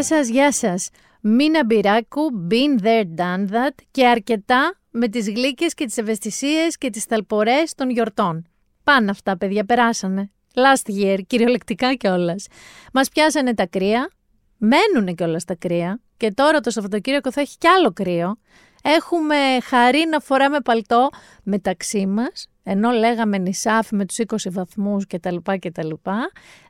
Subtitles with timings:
[0.00, 0.88] Γεια σας, γεια σας.
[1.20, 2.20] Μίνα Μπυράκου,
[2.50, 7.74] been there, done that και αρκετά με τις γλύκες και τις ευαισθησίες και τις ταλπορές
[7.74, 8.46] των γιορτών.
[8.84, 10.30] Πάνε αυτά, παιδιά, περάσανε.
[10.54, 12.46] Last year, κυριολεκτικά κιόλας.
[12.92, 14.10] Μας πιάσανε τα κρύα,
[14.56, 18.36] μένουν κιόλας τα κρύα και τώρα το Σαββατοκύριακο θα έχει κι άλλο κρύο.
[18.82, 21.08] Έχουμε χαρή να φοράμε παλτό
[21.42, 25.36] μεταξύ μας, ενώ λέγαμε νησάφι με τους 20 βαθμούς κτλ.
[25.58, 25.90] κτλ.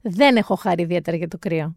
[0.03, 1.75] Δεν έχω χαρή ιδιαίτερα για το κρύο.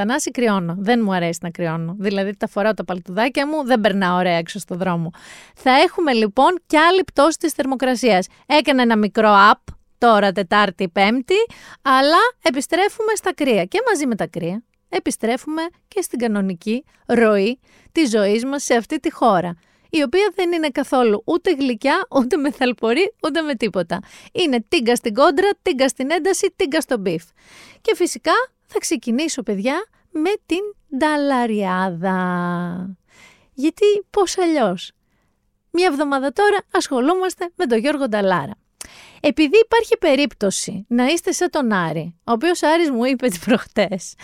[0.00, 0.74] Θανάση κρυώνω.
[0.78, 1.96] Δεν μου αρέσει να κρυώνω.
[1.98, 5.10] Δηλαδή τα φοράω τα παλτουδάκια μου, δεν περνάω ωραία έξω στο δρόμο.
[5.54, 8.26] Θα έχουμε λοιπόν κι άλλη πτώση της θερμοκρασίας.
[8.46, 11.34] Έκανα ένα μικρό up τώρα Τετάρτη, Πέμπτη,
[11.82, 13.64] αλλά επιστρέφουμε στα κρύα.
[13.64, 17.60] Και μαζί με τα κρύα επιστρέφουμε και στην κανονική ροή
[17.92, 19.56] της ζωής μας σε αυτή τη χώρα
[19.90, 24.00] η οποία δεν είναι καθόλου ούτε γλυκιά, ούτε με θαλπορή, ούτε με τίποτα.
[24.32, 27.24] Είναι τίγκα στην κόντρα, τίγκα στην ένταση, τίγκα στο beef.
[27.80, 28.32] Και φυσικά
[28.68, 30.60] θα ξεκινήσω, παιδιά, με την
[30.98, 32.16] νταλαριάδα.
[33.52, 34.92] Γιατί πώς αλλιώς;
[35.70, 38.54] Μια εβδομάδα τώρα ασχολούμαστε με τον Γιώργο Νταλάρα.
[39.20, 44.14] Επειδή υπάρχει περίπτωση να είστε σαν τον Άρη, ο οποίος Άρης μου είπε τι προχτές.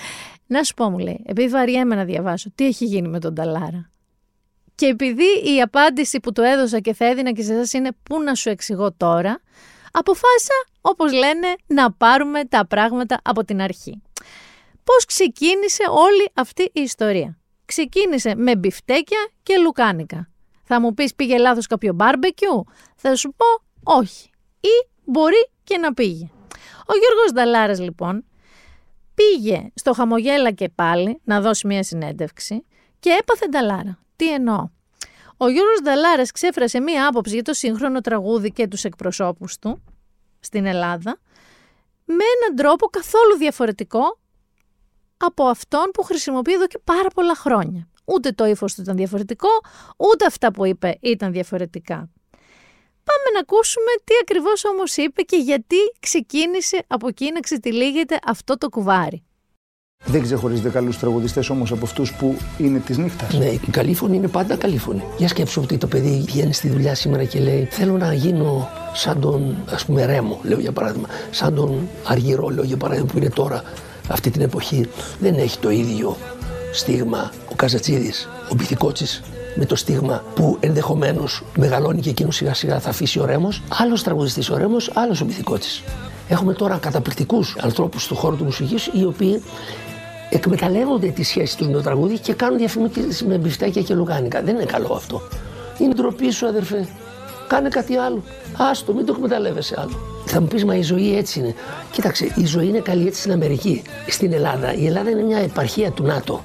[0.47, 3.91] Να σου πω, μου λέει, επειδή βαριέμαι να διαβάσω, τι έχει γίνει με τον Νταλάρα.
[4.75, 8.22] Και επειδή η απάντηση που του έδωσα και θα έδινα και σε εσάς είναι πού
[8.22, 9.41] να σου εξηγώ τώρα,
[9.98, 14.03] αποφάσισα, όπως λένε, να πάρουμε τα πράγματα από την αρχή.
[14.84, 20.28] Πώς ξεκίνησε όλη αυτή η ιστορία; Ξεκίνησε με μπιφτέκια και λουκάνικα.
[20.65, 22.65] Θα μου πεις πήγε λάθος κάποιο μπάρμπεκιου;
[22.97, 23.47] Θα σου πω
[23.92, 24.31] όχι.
[24.61, 26.31] Ή μπορεί και να πήγε.
[26.87, 28.25] Ο Γιώργος Δαλάρας λοιπόν
[29.15, 32.65] πήγε στο χαμογέλα και πάλι να δώσει μια συνέντευξη
[33.00, 33.99] και έπαθε νταλάρα.
[34.16, 34.69] Τι εννοώ;
[35.44, 39.82] Ο Γιώργος Δαλάρας ξέφρασε μία άποψη για το σύγχρονο τραγούδι και τους εκπροσώπους του
[40.41, 41.19] στην Ελλάδα
[42.05, 44.19] με έναν τρόπο καθόλου διαφορετικό
[45.16, 47.88] από αυτόν που χρησιμοποιεί εδώ και πάρα πολλά χρόνια.
[48.04, 49.49] Ούτε το ύφος του ήταν διαφορετικό,
[49.97, 52.10] ούτε αυτά που είπε ήταν διαφορετικά.
[53.04, 58.59] Πάμε να ακούσουμε τι ακριβώς όμως είπε και γιατί ξεκίνησε από εκεί να ξετυλίγεται αυτό
[58.59, 59.25] το κουβάρι.
[60.06, 63.32] Δεν ξεχωρίζετε καλούς τραγουδιστές όμως από αυτούς που είναι της νύχτας.
[63.38, 65.03] Ναι, η καλή φωνή είναι πάντα καλή φωνή.
[65.16, 69.20] Για σκέψου ότι το παιδί βγαίνει στη δουλειά σήμερα και λέει Θέλω να γίνω σαν
[69.20, 71.09] τον, ας πούμε, Ρέμο, λέω για παράδειγμα.
[71.31, 73.62] Σαν τον Αργυρό, λέω για παράδειγμα, που είναι τώρα
[74.09, 74.88] αυτή την εποχή.
[75.20, 76.16] Δεν έχει το ίδιο
[76.72, 79.22] στίγμα ο Καζατσίδης, ο Πυθικότσι
[79.54, 83.62] με το στίγμα που ενδεχομένως μεγαλώνει και εκείνος σιγά σιγά θα αφήσει ο Ρέμος.
[83.69, 85.82] Άλλος τραγουδιστής ο Ρέμος, άλλος ο Πυθικότσι.
[86.28, 89.42] Έχουμε τώρα καταπληκτικούς ανθρώπους του χώρου του μουσικής οι οποίοι
[90.30, 94.42] εκμεταλλεύονται τη σχέση του με το τραγούδι και κάνουν διαφημίσει με μπιφτέκια και λουκάνικα.
[94.42, 95.22] Δεν είναι καλό αυτό.
[95.78, 96.88] Είναι ντροπή σου, αδερφέ.
[97.48, 98.22] Κάνε κάτι άλλο.
[98.56, 99.98] Άστο, μην το εκμεταλλεύεσαι άλλο.
[100.24, 101.54] Θα μου πεις, μα η ζωή έτσι είναι.
[101.90, 103.82] Κοίταξε, η ζωή είναι καλή έτσι στην Αμερική.
[104.08, 106.44] Στην Ελλάδα, η Ελλάδα είναι μια επαρχία του ΝΑΤΟ.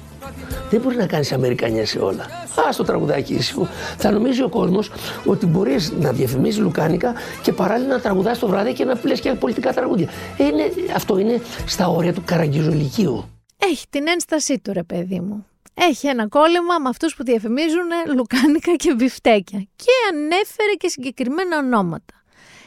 [0.70, 2.22] Δεν μπορεί να κάνεις Αμερικανιέ σε όλα.
[2.22, 3.68] Α το τραγουδάκι ήσυχο.
[3.96, 4.90] Θα νομίζει ο κόσμος
[5.24, 7.12] ότι μπορείς να διαφημίζεις λουκάνικα
[7.42, 10.08] και παράλληλα να τραγουδάς το βράδυ και να πλες και πολιτικά τραγούδια.
[10.36, 10.62] Ε, είναι,
[10.94, 13.24] αυτό είναι στα όρια του καραγκιζολικίου.
[13.62, 15.46] Έχει την ένστασή του, ρε παιδί μου.
[15.74, 19.66] Έχει ένα κόλλημα με αυτούς που διαφημίζουν λουκάνικα και μπιφτέκια.
[19.76, 22.14] Και ανέφερε και συγκεκριμένα ονόματα.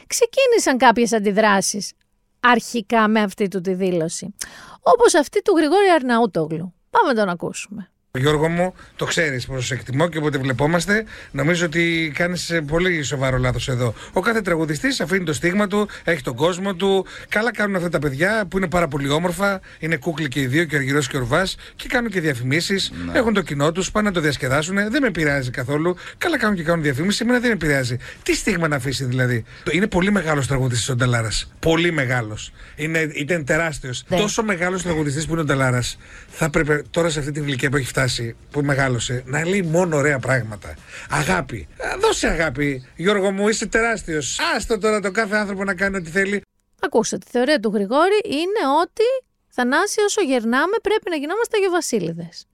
[0.06, 1.92] Ξεκίνησαν κάποιες αντιδράσεις
[2.40, 4.34] αρχικά με αυτή του τη δήλωση.
[4.82, 6.74] Όπως αυτή του Γρηγόρη Αρναούτογλου.
[6.90, 7.88] Πάμε να τον ακούσουμε.
[8.18, 13.68] Γιώργο μου, το ξέρεις πόσο εκτιμώ και όποτε βλεπόμαστε, νομίζω ότι κάνεις πολύ σοβαρό λάθος
[13.68, 13.94] εδώ.
[14.12, 17.06] Ο κάθε τραγουδιστής αφήνει το στίγμα του, έχει τον κόσμο του.
[17.28, 19.60] Καλά κάνουν αυτά τα παιδιά που είναι πάρα πολύ όμορφα.
[19.78, 22.92] Είναι κούκλοι και οι δύο, και αργυρός και ορβά, και κάνουν και διαφημίσεις.
[23.06, 23.18] Ναι.
[23.18, 24.74] Έχουν το κοινό τους, πάνε να το διασκεδάσουν.
[24.74, 25.96] Δεν με πειράζει καθόλου.
[26.18, 27.22] Καλά κάνουν και κάνουν διαφήμιση.
[27.22, 27.96] Εμένα δεν με πειράζει.
[28.22, 31.52] Τι στίγμα να αφήσει δηλαδή; Είναι πολύ μεγάλος τραγουδιστής ο Νταλάρας.
[31.58, 32.52] Πολύ μεγάλος.
[33.14, 34.04] Ήταν τεράστιος.
[34.08, 34.16] Ναι.
[34.16, 35.98] Τόσο μεγάλος τραγουδιστής που είναι ο Νταλάρας.
[36.28, 38.02] Θα έπρεπε τώρα σε αυτή την ηλικία που έχει φτάσει
[38.50, 40.74] που μεγάλωσε να λέει μόνο ωραία πράγματα.
[41.10, 41.68] Αγάπη.
[42.00, 42.86] Δώσε αγάπη.
[42.96, 44.38] Γιώργο μου, είσαι τεράστιος.
[44.56, 46.42] Άστο τώρα το κάθε άνθρωπο να κάνει ό,τι θέλει.
[46.80, 49.02] Ακούσατε, τη θεωρία του Γρηγόρη είναι ότι
[49.56, 52.46] Θανάση όσο γερνάμε πρέπει να γινόμαστε Βασίλειδες.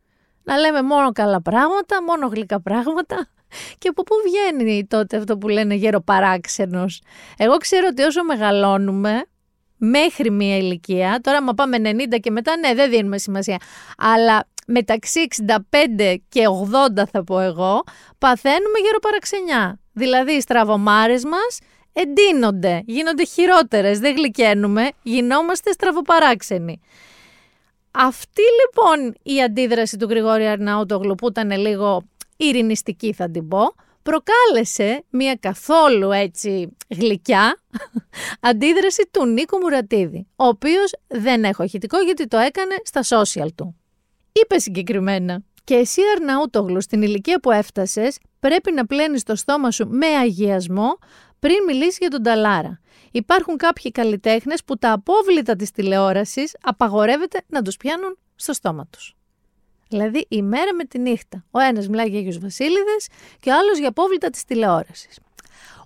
[0.42, 3.28] Να λέμε μόνο καλά πράγματα, μόνο γλυκά πράγματα.
[3.78, 7.02] Και από πού βγαίνει τότε αυτό που λένε γεροπαράξενος;
[7.36, 9.24] Εγώ ξέρω ότι όσο μεγαλώνουμε,
[9.76, 13.56] μέχρι μία ηλικία, τώρα μα πάμε 90 και μετά, ναι δεν δίνουμε σημασία,
[13.96, 16.44] αλλά μεταξύ 65 και
[17.00, 17.82] 80 θα πω εγώ,
[18.18, 19.80] παθαίνουμε γεροπαραξενιά.
[19.92, 21.58] Δηλαδή οι στραβομάρες μας
[21.92, 26.80] εντείνονται, γίνονται χειρότερες, δεν γλυκαίνουμε, γινόμαστε στραβοπαράξενοι.
[27.90, 32.02] Αυτή λοιπόν η αντίδραση του Γρηγόρη Αρναούτογλου που ήταν λίγο
[32.36, 37.60] ειρηνιστική θα την πω, προκάλεσε μια καθόλου έτσι γλυκιά
[38.40, 43.79] αντίδραση του Νίκου Μουρατίδη, ο οποίος δεν έχω ηχητικό γιατί το έκανε στα social του.
[44.32, 49.88] Είπε συγκεκριμένα και εσύ Αρναούτογλου στην ηλικία που έφτασες πρέπει να πλένεις το στόμα σου
[49.88, 50.98] με αγιασμό
[51.38, 52.80] πριν μιλήσεις για τον Ταλάρα.
[53.10, 59.16] Υπάρχουν κάποιοι καλλιτέχνες που τα απόβλητα της τηλεόρασης απαγορεύεται να τους πιάνουν στο στόμα τους.
[59.88, 61.44] Δηλαδή η μέρα με τη νύχτα.
[61.50, 63.08] Ο ένας μιλάει για Αγίους Βασίλειδες
[63.40, 65.18] και ο άλλος για απόβλητα της τηλεόρασης.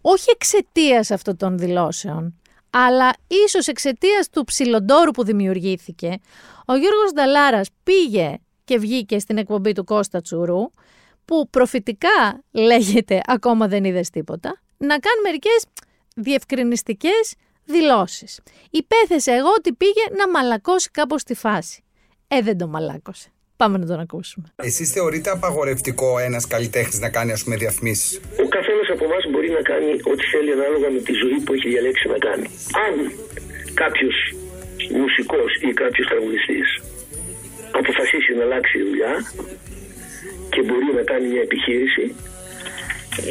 [0.00, 2.41] Όχι εξαιτίας αυτών των δηλώσεων,
[2.76, 3.12] αλλά
[3.47, 6.19] ίσως εξαιτίας του ψιλοντόρου που δημιουργήθηκε,
[6.67, 8.35] ο Γιώργος Νταλάρας πήγε
[8.65, 10.71] και βγήκε στην εκπομπή του Κώστα Τσουρού,
[11.25, 15.65] που προφητικά λέγεται ακόμα δεν είδες τίποτα, να κάνει μερικές
[16.17, 17.35] διευκρινιστικές
[17.65, 18.41] δηλώσεις.
[18.71, 21.85] Υπέθεσε εγώ ότι πήγε να μαλακώσει κάπως τη φάση.
[22.29, 23.34] Ε, δεν το μαλάκωσε.
[23.56, 24.47] Πάμε να τον ακούσουμε.
[24.56, 29.51] Εσείς θεωρείτε απαγορευτικό ένας καλλιτέχνης να κάνει ας πούμε διαφημίσεις; Ο καθένας από εμάς μπορεί
[29.59, 32.47] να κάνει ό,τι θέλει ανάλογα με τη ζωή που έχει διαλέξει να κάνει.
[32.87, 32.95] Αν
[33.83, 34.17] κάποιος
[35.01, 36.69] μουσικός ή κάποιος τραγουδιστής
[37.81, 39.12] αποφασίσει να αλλάξει δουλειά
[40.53, 42.05] και μπορεί να κάνει μια επιχείρηση,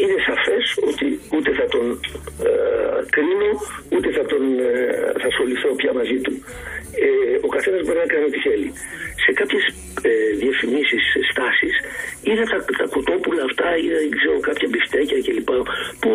[0.02, 1.86] είναι σαφές ότι ούτε θα τον
[2.48, 2.52] ε,
[3.16, 3.52] κρίνω,
[3.94, 4.74] ούτε θα, τον, ε,
[5.22, 6.34] θα ασχοληθώ πια μαζί του.
[7.06, 8.70] Ε, ο καθένας μπορεί να κάνει ό,τι θέλει.
[9.24, 9.64] Σε κάποιες
[10.10, 10.12] ε,
[10.44, 11.76] διαφημίσεις, στάσεις,
[12.28, 15.52] είδα τα, τα κοτόπουλα αυτά, είδα ξέρω, κάποια μπιστέκια κλπ.
[16.02, 16.12] που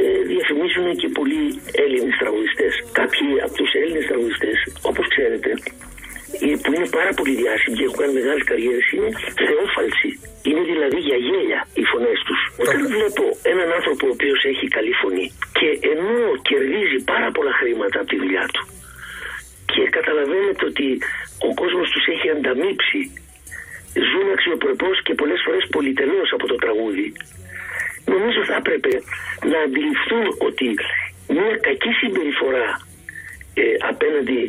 [0.00, 1.42] ε, διαφημίζουν και πολλοί
[1.84, 2.72] Έλληνες τραγουδιστές.
[3.00, 4.58] Κάποιοι από τους Έλληνες τραγουδιστές,
[4.90, 5.50] όπως ξέρετε,
[6.62, 9.10] που είναι πάρα πολύ διάσημοι και έχουν κάνει μεγάλες καριέρες, είναι
[9.46, 10.10] θεόφαλσοι.
[10.48, 12.40] Είναι δηλαδή για γέλια οι φωνές τους.
[12.62, 15.26] Όταν βλέπω έναν άνθρωπο ο οποίος έχει καλή φωνή
[15.58, 16.18] και ενώ
[16.48, 18.62] κερδίζει πάρα πολλά χρήματα από τη δουλειά του
[19.72, 20.88] και καταλαβαίνετε ότι
[21.48, 23.00] ο κόσμος τους έχει ανταμείψει
[24.08, 27.08] ζουν αξιοπρεπώς και πολλές φορές πολυτελώς από το τραγούδι
[28.12, 28.92] νομίζω θα έπρεπε
[29.52, 30.68] να αντιληφθούν ότι
[31.36, 32.68] μια κακή συμπεριφορά
[33.54, 34.40] ε, απέναντι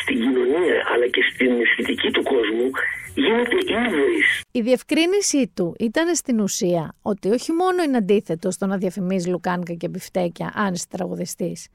[0.00, 2.66] στην κοινωνία αλλά και στην αισθητική του κόσμου
[3.14, 3.56] γίνεται
[3.86, 4.40] ύβρις.
[4.50, 9.72] Η διευκρίνησή του ήταν στην ουσία ότι όχι μόνο είναι αντίθετο στο να διαφημίζει λουκάνικα
[9.72, 11.66] και μπιφτέκια αν είσαι τραγουδιστής,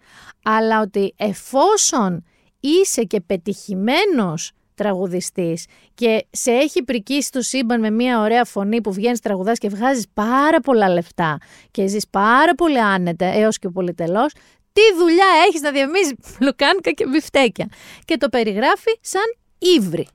[0.43, 2.23] αλλά ότι εφόσον
[2.59, 8.93] είσαι και πετυχημένος τραγουδιστής και σε έχει πρικίσει το σύμπαν με μια ωραία φωνή που
[8.93, 11.37] βγαίνεις τραγουδάς και βγάζεις πάρα πολλά λεφτά
[11.71, 14.33] και ζεις πάρα πολύ άνετα έως και πολυτελώς,
[14.73, 17.67] τι δουλειά έχεις να διαμίζεις λουκάνικα και μπιφτέκια.
[18.05, 20.07] Και το περιγράφει σαν ύβρι.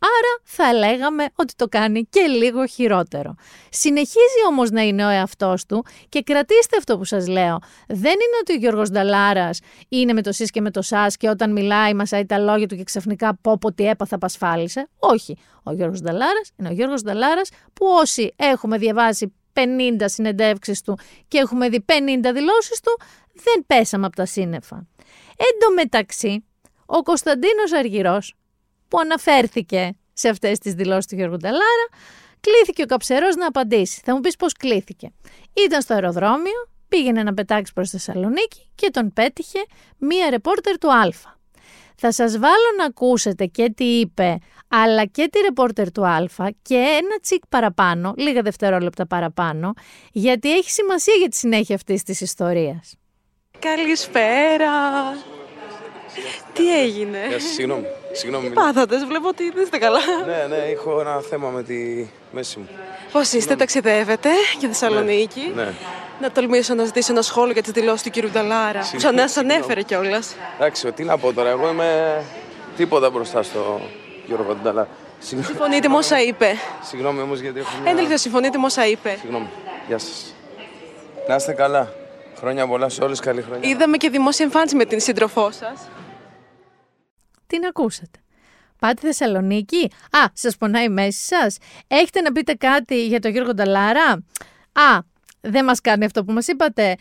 [0.00, 3.34] Άρα θα λέγαμε ότι το κάνει και λίγο χειρότερο.
[3.70, 7.58] Συνεχίζει όμως να είναι ο εαυτός του και κρατήστε αυτό που σας λέω.
[7.88, 11.28] Δεν είναι ότι ο Γιώργος Νταλάρας είναι με το σεις και με το σας και
[11.28, 14.88] όταν μιλάει μασάει τα λόγια του και ξαφνικά πω πω τι έπαθα πασφάλισε.
[14.98, 15.36] Όχι.
[15.62, 19.60] Ο Γιώργος Νταλάρας είναι ο Γιώργος Νταλάρας που όσοι έχουμε διαβάσει 50
[20.04, 20.98] συνεντεύξεις του
[21.28, 21.92] και έχουμε δει 50
[22.34, 23.00] δηλώσεις του,
[23.32, 24.76] δεν πέσαμε από τα σύννεφα.
[25.36, 26.44] Εν τω μεταξύ,
[26.86, 28.34] ο Κωνσταντίνος Αργυρός
[28.88, 31.88] που αναφέρθηκε σε αυτές τις δηλώσεις του Γιώργου Νταλάρα,
[32.40, 34.00] κλήθηκε ο Καψερός να απαντήσει.
[34.04, 35.12] Θα μου πεις πώς κλήθηκε.
[35.52, 39.58] Ήταν στο αεροδρόμιο, πήγαινε να πετάξει προς Θεσσαλονίκη και τον πέτυχε
[39.98, 41.08] μία ρεπόρτερ του Α.
[42.00, 46.26] Θα σας βάλω να ακούσετε και τι είπε, αλλά και τη ρεπόρτερ του Α
[46.62, 49.72] και ένα τσικ παραπάνω, λίγα δευτερόλεπτα παραπάνω,
[50.12, 52.94] γιατί έχει σημασία για τη συνέχεια αυτής της ιστορίας.
[53.58, 54.72] Καλησπέρα.
[56.52, 57.84] Τι έγινε; Γεια σας, συγγνώμη.
[58.12, 58.48] Συγγνώμη.
[58.48, 59.98] Πάθατε, βλέπω ότι δεν είστε καλά.
[60.26, 62.68] Ναι, ναι, έχω ένα θέμα με τη μέση μου.
[63.12, 65.72] Πώς είστε, ταξιδεύετε για Θεσσαλονίκη; Ναι.
[66.20, 68.30] Να τολμήσω να ζητήσω ένα σχόλιο για τις δηλώσεις του κ.
[68.32, 68.80] Νταλάρα.
[68.92, 70.34] Που σαν σας ανέφερε κιόλας.
[70.56, 71.48] Εντάξει, τι να πω τώρα.
[71.48, 72.22] Εγώ είμαι
[72.76, 73.80] τίποτα μπροστά στο
[74.26, 74.88] Γιώργο Νταλάρα.
[75.18, 77.90] Συμφωνείτε με όσα είπε; Συγγνώμη όμως γιατί έχω μια...
[77.90, 79.46] Ένα λεπτό, συμφωνείτε με όσα είπε; Συγγνώμη.
[79.88, 80.34] Γεια σας.
[81.28, 81.92] Να είστε καλά.
[82.38, 83.68] Χρόνια πολλά σε όλες, καλή χρονιά.
[83.68, 85.88] Είδαμε και δημόσια εμφάνιση με την σύντροφό σας.
[87.48, 88.18] Την ακούσατε.
[88.78, 93.54] Πάτε Θεσσαλονίκη; Α, σας πονάει η μέση σας; Έχετε να πείτε κάτι για τον Γιώργο
[93.54, 94.12] Νταλάρα;
[94.72, 94.98] Α,
[95.40, 96.96] δεν μας κάνει αυτό που μας είπατε.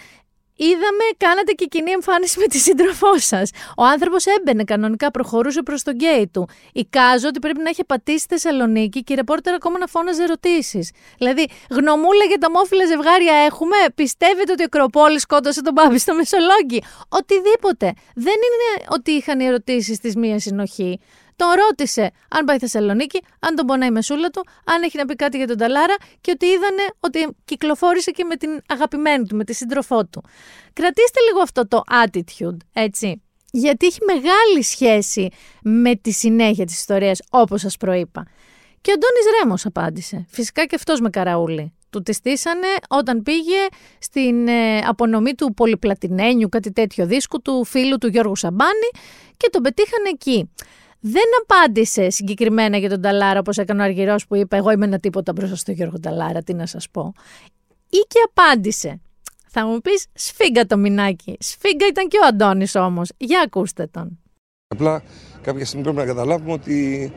[0.60, 3.50] Είδαμε, κάνατε και κοινή εμφάνιση με τη σύντροφό σας.
[3.78, 6.50] Ο άνθρωπος έμπαινε κανονικά, προχωρούσε προς τον γκέι του.
[6.74, 10.92] Εικάζω ότι πρέπει να έχει πατήσει στη Θεσσαλονίκη και η ρεπόρτερ ακόμα να φώναζε ερωτήσεις.
[11.18, 16.14] Δηλαδή, γνωμούλα για τα μόφυλα ζευγάρια έχουμε; Πιστεύετε ότι ο Ακροπόλη σκότωσε τον Πάπη στο
[16.14, 17.94] Μεσολόγγι; Οτιδήποτε.
[18.16, 21.00] Δεν είναι ότι είχαν οι ερωτήσεις της μία συνοχή.
[21.38, 25.16] Τον ρώτησε αν πάει Θεσσαλονίκη, αν τον πονάει η μεσούλα του, αν έχει να πει
[25.16, 29.44] κάτι για τον Ταλάρα και ότι είδανε ότι κυκλοφόρησε και με την αγαπημένη του, με
[29.44, 30.24] τη σύντροφό του.
[30.74, 33.22] Κρατήστε λίγο αυτό το attitude, έτσι.
[33.52, 35.30] Γιατί έχει μεγάλη σχέση
[35.64, 38.26] με τη συνέχεια της ιστορίας, όπως σας προείπα.
[38.82, 40.26] Και ο Ντόνις Ρέμος απάντησε.
[40.30, 41.74] Φυσικά και αυτός με καραούλη.
[41.90, 43.66] Του τη στήσανε όταν πήγε
[44.00, 48.90] στην ε, απονομή του πολυπλατινένιου, κάτι τέτοιο δίσκου του φίλου του Γιώργου Σαμπάνη
[49.38, 50.50] και τον πετύχανε εκεί.
[51.00, 55.00] Δεν απάντησε συγκεκριμένα για τον Ταλάρα όπως έκανε ο Αργυρός που είπε εγώ είμαι ένα
[55.00, 57.14] τίποτα μπροστά στο Γιώργο Ταλάρα, τι να σας πω.
[57.90, 59.00] Ή και απάντησε.
[59.48, 61.38] Θα μου πεις σφίγγα το μινάκι.
[61.40, 63.12] Σφίγγα ήταν και ο Αντώνης όμως.
[63.18, 64.20] Για ακούστε τον.
[64.68, 65.04] Απλά
[65.42, 67.12] κάποια στιγμή πρέπει να καταλάβουμε ότι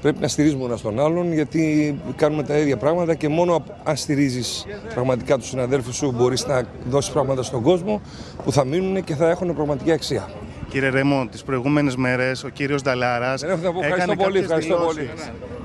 [0.00, 4.64] πρέπει να στηρίζουμε ένας τον άλλον γιατί κάνουμε τα ίδια πράγματα και μόνο αν στηρίζεις
[4.94, 8.00] πραγματικά τους συναδέλφους σου μπορείς να δώσεις πράγματα στον κόσμο
[8.44, 10.28] που θα μείνουν και θα έχουν πραγματική αξία.
[10.68, 13.42] Κύριε Ρέμο, τις προηγούμενες μέρες ο κύριος Νταλάρας.
[13.42, 14.38] Ευχαριστώ πολύ.
[14.38, 15.10] Ευχαριστώ πολύ.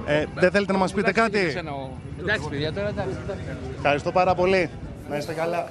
[0.06, 1.40] Ε, δεν θέλετε να μας πείτε κάτι;
[2.20, 3.18] Εντάξει, παιδιά, τώρα εντάξει.
[3.76, 4.70] Ευχαριστώ πάρα πολύ.
[5.10, 5.68] Να είστε καλά.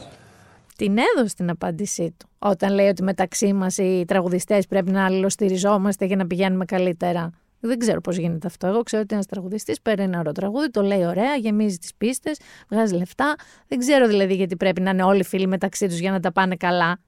[0.76, 2.28] Την έδωσε την απάντησή του.
[2.38, 7.30] Όταν λέει ότι μεταξύ μας οι τραγουδιστές πρέπει να αλληλοστηριζόμαστε για να πηγαίνουμε καλύτερα.
[7.60, 8.66] Δεν ξέρω πώς γίνεται αυτό.
[8.66, 12.40] Εγώ ξέρω ότι ένας τραγουδιστής παίρνει ένα ωραίο τραγούδι, το λέει ωραία, γεμίζει τις πίστες,
[12.68, 13.34] βγάζει λεφτά.
[13.68, 16.56] Δεν ξέρω δηλαδή γιατί πρέπει να είναι όλοι φίλοι μεταξύ τους για να τα πάνε
[16.56, 16.98] καλά.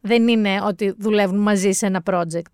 [0.00, 2.50] Δεν είναι ότι δουλεύουν μαζί σε ένα project.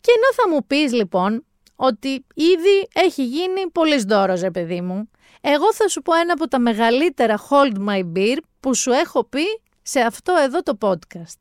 [0.00, 1.44] Και ενώ θα μου πεις λοιπόν
[1.76, 5.10] ότι ήδη έχει γίνει πολύ δώρο, ρε παιδί μου,
[5.40, 9.44] εγώ θα σου πω ένα από τα μεγαλύτερα hold my beer που σου έχω πει
[9.82, 11.38] σε αυτό εδώ το podcast.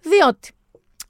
[0.00, 0.50] Διότι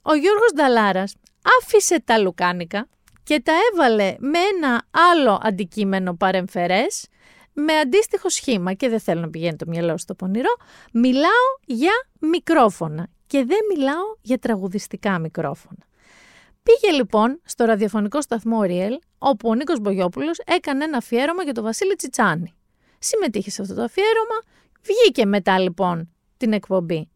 [0.01, 1.15] ο Γιώργος Νταλάρας
[1.59, 2.87] άφησε τα λουκάνικα
[3.23, 7.07] και τα έβαλε με ένα άλλο αντικείμενο παρεμφερές
[7.53, 10.55] με αντίστοιχο σχήμα και δεν θέλω να πηγαίνει το μυαλό στο πονηρό,
[10.93, 15.85] μιλάω για μικρόφωνα και δεν μιλάω για τραγουδιστικά μικρόφωνα.
[16.63, 21.63] Πήγε λοιπόν στο ραδιοφωνικό σταθμό Ριέλ, όπου ο Νίκος Μπογιόπουλος έκανε ένα αφιέρωμα για τον
[21.63, 22.53] Βασίλη Τσιτσάνη.
[22.99, 24.35] Συμμετείχε σε αυτό το αφιέρωμα,
[24.81, 27.09] βγήκε μετά λοιπόν την εκπομπή.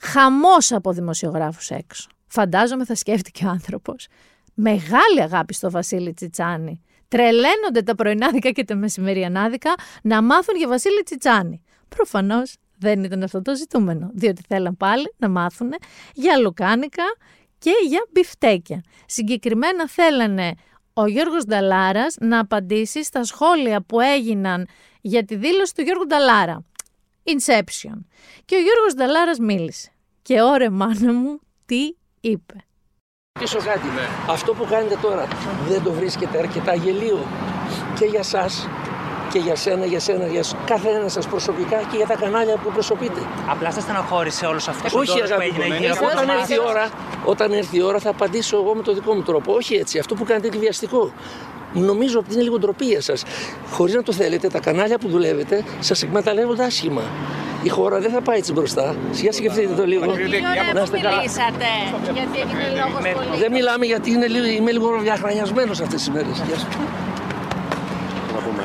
[0.00, 2.08] Χαμός από δημοσιογράφους έξω.
[2.26, 4.06] Φαντάζομαι θα σκέφτηκε ο άνθρωπος.
[4.54, 6.82] Μεγάλη αγάπη στο Βασίλη Τσιτσάνη.
[7.08, 11.62] Τρελαίνονται τα πρωινάδικα και τα μεσημεριανάδικα να μάθουν για Βασίλη Τσιτσάνη.
[11.88, 15.74] Προφανώς δεν ήταν αυτό το ζητούμενο, διότι θέλαν πάλι να μάθουν
[16.14, 17.04] για λουκάνικα
[17.58, 18.82] και για μπιφτέκια.
[19.06, 20.54] Συγκεκριμένα θέλανε
[20.92, 24.66] ο Γιώργος Νταλάρας να απαντήσει στα σχόλια που έγιναν
[25.00, 26.64] για τη δήλωση του Γιώργου Νταλάρα.
[27.24, 27.98] Inception.
[28.44, 29.90] Και ο Γιώργος Νταλάρας μίλησε.
[30.22, 32.54] Και ωρε μάνα μου, τι είπε.
[33.32, 33.86] Ρωτήσω κάτι.
[34.28, 35.28] Αυτό που κάνετε τώρα
[35.68, 37.26] δεν το βρίσκεται αρκετά γελίο
[37.98, 38.68] και για σας
[39.32, 42.70] και για σένα, για σένα, για κάθε ένας σας προσωπικά και για τα κανάλια που
[42.72, 43.20] προσωπείτε.
[43.50, 46.88] Απλά σας στεναχώρησε όλος αυτός Όχι, αγάπη που έγινε γύρω από όταν έρθει, η ώρα,
[47.24, 49.52] όταν έρθει η ώρα θα απαντήσω εγώ με το δικό μου τρόπο.
[49.54, 49.98] Όχι έτσι.
[49.98, 51.12] Αυτό που κάνετε είναι βιαστικό.
[51.72, 53.22] Νομίζω ότι είναι λίγο ντροπή για σας.
[53.70, 57.02] Χωρίς να το θέλετε, τα κανάλια που δουλεύετε σας εκμεταλλεύονται άσχημα.
[57.62, 58.96] Η χώρα δεν θα πάει έτσι μπροστά.
[59.12, 60.00] Για σκεφτείτε το λίγο.
[60.00, 60.16] Τι ώρα
[60.84, 61.66] που μιλήσατε,
[62.14, 63.38] γιατί έγινε λόγος πολύ.
[63.40, 66.42] Δεν μιλάμε γιατί είναι, λίγο- είμαι λίγο διαχρανιασμένος αυτές τις μέρες.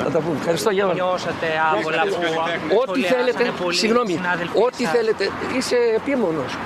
[0.04, 0.12] Γεια σου.
[0.12, 0.38] Θα τα πούμε.
[0.40, 0.94] Ευχαριστώ για όλα.
[0.94, 2.16] Νιώσατε άβολα που
[2.82, 4.92] Ό,τι σχολιάσανε θέλετε, πολλοί συγγνώμη, συνάδελφοι ό,τι σας.
[4.92, 6.58] θέλετε, είσαι επίμονος.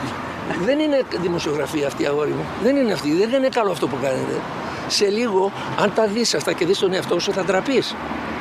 [0.65, 2.46] Δεν είναι δημοσιογραφία αυτή, αγόρι μου.
[2.63, 3.10] Δεν είναι αυτή.
[3.15, 4.36] Δεν είναι καλό αυτό που κάνετε.
[4.88, 5.51] Σε λίγο,
[5.82, 7.96] αν τα δεις αυτά και δεις τον εαυτό σου, θα ντραπείς.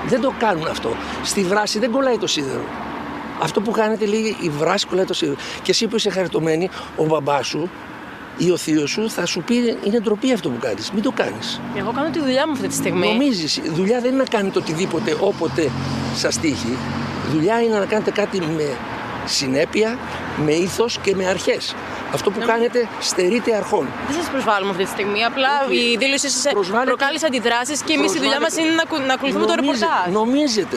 [0.06, 0.90] Δεν το κάνουν αυτό.
[1.22, 2.64] Στη βράση δεν κολλάει το σίδερο.
[3.42, 5.36] Αυτό που κάνετε λέει η βράση κολλάει το σίδερο.
[5.62, 7.70] Και εσύ που είσαι χαριτωμένη, ο μπαμπάς σου
[8.37, 10.90] ή ο θείο σου θα σου πει είναι ντροπή αυτό που κάνεις.
[10.93, 11.61] Μην το κάνεις.
[11.76, 13.07] Εγώ κάνω τη δουλειά μου αυτή τη στιγμή.
[13.07, 15.71] Νομίζεις, η δουλειά δεν είναι να κάνετε οτιδήποτε όποτε
[16.14, 16.76] σας τύχει.
[17.28, 18.76] Η δουλειά είναι να κάνετε κάτι με
[19.25, 19.99] συνέπεια,
[20.45, 21.75] με ήθος και με αρχές.
[22.12, 23.87] Αυτό που κάνετε στερείται αρχών.
[24.09, 25.25] Δεν σας προσβάλλουμε αυτή τη στιγμή.
[25.25, 25.76] Απλά Όχι.
[25.78, 29.07] η δήλωσή σας Προσβάλλετε- προκάλεσε αντιδράσεις και εμείς η δουλειά μας Προσβάλλετε- είναι να, ακου-
[29.07, 30.12] να ακολουθούμε το Νομίζε- ρεπορτάζ.
[30.12, 30.76] Νομίζετε.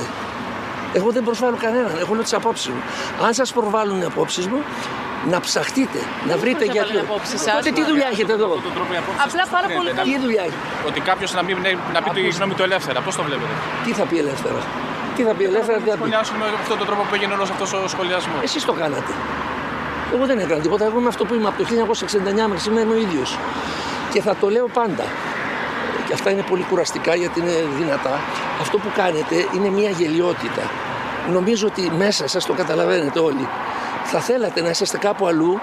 [0.94, 1.92] Εγώ δεν προσβάλλω κανέναν.
[2.00, 2.82] Εγώ λέω τις απόψεις μου.
[3.25, 4.60] Αν σας προβάλλουν οι απόψεις μου,
[5.33, 5.99] να ψαχτείτε,
[6.29, 6.95] να βρείτε προσβάλλουν γιατί.
[6.95, 7.53] οι απόψεις σας.
[7.53, 8.47] Τότε τι δουλειά έχετε εδώ;
[9.25, 10.65] Απλά πάρα πολύ Τι δουλειά έχετε.
[10.89, 11.57] Ότι κάποιος να, μην,
[11.93, 12.99] να πει τη γνώμη του ελεύθερα.
[13.01, 13.53] Πώς το βλέπετε;
[13.85, 14.59] Τι θα πει ελεύθερα.
[15.15, 17.49] Τι θα πει ελεύθερα, τι θα πει; Σχολιάσουμε με αυτόν τον τρόπο που έγινε όλος
[17.49, 18.41] αυτός ο σχολιασμός.
[18.47, 19.13] Εσείς το κάνατε.
[20.13, 20.83] Εγώ δεν έκανα τίποτα.
[20.85, 23.38] Εγώ είμαι αυτό που είμαι από το 1969 μέχρι σήμερα είμαι ο ίδιος.
[24.13, 25.05] Και θα το λέω πάντα.
[26.07, 28.19] Και αυτά είναι πολύ κουραστικά γιατί είναι δυνατά.
[28.61, 30.63] Αυτό που κάνετε είναι μια γελιότητα.
[31.31, 33.47] Νομίζω ότι μέσα σας το καταλαβαίνετε όλοι.
[34.03, 35.60] Θα θέλατε να είσαστε κάπου αλλού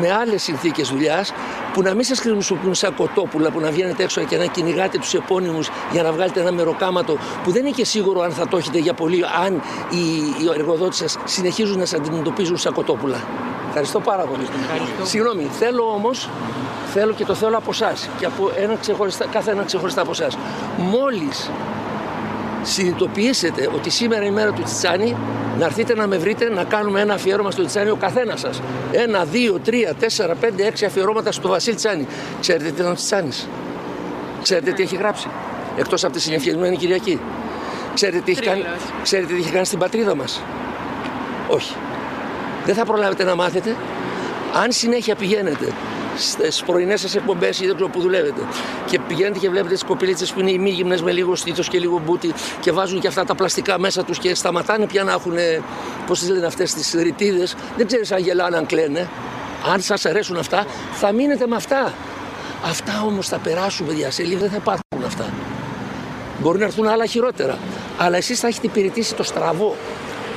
[0.00, 1.32] με άλλες συνθήκες δουλειάς
[1.72, 5.14] που να μην σας χρησιμοποιούν σαν κοτόπουλα που να βγαίνετε έξω και να κυνηγάτε τους
[5.14, 8.78] επώνυμους για να βγάλετε ένα μεροκάματο που δεν είναι και σίγουρο αν θα το έχετε
[8.78, 9.54] για πολύ, αν
[9.90, 10.04] οι,
[10.42, 13.16] οι εργοδότες σας συνεχίζουν να σας αντιμετωπίζουν σαν κοτόπουλα.
[13.68, 14.46] Ευχαριστώ πάρα πολύ.
[15.02, 16.28] Συγγνώμη, θέλω όμως,
[16.92, 20.28] θέλω και το θέλω από εσά και από ένα ξεχωριστά, κάθε ένα ξεχωριστά από εσά.
[20.76, 21.50] Μόλις
[22.62, 25.16] συνειδητοποιήσετε ότι σήμερα είναι η μέρα του Τσιτσάνη,
[25.58, 28.62] να έρθετε να με βρείτε να κάνουμε ένα αφιέρωμα στο Τσιτσάνη ο καθένας σας.
[28.92, 32.06] Ένα, δύο, τρία, τέσσερα, πέντε, έξι αφιερώματα στο Βασίλη Τσιτσάνη.
[32.40, 33.48] Ξέρετε τι είναι ο Τσιτσάνης;
[34.42, 35.28] Ξέρετε τι έχει γράψει;
[35.76, 37.20] Εκτός από τη συνεφιασμένη Κυριακή.
[37.94, 38.64] Ξέρετε τι, έχει κάνει,
[39.02, 40.42] ξέρετε τι έχει κάνει στην πατρίδα μας;
[41.48, 41.74] Όχι.
[42.64, 43.76] Δεν θα προλάβετε να μάθετε.
[44.62, 45.72] Αν συνέχεια πηγαίνετε
[46.16, 48.40] στις πρωινές σας εκπομπές ή δεν ξέρω που δουλεύετε.
[48.86, 52.32] Και πηγαίνετε και βλέπετε τις κοπηλίτσε που είναι ημίγυμνε με λίγο στήθος και λίγο μπούτι
[52.60, 55.34] και βάζουν και αυτά τα πλαστικά μέσα τους και σταματάνε πια να έχουν,
[56.06, 57.54] πώς τις λένε αυτές τις ρητίδες.
[57.76, 59.08] Δεν ξέρεις αν γελάνε, αν κλαίνε.
[59.72, 61.92] Αν σας αρέσουν αυτά, θα μείνετε με αυτά.
[62.64, 64.10] Αυτά όμως θα περάσουν, παιδιά.
[64.10, 65.32] Σε λίγο δεν θα υπάρχουν αυτά.
[66.40, 67.58] Μπορεί να έρθουν άλλα χειρότερα.
[67.98, 69.76] Αλλά εσείς θα έχετε υπηρετήσει το στραβό.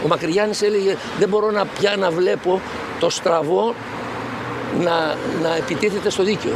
[0.04, 2.62] Ο Μακρυγιάννης έλεγε δεν μπορώ να πια να βλέπω
[3.00, 3.76] το στραβό
[4.80, 6.54] να, να επιτίθεται στο δίκαιο.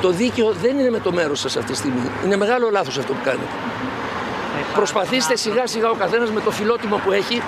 [0.00, 2.10] Το δίκαιο δεν είναι με το μέρος σας αυτή τη στιγμή.
[2.24, 3.52] Είναι μεγάλο λάθος αυτό που κάνετε.
[4.74, 7.42] Προσπαθήστε σιγά σιγά ο καθένας με το φιλότιμο που έχει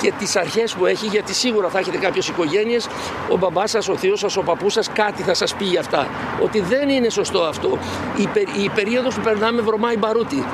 [0.00, 2.88] και τις αρχές που έχει, γιατί σίγουρα θα έχετε κάποιες οικογένειες,
[3.30, 6.08] ο μπαμπάς σας, ο θείος σας, ο παππούς σας, κάτι θα σας πει για αυτά.
[6.42, 7.78] Ότι δεν είναι σωστό αυτό.
[8.16, 10.44] Η, πε, η περίοδος που περνάμε βρωμάει μπαρούτι.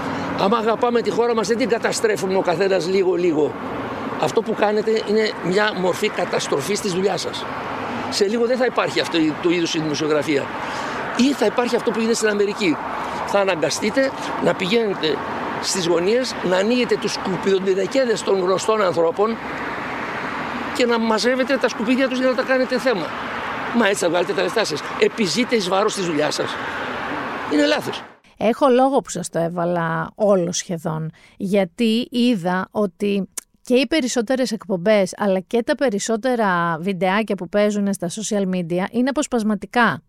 [0.40, 3.52] Άμα αγαπάμε τη χώρα μας δεν την καταστρέφουμε ο καθένας λίγο-λίγο.
[4.20, 7.44] Αυτό που κάνετε είναι μια μορφή καταστροφής της δουλειάς σας.
[8.12, 10.46] Σε λίγο δεν θα υπάρχει αυτό το είδους η δημοσιογραφία.
[11.16, 12.76] Ή θα υπάρχει αυτό που γίνεται στην Αμερική.
[13.26, 14.10] Θα αναγκαστείτε
[14.44, 15.16] να πηγαίνετε
[15.62, 19.36] στις γωνίες, να ανοίγετε τους σκουπιδοντινεκέδες των γνωστών ανθρώπων
[20.76, 23.06] και να μαζεύετε τα σκουπίδια τους για να τα κάνετε θέμα.
[23.76, 24.80] Μα έτσι θα βγάλετε τα λεφτά σας.
[24.98, 26.50] Επιζείτε εις βάρος της δουλειάς σας.
[27.52, 28.02] Είναι λάθος.
[28.36, 33.28] Έχω λόγο που σας το έβαλα όλο σχεδόν, γιατί είδα ότι
[33.64, 39.08] και οι περισσότερες εκπομπές αλλά και τα περισσότερα βιντεάκια που παίζουν στα social media είναι
[39.08, 40.02] αποσπασματικά.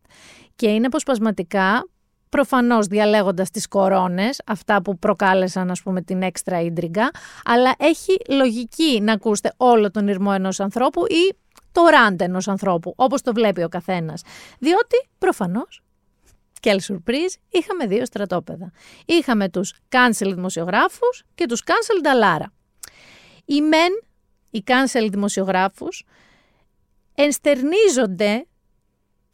[0.55, 1.87] Και είναι αποσπασματικά
[2.29, 7.11] προφανώς διαλέγοντας τις κορώνες, αυτά που προκάλεσαν ας πούμε την έξτρα ίντριγκα,
[7.43, 11.35] αλλά έχει λογική να ακούσετε όλο τον ήρμο ενός ανθρώπου ή
[11.71, 14.21] το ραντ ενός ανθρώπου, όπως το βλέπει ο καθένας.
[14.59, 15.81] Διότι προφανώς
[16.59, 18.71] και surprise, είχαμε δύο στρατόπεδα.
[19.05, 22.53] Είχαμε τους cancel δημοσιογράφους και τους cancel νταλάρα.
[23.45, 24.03] Οι μεν,
[24.49, 26.05] οι cancel δημοσιογράφους,
[27.15, 28.45] ενστερνίζονται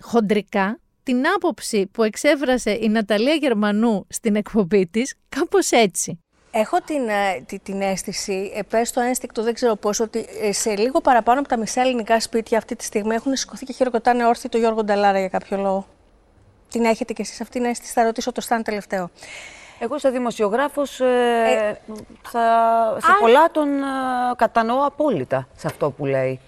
[0.02, 6.20] χοντρικά την άποψη που εξέφρασε η Ναταλία Γερμανού στην εκπομπή της κάπως έτσι.
[6.52, 10.52] Έχω την, ε, την, την αίσθηση, ε, πες το ένστικτο, δεν ξέρω πώς, ότι ε,
[10.52, 14.26] σε λίγο παραπάνω από τα μισά ελληνικά σπίτια αυτή τη στιγμή έχουν σηκωθεί και χειροκροτάνε
[14.26, 15.88] όρθιο το Γιώργο Νταλάρα για κάποιο λόγο.
[16.70, 19.10] Την έχετε κι εσείς αυτήν την αίσθηση, θα ρωτήσω το Σταν τελευταίο.
[19.80, 21.80] Εγώ σαν δημοσιογράφος ε,
[22.22, 22.40] θα,
[23.02, 23.86] σε πολλά τον ε,
[24.36, 26.40] κατανοώ απόλυτα σε αυτό που λέει.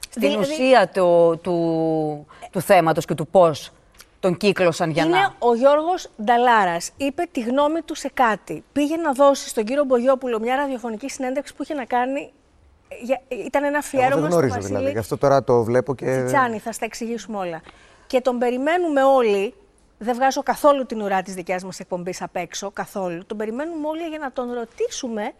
[0.00, 3.70] Στην Δηλαδή- ουσία του, του, του θέματος και του πώς
[4.20, 5.34] τον κύκλωσαν για Είναι να...
[5.38, 6.90] ο Γιώργος Νταλάρας.
[6.96, 8.64] Είπε τη γνώμη του σε κάτι.
[8.72, 12.32] Πήγε να δώσει στον κύριο Μπογιόπουλο μια ραδιοφωνική συνέντευξη που είχε να κάνει.
[13.02, 14.92] για- Ήταν ένα Εγώ αφιέρωμα δεν στο γνωρίζω Βασίλη δηλαδή.
[14.92, 16.04] Γι' αυτό τώρα το βλέπω και.
[16.04, 17.60] Τσιτσάνη, θα στα εξηγήσουμε όλα.
[18.06, 19.54] Και τον περιμένουμε όλοι.
[20.02, 23.26] Δεν βγάζω καθόλου την ουρά της δικιάς μας εκπομπής απ' έξω, καθόλου.
[23.26, 25.32] Τον περιμένουμε όλοι για να τον ρωτήσουμε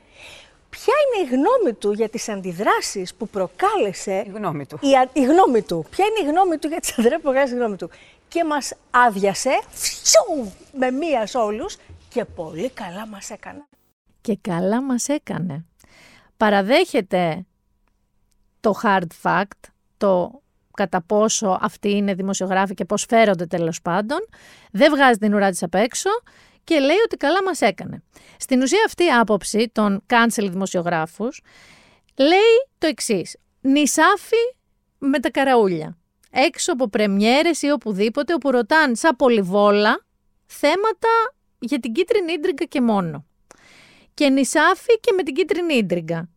[0.71, 4.23] ποια είναι η γνώμη του για τις αντιδράσεις που προκάλεσε.
[4.27, 4.79] Η γνώμη του.
[4.81, 5.87] Η, α- η γνώμη του.
[5.91, 7.91] Ποια είναι η γνώμη του για τις αντιδράσεις που προκάλεσε η γνώμη του.
[8.29, 11.77] Και μας άδειασε φιου, με μία σε όλους
[12.09, 13.65] και πολύ καλά μας έκανε.
[14.21, 15.65] Και καλά μας έκανε.
[16.37, 17.47] Παραδέχεται
[18.61, 19.61] το hard fact,
[19.97, 20.43] το
[20.81, 24.19] κατά πόσο αυτοί είναι δημοσιογράφοι και πώς φέρονται τέλος πάντων,
[24.73, 26.11] δεν βγάζει την ουρά της απ' έξω
[26.65, 28.03] και λέει ότι καλά μας έκανε.
[28.39, 31.43] Στην ουσία αυτή η άποψη των cancel δημοσιογράφους
[32.17, 33.37] λέει το εξής.
[33.61, 34.55] Νησάφι
[34.99, 35.99] με τα καραούλια.
[36.31, 40.05] Έξω από πρεμιέρες ή οπουδήποτε όπου ρωτάν σαν πολυβόλα
[40.47, 41.09] θέματα
[41.59, 43.27] για την κίτρινη ίντριγκα και μόνο.
[44.15, 46.29] Και νησάφι και με την κίτρινη ίντριγκα.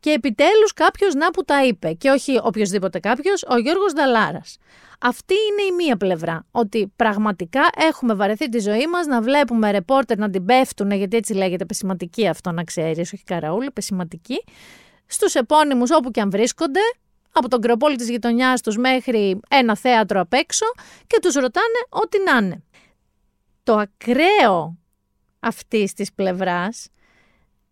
[0.00, 4.56] Και επιτέλους κάποιος να που τα είπε και όχι οποιοδήποτε κάποιος, ο Γιώργος Δαλάρας.
[5.00, 10.18] Αυτή είναι η μία πλευρά, ότι πραγματικά έχουμε βαρεθεί τη ζωή μας να βλέπουμε ρεπόρτερ
[10.18, 14.44] να την πέφτουν, γιατί έτσι λέγεται πεσηματική αυτό να ξέρεις, όχι καραούλη, πεσηματική,
[15.06, 16.80] στους επώνυμους όπου και αν βρίσκονται,
[17.32, 20.66] από τον κρεοπόλη της γειτονιάς τους μέχρι ένα θέατρο απ' έξω
[21.06, 22.62] και τους ρωτάνε ό,τι να είναι.
[23.62, 24.78] Το ακραίο
[25.40, 26.88] αυτής της πλευράς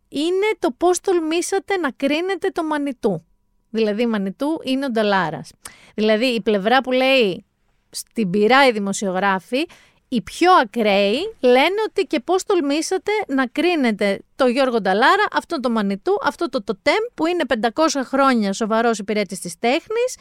[0.09, 3.25] είναι το πώς τολμήσατε να κρίνετε το Μανιτού.
[3.71, 5.51] Δηλαδή, Μανιτού είναι ο Νταλάρας.
[5.95, 7.45] Δηλαδή, η πλευρά που λέει
[7.91, 9.67] στην πειρά οι δημοσιογράφοι,
[10.09, 15.71] οι πιο ακραίοι λένε ότι και πώς τολμήσατε να κρίνετε το Γιώργο Νταλάρα, αυτό το
[15.71, 20.17] Μανιτού, αυτό το τοτέμ που είναι 500 χρόνια σοβαρός υπηρέτης της τέχνης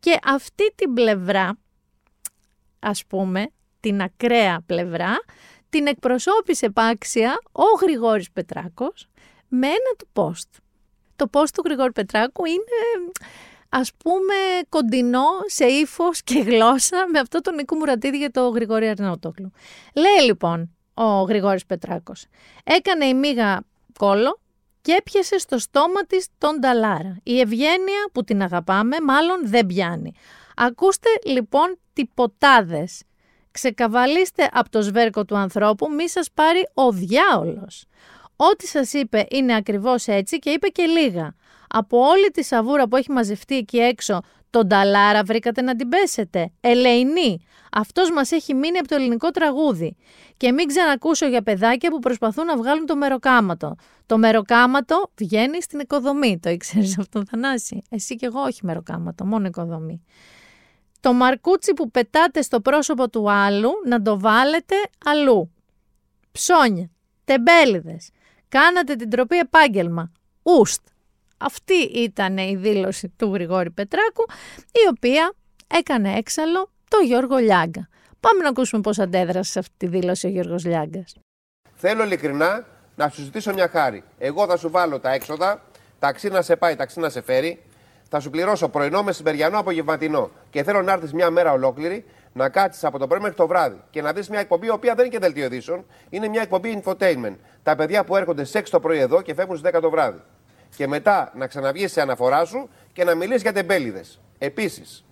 [0.00, 1.58] και αυτή την πλευρά,
[2.78, 3.46] ας πούμε,
[3.80, 5.16] την ακραία πλευρά,
[5.68, 9.08] την εκπροσώπησε πάξια ο Γρηγόρης Πετράκος
[9.54, 10.60] με ένα του post.
[11.16, 13.12] Το post του Γρηγόρη Πετράκου είναι
[13.68, 14.34] ας πούμε
[14.68, 19.50] κοντινό σε ύφος και γλώσσα με αυτό τον Νίκο Μουρατίδη για το Γρηγόρη Αρναутόκλου.
[19.94, 22.26] Λέει λοιπόν ο Γρηγόρης Πετράκος,
[22.64, 23.60] έκανε η μίγα
[23.98, 24.40] κόλο,
[24.84, 27.16] και έπιασε στο στόμα της τον Νταλάρα.
[27.22, 30.12] Η ευγένεια που την αγαπάμε μάλλον δεν πιάνει.
[30.56, 33.02] Ακούστε λοιπόν τυποτάδες.
[33.50, 37.84] Ξεκαβαλίστε από το σβέρκο του ανθρώπου, μη σας πάρει ο διάολος.
[38.36, 41.34] Ό,τι σας είπε είναι ακριβώς έτσι και είπε και λίγα.
[41.68, 44.20] Από όλη τη σαβούρα που έχει μαζευτεί εκεί έξω,
[44.50, 46.52] τον Ταλάρα βρήκατε να την πέσετε.
[46.60, 47.44] Ελεηνή.
[47.72, 49.96] Αυτός μας έχει μείνει από το ελληνικό τραγούδι.
[50.36, 53.74] Και μην ξανακούσω για παιδάκια που προσπαθούν να βγάλουν το μεροκάματο.
[54.06, 56.38] Το μεροκάματο βγαίνει στην οικοδομή.
[56.42, 60.04] Το ήξερες αυτό, Θανάση; Εσύ και εγώ όχι μεροκάματο, μόνο οικοδομή.
[61.00, 65.52] Το μαρκούτσι που πετάτε στο πρόσωπο του άλλου να το βάλετε αλλού.
[66.32, 66.90] Ψώνια,
[67.24, 68.10] τεμπέληδες,
[68.48, 70.12] κάνατε την τροπή επάγγελμα.
[70.42, 70.82] Ουστ.
[71.36, 74.24] Αυτή ήταν η δήλωση του Γρηγόρη Πετράκου,
[74.56, 75.32] η οποία
[75.66, 77.88] έκανε έξαλλο το Γιώργο Λιάγκα.
[78.20, 81.14] Πάμε να ακούσουμε πώς αντέδρασε σε αυτή τη δήλωση ο Γιώργος Λιάγκας.
[81.74, 84.04] Θέλω ειλικρινά να σου ζητήσω μια χάρη.
[84.18, 85.62] Εγώ θα σου βάλω τα έξοδα,
[85.98, 87.62] ταξί να σε πάει, ταξί να σε φέρει,
[88.08, 90.30] θα σου πληρώσω πρωινό, μεσημεριανό, απογευματινό.
[90.50, 92.04] Και θέλω να έρθεις μια μέρα ολόκληρη
[92.34, 94.94] να κάτσεις από το πρωί μέχρι το βράδυ και να δεις μια εκπομπή, η οποία
[94.94, 97.36] δεν είναι και δελτίο ειδήσεων, είναι μια εκπομπή infotainment.
[97.62, 100.20] Τα παιδιά που έρχονται σε 6 το πρωί εδώ και φεύγουν στις 10 το βράδυ.
[100.76, 104.20] Και μετά να ξαναβγείς σε αναφορά σου και να μιλήσει για τεμπέληδες.
[104.38, 105.04] Επίσης,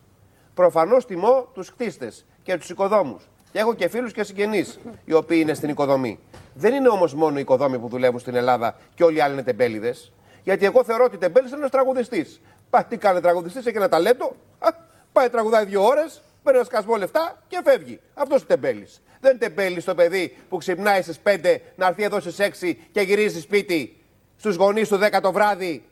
[0.55, 3.29] προφανώς τιμώ τους κτίστες και τους οικοδόμους.
[3.53, 6.19] Και έχω και φίλους και συγγενείς οι οποίοι είναι στην οικοδομή.
[6.55, 9.43] Δεν είναι όμως μόνο οι οικοδόμοι που δουλεύουν στην Ελλάδα και όλοι οι άλλοι είναι
[9.43, 10.13] τεμπέληδες.
[10.43, 12.41] Γιατί εγώ θεωρώ ότι τεμπέλης είναι ένας τραγουδιστής.
[12.71, 14.37] Πάει τι κάνει τραγουδιστής, έχει ένα ταλέντο.
[14.59, 14.69] Α,
[15.13, 18.00] πάει τραγουδάει δύο ώρες, παίρνει ένα σκασμό λεφτά και φεύγει.
[18.14, 19.02] Αυτός είναι τεμπέλης.
[19.20, 23.00] Δεν είναι τεμπέλης το παιδί που ξυπνάει στις 5 να έρθει εδώ στις 6 και
[23.00, 24.02] γυρίζει σπίτι
[24.37, 25.85] στους γονείς του 10 το βράδυ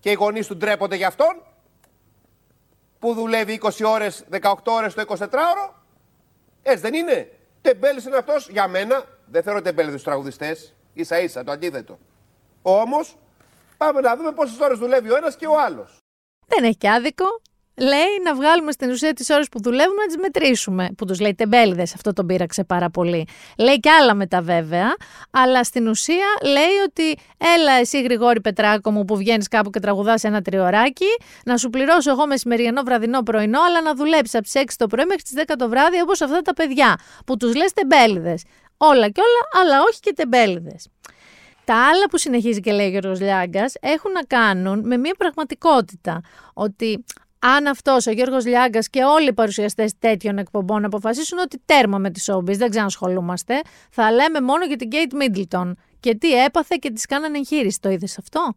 [0.00, 1.42] και οι γονείς του ντρέπονται γι' αυτόν.
[2.98, 5.74] Που δουλεύει 20 ώρες, 18 ώρες το 24ωρο.
[6.62, 7.30] Έτσι δεν είναι.
[7.60, 9.04] Τεμπέλης είναι αυτός για μένα.
[9.26, 10.74] Δεν θεωρώ τεμπέλη τους τραγουδιστές.
[11.00, 11.98] σα ίσα το αντίθετο.
[12.62, 13.16] Όμως
[13.76, 15.96] πάμε να δούμε πόσες ώρες δουλεύει ο ένας και ο άλλος.
[16.46, 17.40] Δεν έχει και άδικο
[17.80, 20.88] λέει να βγάλουμε στην ουσία τις ώρες που δουλεύουμε να τις μετρήσουμε.
[20.96, 23.26] Που τους λέει τεμπέληδες, αυτό τον πείραξε πάρα πολύ.
[23.58, 24.88] Λέει και άλλα μετά βέβαια,
[25.30, 27.22] αλλά στην ουσία λέει ότι
[27.56, 31.06] έλα εσύ Γρηγόρη Πετράκο μου που βγαίνεις κάπου και τραγουδάς ένα τριωράκι,
[31.44, 35.04] να σου πληρώσω εγώ μεσημεριανό, βραδινό, πρωινό, αλλά να δουλέψεις από τις 6 το πρωί
[35.04, 38.42] μέχρι τις 10 το βράδυ όπως αυτά τα παιδιά που τους λες τεμπέληδες.
[38.76, 40.88] Όλα και όλα, αλλά όχι και τεμπέληδες.
[41.64, 46.20] Τα άλλα που συνεχίζει και λέει ο Γιώργος Λιάγκας έχουν να κάνουν με μια πραγματικότητα.
[46.54, 47.04] Ότι
[47.40, 52.10] αν αυτός ο Γιώργος Λιάγκας και όλοι οι παρουσιαστές τέτοιων εκπομπών αποφασίσουν ότι τέρμα με
[52.10, 55.72] τη Showbiz, δεν ξανασχολούμαστε, θα λέμε μόνο για την Kate Middleton.
[56.00, 57.80] Και τι έπαθε και τη κάνανε εγχείρηση.
[57.80, 58.54] Το είδες αυτό;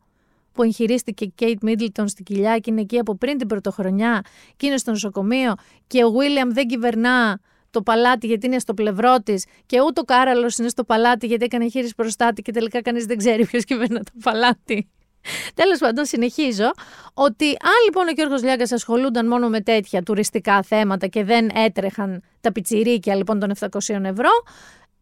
[0.52, 4.22] Που εγχειρίστηκε η Kate Middleton στην κοιλιά και είναι εκεί από πριν την πρωτοχρονιά
[4.58, 5.54] και είναι στο νοσοκομείο
[5.88, 10.04] και ο William δεν κυβερνά το παλάτι γιατί είναι στο πλευρό της και ούτε ο
[10.04, 14.00] Κάραλος είναι στο παλάτι γιατί έκανε εγχείρηση προστάτη και τελικά κανείς δεν ξέρει ποιος κυβερνά
[14.00, 14.88] το παλάτι.
[15.54, 16.72] Τέλος πάντων, συνεχίζω
[17.14, 22.24] ότι αν λοιπόν ο Γιώργος Λιάγκας ασχολούνταν μόνο με τέτοια τουριστικά θέματα και δεν έτρεχαν
[22.42, 24.30] τα πιτσιρίκια λοιπόν των 700 ευρώ,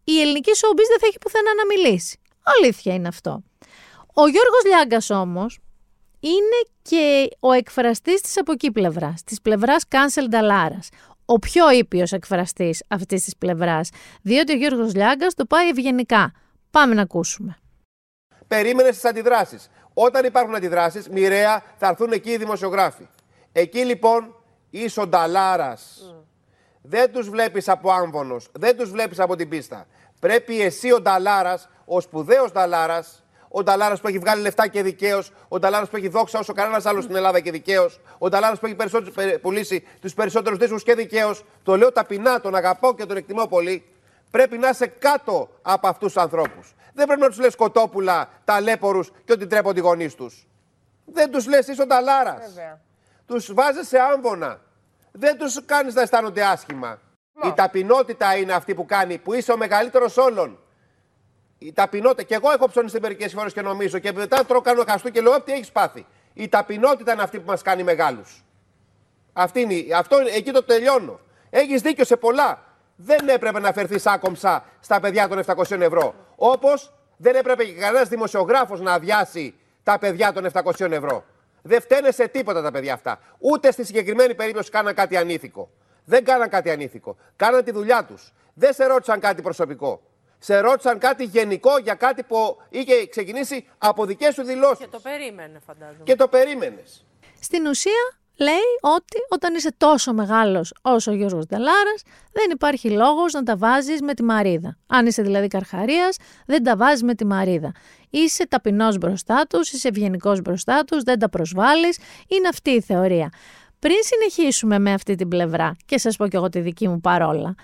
[0.03, 2.19] η ελληνική showbiz δεν θα έχει πουθενά να μιλήσει.
[2.43, 3.43] Αλήθεια είναι αυτό.
[4.13, 5.59] Ο Γιώργος Λιάγκας όμως
[6.19, 10.87] είναι και ο εκφραστής της από εκεί πλευράς, της πλευράς Cancel Dallaras.
[11.25, 13.89] Ο πιο ήπιος εκφραστής αυτής της πλευράς,
[14.21, 16.31] διότι ο Γιώργος Λιάγκας το πάει ευγενικά.
[16.71, 17.57] Πάμε να ακούσουμε.
[18.47, 19.69] Περίμενε τι αντιδράσεις.
[19.93, 23.07] Όταν υπάρχουν αντιδράσεις, μοιραία θα έρθουν εκεί οι δημοσιογράφοι.
[23.51, 24.35] Εκεί λοιπόν
[24.69, 25.77] είσαι ο Νταλάρα.
[26.81, 29.85] Δεν τους βλέπεις από άμβονος, δεν τους βλέπεις από την πίστα.
[30.19, 35.31] Πρέπει εσύ ο Νταλάρας, ο σπουδαίος Νταλάρας, ο Νταλάρας που έχει βγάλει λεφτά και δικαίως,
[35.47, 38.65] ο Νταλάρας που έχει δόξα όσο κανένας άλλος στην Ελλάδα και δικαίως, ο Νταλάρας που
[38.65, 38.75] έχει
[39.41, 41.45] πουλήσει τους περισσότερους δίσκους και δικαίως.
[41.63, 43.85] Το λέω ταπεινά, τον αγαπώ και τον εκτιμώ πολύ.
[44.31, 46.73] Πρέπει να είσαι κάτω από αυτούς τους ανθρώπους.
[46.93, 50.47] Δεν πρέπει να τους λες κοτόπουλα, ταλέπορους και ότι τρέπονται οι γονείς τους.
[51.05, 52.41] Δεν τους λες, είσαι ο Νταλάρας.
[53.25, 54.59] Τους βάζεις σε άμβονα.
[55.11, 56.99] Δεν τους κάνεις να αισθάνονται άσχημα.
[57.43, 60.59] Η ταπεινότητα είναι αυτή που κάνει, που είσαι ο μεγαλύτερος όλων.
[61.57, 62.23] Η ταπεινότητα.
[62.23, 65.41] Και εγώ έχω ψωνίσει μερικές φορές και νομίζω και μετά τρώω κάνω χαστού και λέω:
[65.41, 66.05] Τι έχεις πάθει.
[66.33, 68.43] Η ταπεινότητα είναι αυτή που μας κάνει μεγάλους.
[69.33, 71.19] Αυτή είναι, αυτό, εκεί το τελειώνω.
[71.49, 72.70] Έχεις δίκιο σε πολλά
[73.03, 76.15] δεν έπρεπε να φερθεί άκομψα στα παιδιά των 700 ευρώ.
[76.35, 81.23] Όπως δεν έπρεπε και κανένας δημοσιογράφος να αδειάσει τα παιδιά των 700 ευρώ.
[81.61, 83.19] Δεν φταίνε σε τίποτα τα παιδιά αυτά.
[83.37, 85.69] Ούτε στη συγκεκριμένη περίπτωση κάναν κάτι ανήθικο.
[86.05, 87.17] Δεν κάναν κάτι ανήθικο.
[87.35, 88.33] Κάναν τη δουλειά τους.
[88.53, 90.01] Δεν σε ρώτησαν κάτι προσωπικό.
[90.39, 94.83] Σε ρώτησαν κάτι γενικό για κάτι που είχε ξεκινήσει από δικές σου δηλώσει.
[94.83, 96.03] Και το περίμενε, φαντάζομαι.
[96.03, 97.05] Και το περίμενες.
[97.39, 102.01] Στην ουσία, λέει ότι όταν είσαι τόσο μεγάλος όσο ο Γιώργος Νταλάρας,
[102.31, 104.77] δεν υπάρχει λόγος να τα βάζεις με τη Μαρίδα.
[104.87, 107.71] Αν είσαι δηλαδή καρχαρίας, δεν τα βάζεις με τη Μαρίδα.
[108.09, 111.99] Είσαι ταπεινός μπροστά τους, είσαι ευγενικός μπροστά τους, δεν τα προσβάλλεις.
[112.27, 113.29] Είναι αυτή η θεωρία.
[113.79, 117.55] Πριν συνεχίσουμε με αυτή την πλευρά και σας πω κι εγώ τη δική μου παρόλα,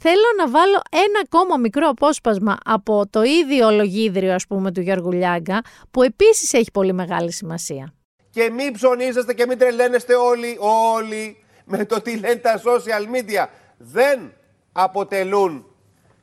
[0.00, 5.12] θέλω να βάλω ένα ακόμα μικρό απόσπασμα από το ίδιο λογίδριο ας πούμε του Γιώργου
[5.12, 5.60] Λιάγκα
[5.90, 7.94] που επίσης έχει πολύ μεγάλη σημασία.
[8.30, 13.46] Και μην ψωνίζεστε και μην τρελαίνεστε όλοι, όλοι με το τι λένε τα social media.
[13.76, 14.32] Δεν
[14.72, 15.64] αποτελούν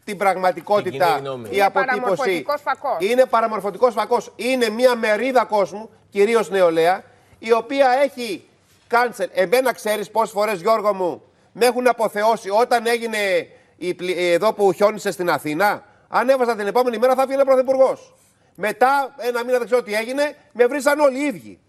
[0.03, 2.45] την πραγματικότητα η αποτύπωση.
[2.99, 4.31] Είναι παραμορφωτικός φακός.
[4.35, 7.03] Είναι μια μερίδα κόσμου, κυρίως νεολαία,
[7.39, 8.43] η οποία έχει
[8.87, 9.29] κάνσελ.
[9.33, 13.17] Εμένα ξέρεις πόσες φορές Γιώργο μου με έχουν αποθεώσει όταν έγινε
[13.77, 13.95] η,
[14.31, 15.83] εδώ που χιόνισε στην Αθήνα.
[16.07, 18.15] Αν έβαζα την επόμενη μέρα θα έβγαινε πρωθυπουργός.
[18.55, 21.59] Μετά, ένα μήνα δεν ξέρω τι έγινε, με βρήσαν όλοι οι ίδιοι.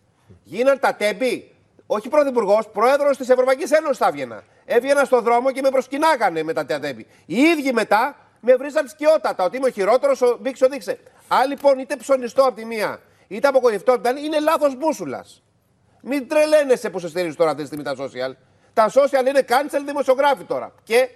[0.43, 1.55] Γίναν τα τέμπη.
[1.87, 4.43] Όχι πρωθυπουργός, πρόεδρος της Ευρωπαϊκής Ένωσης θα έβγαινα.
[4.64, 7.07] Έβγαινα στον δρόμο και με προσκυνάγανε με τα τέμπη.
[7.27, 10.99] Οι ίδιοι μετά με βρήσαν σκιότατα ότι είμαι ο χειρότερος, ο Μπίξο δείξε.
[11.29, 15.43] Αν λοιπόν είτε ψωνιστό από τη μία, είτε απογοητευτό από την άλλη, είναι λάθος μπούσουλας.
[16.03, 18.35] Μην τρελαίνεσαι που σε στηρίζεις τώρα αυτή τη στιγμή τα social.
[18.73, 20.75] Τα social είναι cancel δημοσιογράφοι τώρα.
[20.83, 21.09] Και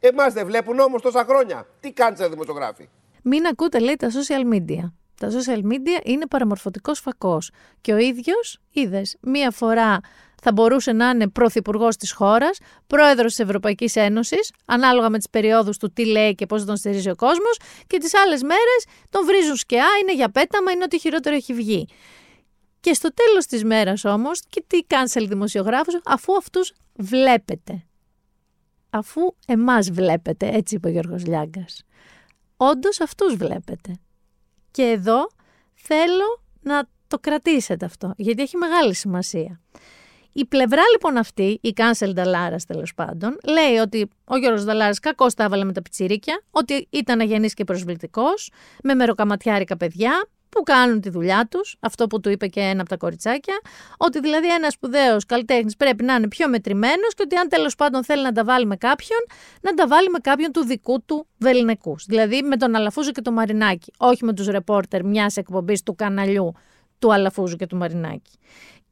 [0.00, 1.66] εμάς δεν βλέπουν όμως τόσα χρόνια.
[1.80, 2.88] Τι cancel δημοσιογράφοι.
[3.22, 4.92] Μην ακούτε, λέει, τα social media.
[5.22, 7.50] Τα social media είναι παραμορφωτικός φακός.
[7.80, 10.00] Και ο ίδιος, είδες, μία φορά
[10.42, 15.76] θα μπορούσε να είναι πρωθυπουργός της χώρας, πρόεδρος της Ευρωπαϊκής Ένωσης, ανάλογα με τις περιόδους
[15.76, 17.56] του τι λέει και πώς τον στηρίζει ο κόσμος,
[17.86, 21.88] και τις άλλες μέρες τον βρίζουν σκιά, είναι για πέταμα, είναι ότι χειρότερο έχει βγει.
[22.80, 27.84] Και στο τέλος της μέρας όμως, και τι cancel δημοσιογράφους, αφού αυτούς βλέπετε.
[28.90, 31.82] Αφού εμάς βλέπετε, έτσι είπε ο Γιώργος Λιάγκας.
[32.56, 33.92] Όντως αυτούς βλέπετε.
[34.72, 35.28] Και εδώ
[35.74, 39.60] θέλω να το κρατήσετε αυτό, γιατί έχει μεγάλη σημασία.
[40.32, 45.34] Η πλευρά λοιπόν αυτή, η cancel Νταλάρας τέλος πάντων, λέει ότι ο Γιώργος Νταλάρας κακώς
[45.34, 48.50] τα έβαλε με τα πιτσιρίκια, ότι ήταν αγενής και προσβλητικός,
[48.82, 52.88] με μεροκαματιάρικα παιδιά, που κάνουν τη δουλειά τους, αυτό που του είπε και ένα από
[52.88, 53.60] τα κοριτσάκια,
[53.96, 58.04] ότι δηλαδή ένας σπουδαίος καλλιτέχνης πρέπει να είναι πιο μετρημένος και ότι αν τέλος πάντων
[58.04, 59.18] θέλει να τα βάλει με κάποιον,
[59.60, 62.04] να τα βάλει με κάποιον του δικού του βεληνικούς.
[62.08, 66.52] Δηλαδή με τον Αλαφούζο και το Μαρινάκι, όχι με τους ρεπόρτερ μιας εκπομπής του καναλιού
[66.98, 68.38] του Αλαφούζου και του Μαρινάκη.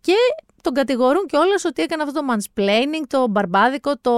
[0.00, 0.14] Και
[0.62, 4.12] τον κατηγορούν κιόλας ότι έκανε αυτό το mansplaining, το μπαρμπάδικο, το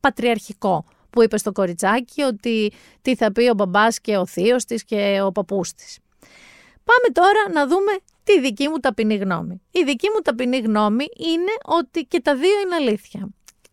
[0.00, 2.72] πατριαρχικό που είπε στο κοριτσάκι ότι
[3.02, 5.98] τι θα πει ο μπαμπάς και ο θείος της και ο παππούς της.
[6.84, 7.92] Πάμε τώρα να δούμε
[8.24, 9.62] τη δική μου ταπεινή γνώμη.
[9.70, 13.28] Η δική μου ταπεινή γνώμη είναι ότι και τα δύο είναι αλήθεια.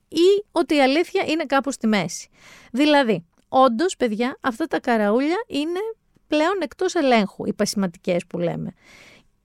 [0.07, 2.29] Ή ότι η αλήθεια είναι κάπου στη μέση.
[2.71, 5.79] Δηλαδή, όντως, παιδιά, αυτά τα καραούλια είναι
[6.27, 8.73] πλέον εκτός ελέγχου, οι πασηματικές που λέμε.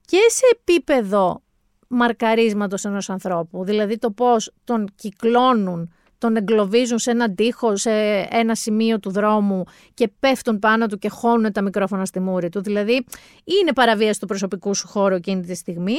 [0.04, 1.42] Και σε επίπεδο
[1.88, 7.90] μαρκαρίσματος ενός ανθρώπου, δηλαδή το πώς τον κυκλώνουν τον εγκλωβίζουν σε έναν τοίχο, σε
[8.30, 12.62] ένα σημείο του δρόμου και πέφτουν πάνω του και χώνουν τα μικρόφωνα στη μούρη του.
[12.62, 13.06] Δηλαδή,
[13.44, 15.96] είναι παραβίαση του προσωπικού σου χώρου εκείνη τη στιγμή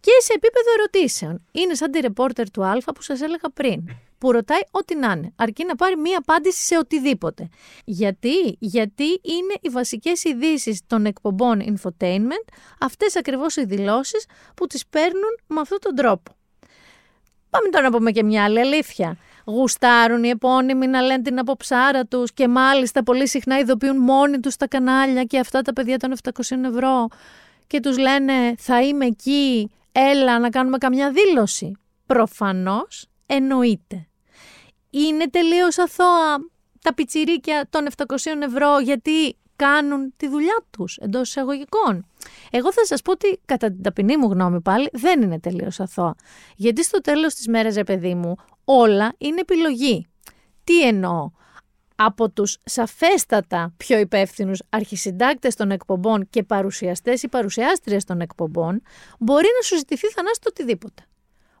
[0.00, 1.44] και σε επίπεδο ερωτήσεων.
[1.52, 3.84] Είναι σαν τη ρεπόρτερ του Α που σας έλεγα πριν,
[4.18, 7.48] που ρωτάει ό,τι να είναι, αρκεί να πάρει μία απάντηση σε οτιδήποτε.
[7.84, 14.86] Γιατί, Γιατί είναι οι βασικές ειδήσει των εκπομπών infotainment, αυτές ακριβώς οι δηλώσεις που τις
[14.86, 16.36] παίρνουν με αυτόν τον τρόπο.
[17.50, 19.16] Πάμε τώρα να πούμε και μια άλλη αλήθεια
[19.48, 24.56] γουστάρουν οι επώνυμοι να λένε την αποψάρα τους και μάλιστα πολύ συχνά ειδοποιούν μόνοι τους
[24.56, 27.08] τα κανάλια και αυτά τα παιδιά των 700 ευρώ
[27.66, 31.72] και τους λένε θα είμαι εκεί, έλα να κάνουμε καμιά δήλωση.
[32.06, 34.06] Προφανώς εννοείται.
[34.90, 36.36] Είναι τελείως αθώα
[36.80, 38.04] τα πιτσιρίκια των 700
[38.42, 42.06] ευρώ γιατί κάνουν τη δουλειά τους εντός εισαγωγικών.
[42.50, 46.14] Εγώ θα σας πω ότι κατά την ταπεινή μου γνώμη πάλι δεν είναι τελείως αθώα.
[46.56, 50.06] Γιατί στο τέλος της μέρας, ρε παιδί μου, όλα είναι επιλογή.
[50.64, 51.30] Τι εννοώ;
[51.94, 58.82] Από τους σαφέστατα πιο υπεύθυνους αρχισυντάκτες των εκπομπών και παρουσιαστές ή παρουσιάστριες των εκπομπών,
[59.18, 61.02] μπορεί να σου ζητηθεί θανάστο οτιδήποτε.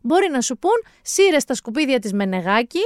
[0.02, 2.82] Μπορεί να σου πούν σύρε στα σκουπίδια της Μενεγάκη,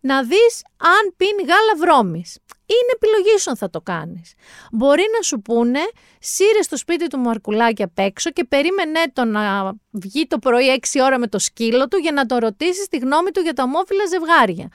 [0.00, 2.38] να δεις αν πίνει γάλα βρώμης.
[2.66, 4.32] Είναι επιλογή σου αν θα το κάνεις.
[4.72, 5.80] Μπορεί να σου πούνε
[6.20, 11.00] σύρε στο σπίτι του Μαρκουλάκη απ' έξω και περίμενε το να βγει το πρωί 6
[11.02, 14.06] ώρα με το σκύλο του για να το ρωτήσεις τη γνώμη του για τα ομόφυλα
[14.06, 14.68] ζευγάρια.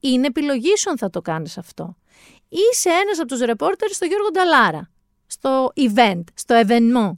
[0.00, 1.96] Είναι επιλογή σου αν θα το κάνεις αυτό.
[2.48, 4.90] Είσαι ένας από τους ρεπόρτερ στο Γιώργο Νταλάρα,
[5.26, 7.16] στο event, στο evenement.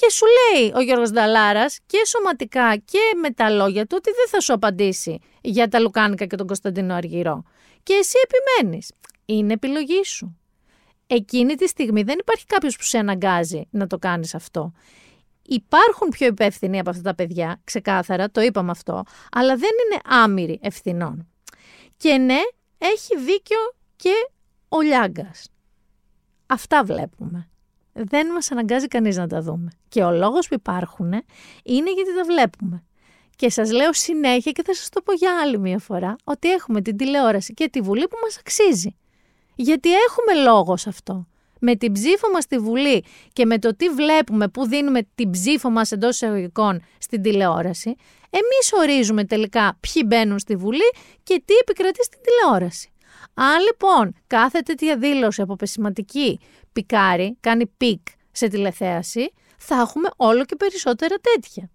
[0.00, 4.28] Και σου λέει ο Γιώργος Νταλάρας και σωματικά και με τα λόγια του ότι δεν
[4.28, 7.42] θα σου απαντήσει για τα Λουκάνικα και τον Κωνσταντινό Αργυρό.
[7.82, 8.92] Και εσύ επιμένεις.
[9.24, 10.38] Είναι επιλογή σου.
[11.06, 14.72] Εκείνη τη στιγμή δεν υπάρχει κάποιος που σε αναγκάζει να το κάνεις αυτό.
[15.42, 20.58] Υπάρχουν πιο υπεύθυνοι από αυτά τα παιδιά, ξεκάθαρα, το είπαμε αυτό, αλλά δεν είναι άμυροι
[20.62, 21.28] ευθυνών.
[21.96, 22.40] Και ναι,
[22.78, 23.58] έχει δίκιο
[23.96, 24.12] και
[24.68, 25.48] ο Λιάγκας.
[26.46, 27.48] Αυτά βλέπουμε.
[27.92, 29.70] Δεν μας αναγκάζει κανείς να τα δούμε.
[29.90, 31.12] Και ο λόγος που υπάρχουν
[31.62, 32.84] είναι γιατί τα βλέπουμε.
[33.36, 36.80] Και σας λέω συνέχεια και θα σας το πω για άλλη μια φορά, ότι έχουμε
[36.82, 38.96] την τηλεόραση και τη Βουλή που μας αξίζει.
[39.54, 41.26] Γιατί έχουμε λόγο σε αυτό.
[41.60, 45.70] Με την ψήφο μας στη Βουλή και με το τι βλέπουμε, που δίνουμε την ψήφο
[45.70, 47.94] μας εντός εισαγωγικών στην τηλεόραση,
[48.30, 50.90] εμείς ορίζουμε τελικά ποιοι μπαίνουν στη Βουλή
[51.22, 52.92] και τι επικρατεί στην τηλεόραση.
[53.34, 56.40] Αν λοιπόν κάθε τέτοια δήλωση από πεσηματική
[56.72, 58.00] πικάρει, κάνει peak
[58.32, 61.70] σε τηλεθέαση, θα έχουμε όλο και περισσότερα τέτοια.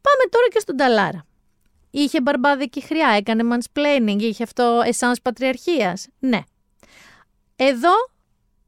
[0.00, 1.26] Πάμε τώρα και στον Νταλάρα.
[1.90, 6.08] Είχε μπαρμπάδικη χροιά, έκανε mansplaining, είχε αυτό εσάνς πατριαρχίας.
[6.18, 6.40] Ναι.
[7.56, 7.92] Εδώ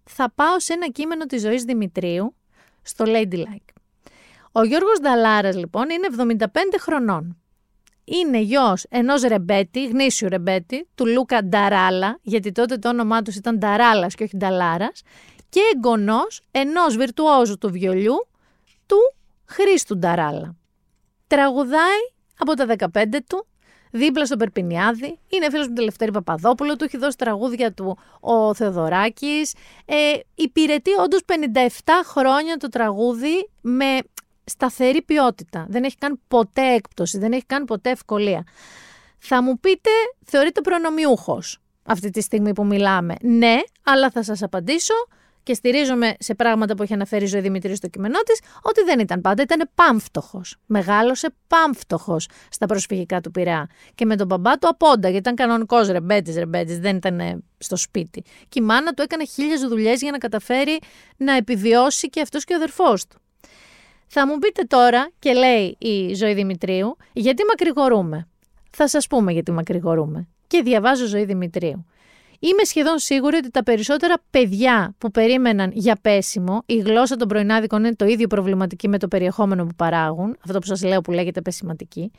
[0.05, 2.35] θα πάω σε ένα κείμενο της Ζωής Δημητρίου,
[2.83, 3.73] στο Ladylike.
[4.53, 6.47] Ο Γιώργος Δαλάρας λοιπόν είναι 75
[6.79, 7.39] χρονών.
[8.05, 13.59] Είναι γιος ενός ρεμπέτη, γνήσιου ρεμπέτη, του Λούκα Νταράλα, γιατί τότε το όνομά τους ήταν
[13.59, 15.03] Νταράλας και όχι Νταλάρας,
[15.55, 18.27] και εγγονός ενός βιρτουόζου του βιολιού,
[18.87, 18.97] του
[19.45, 20.57] Χρήστου Νταράλα.
[21.27, 22.01] Τραγουδάει
[22.39, 23.47] από τα 15 του,
[23.91, 25.19] δίπλα στο Περπινιάδη.
[25.29, 29.55] Είναι φίλος με τον Λευτέρη Παπαδόπουλο, του έχει δώσει τραγούδια του ο Θεοδωράκης.
[29.85, 29.95] Ε,
[30.35, 33.99] υπηρετεί όντως 57 χρόνια το τραγούδι με
[34.45, 35.67] σταθερή ποιότητα.
[35.69, 38.45] Δεν έχει καν ποτέ έκπτωση, δεν έχει καν ποτέ ευκολία.
[39.19, 39.91] Θα μου πείτε,
[40.25, 43.15] θεωρείται προνομιούχος αυτή τη στιγμή που μιλάμε.
[43.23, 44.95] Ναι, αλλά θα σας απαντήσω
[45.45, 48.99] και στηρίζομαι σε πράγματα που έχει αναφέρει η Ζωή Δημητρή στο κείμενό της, ότι δεν
[48.99, 50.57] ήταν πάντα, ήταν πάμφτωχος.
[50.67, 53.69] Μεγάλωσε πάμφτωχος στα προσφυγικά του Πειραιά.
[53.95, 57.77] Και με τον μπαμπά του απόντα, γιατί ήταν κανονικός ρεμπέτης, ρεμπέτης, δεν ήταν ε, στο
[57.77, 58.23] σπίτι.
[58.49, 60.79] Και η μάνα του έκανε χίλιες δουλειές για να καταφέρει
[61.17, 63.19] να επιβιώσει και αυτός και ο αδερφός του.
[64.07, 68.29] Θα μου πείτε τώρα, και λέει η Ζωή Δημητρίου, γιατί μακρηγορούμε.
[68.71, 70.29] Θα σας πούμε γιατί μακρηγορούμε.
[70.47, 71.87] Και διαβάζω Ζωή Δημητρίου.
[72.39, 77.85] Είμαι σχεδόν σίγουρη ότι τα περισσότερα παιδιά που περίμεναν για πέσιμο, η γλώσσα των πρωινάδικων
[77.85, 81.41] είναι το ίδιο προβληματική με το περιεχόμενο που παράγουν, αυτό που σας λέω που λέγεται
[81.41, 82.11] πεσηματική,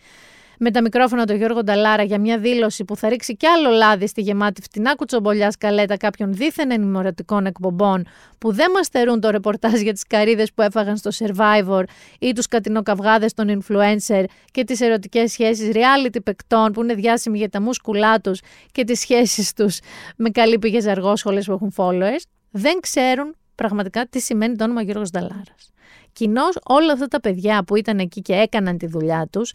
[0.60, 4.08] με τα μικρόφωνα του Γιώργο Νταλάρα για μια δήλωση που θα ρίξει κι άλλο λάδι
[4.08, 8.06] στη γεμάτη φτηνά κουτσομπολιά σκαλέτα κάποιων δίθεν ενημερωτικών εκπομπών
[8.38, 11.84] που δεν μας θερούν το ρεπορτάζ για τις καρίδες που έφαγαν στο Survivor
[12.20, 17.50] ή τους κατινοκαυγάδες των influencer και τις ερωτικές σχέσεις reality παικτών που είναι διάσημοι για
[17.50, 18.40] τα μουσκουλά τους
[18.72, 19.80] και τις σχέσεις τους
[20.16, 25.10] με καλή πηγέ αργόσχολες που έχουν followers, δεν ξέρουν πραγματικά τι σημαίνει το όνομα Γιώργος
[25.10, 25.72] Νταλάρας.
[26.14, 29.54] Κοινώς όλα αυτά τα παιδιά που ήταν εκεί και έκαναν τη δουλειά τους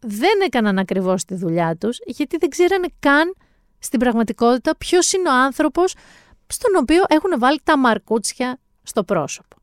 [0.00, 3.34] δεν έκαναν ακριβώς τη δουλειά τους, γιατί δεν ξέρανε καν
[3.78, 5.94] στην πραγματικότητα ποιος είναι ο άνθρωπος
[6.46, 9.56] στον οποίο έχουν βάλει τα μαρκούτσια στο πρόσωπο.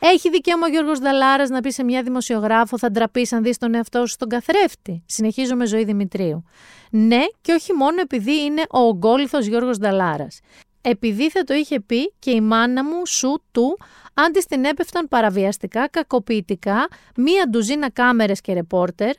[0.00, 3.74] Έχει δικαίωμα ο Γιώργος Δαλάρας να πει σε μια δημοσιογράφο: Θα ντραπείς αν δεις τον
[3.74, 5.02] εαυτό σου στον καθρέφτη.
[5.06, 6.44] Συνεχίζω με ζωή Δημητρίου.
[6.90, 10.40] Ναι, και όχι μόνο επειδή είναι ο ογκόλυθο Γιώργος Δαλάρας.
[10.80, 13.78] Επειδή θα το είχε πει και η μάνα μου, σου, του,
[14.14, 19.14] αν της την έπεφταν παραβιαστικά, κακοποιητικά, μία ντουζίνα κάμερες και ρεπόρτερ,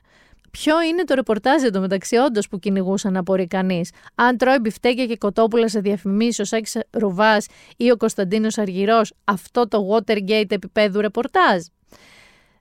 [0.51, 5.05] Ποιο είναι το ρεπορτάζ εδώ μεταξύ όντως που κυνηγούσαν να απορρεί κανείς; Αν τρώει μπιφτέκια
[5.05, 11.01] και κοτόπουλα σε διαφημίσεις ο Σάκης Ρουβάς ή ο Κωνσταντίνος Αργυρός, αυτό το Watergate επίπεδου
[11.01, 11.63] ρεπορτάζ;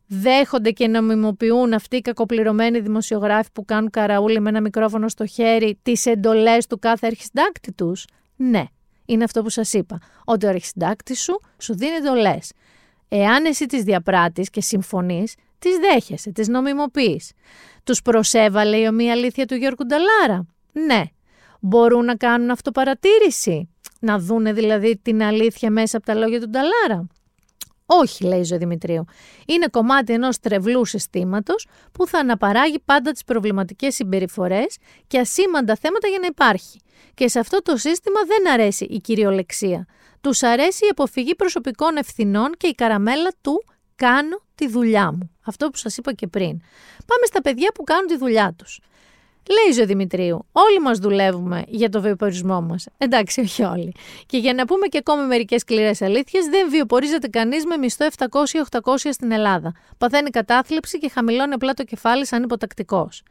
[0.06, 5.78] Δέχονται και νομιμοποιούν αυτοί οι κακοπληρωμένοι δημοσιογράφοι που κάνουν καραούλι με ένα μικρόφωνο στο χέρι
[5.82, 8.04] τις εντολές του κάθε αρχισυντάκτη τους;
[8.36, 8.64] Ναι,
[9.04, 9.98] είναι αυτό που σας είπα.
[10.24, 12.52] Ότι ο αρχισυντάκτης σου σου δίνει εντολές.
[13.08, 17.32] Εάν εσύ τις διαπράττεις και συμφωνείς, τις δέχεσαι, τις νομιμοποιείς.
[17.84, 21.02] Τους προσέβαλε η ομοία αλήθεια του Γιώργου Νταλάρα; Ναι.
[21.60, 23.68] Μπορούν να κάνουν αυτοπαρατήρηση;
[24.00, 27.06] Να δούνε δηλαδή την αλήθεια μέσα από τα λόγια του Νταλάρα;
[27.86, 29.04] Όχι, λέει η Ζωή Δημητρίου.
[29.46, 36.08] Είναι κομμάτι ενός τρευλού συστήματος που θα αναπαράγει πάντα τις προβληματικές συμπεριφορές και ασήμαντα θέματα
[36.08, 36.80] για να υπάρχει.
[37.14, 39.86] Και σε αυτό το σύστημα δεν αρέσει η κυριολεξία.
[40.20, 43.64] Τους αρέσει η αποφυγή προσωπικών ευθυνών και η καραμέλα του
[43.94, 45.30] κάνω τη δουλειά μου.
[45.46, 46.60] Αυτό που σας είπα και πριν.
[47.06, 48.80] Πάμε στα παιδιά που κάνουν τη δουλειά τους.
[49.50, 52.86] Λέει ο Δημητρίου, όλοι μας δουλεύουμε για το βιοπορισμό μας.
[52.98, 53.94] Εντάξει, όχι όλοι.
[54.26, 59.12] Και για να πούμε και ακόμα μερικές σκληρές αλήθειες, δεν βιοπορίζεται κανείς με μισθό 700-800
[59.12, 59.72] στην Ελλάδα.
[59.98, 63.22] Παθαίνει κατάθλιψη και χαμηλώνει απλά το κεφάλι σαν υποτακτικός.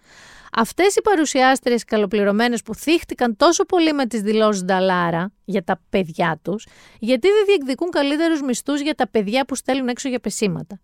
[0.51, 6.39] Αυτές οι παρουσιάστριες καλοπληρωμένες που θύχτηκαν τόσο πολύ με τις δηλώσεις Νταλάρα για τα παιδιά
[6.41, 6.68] τους,
[6.99, 10.80] γιατί δεν διεκδικούν καλύτερους μισθούς για τα παιδιά που στέλνουν έξω για πεσήματα.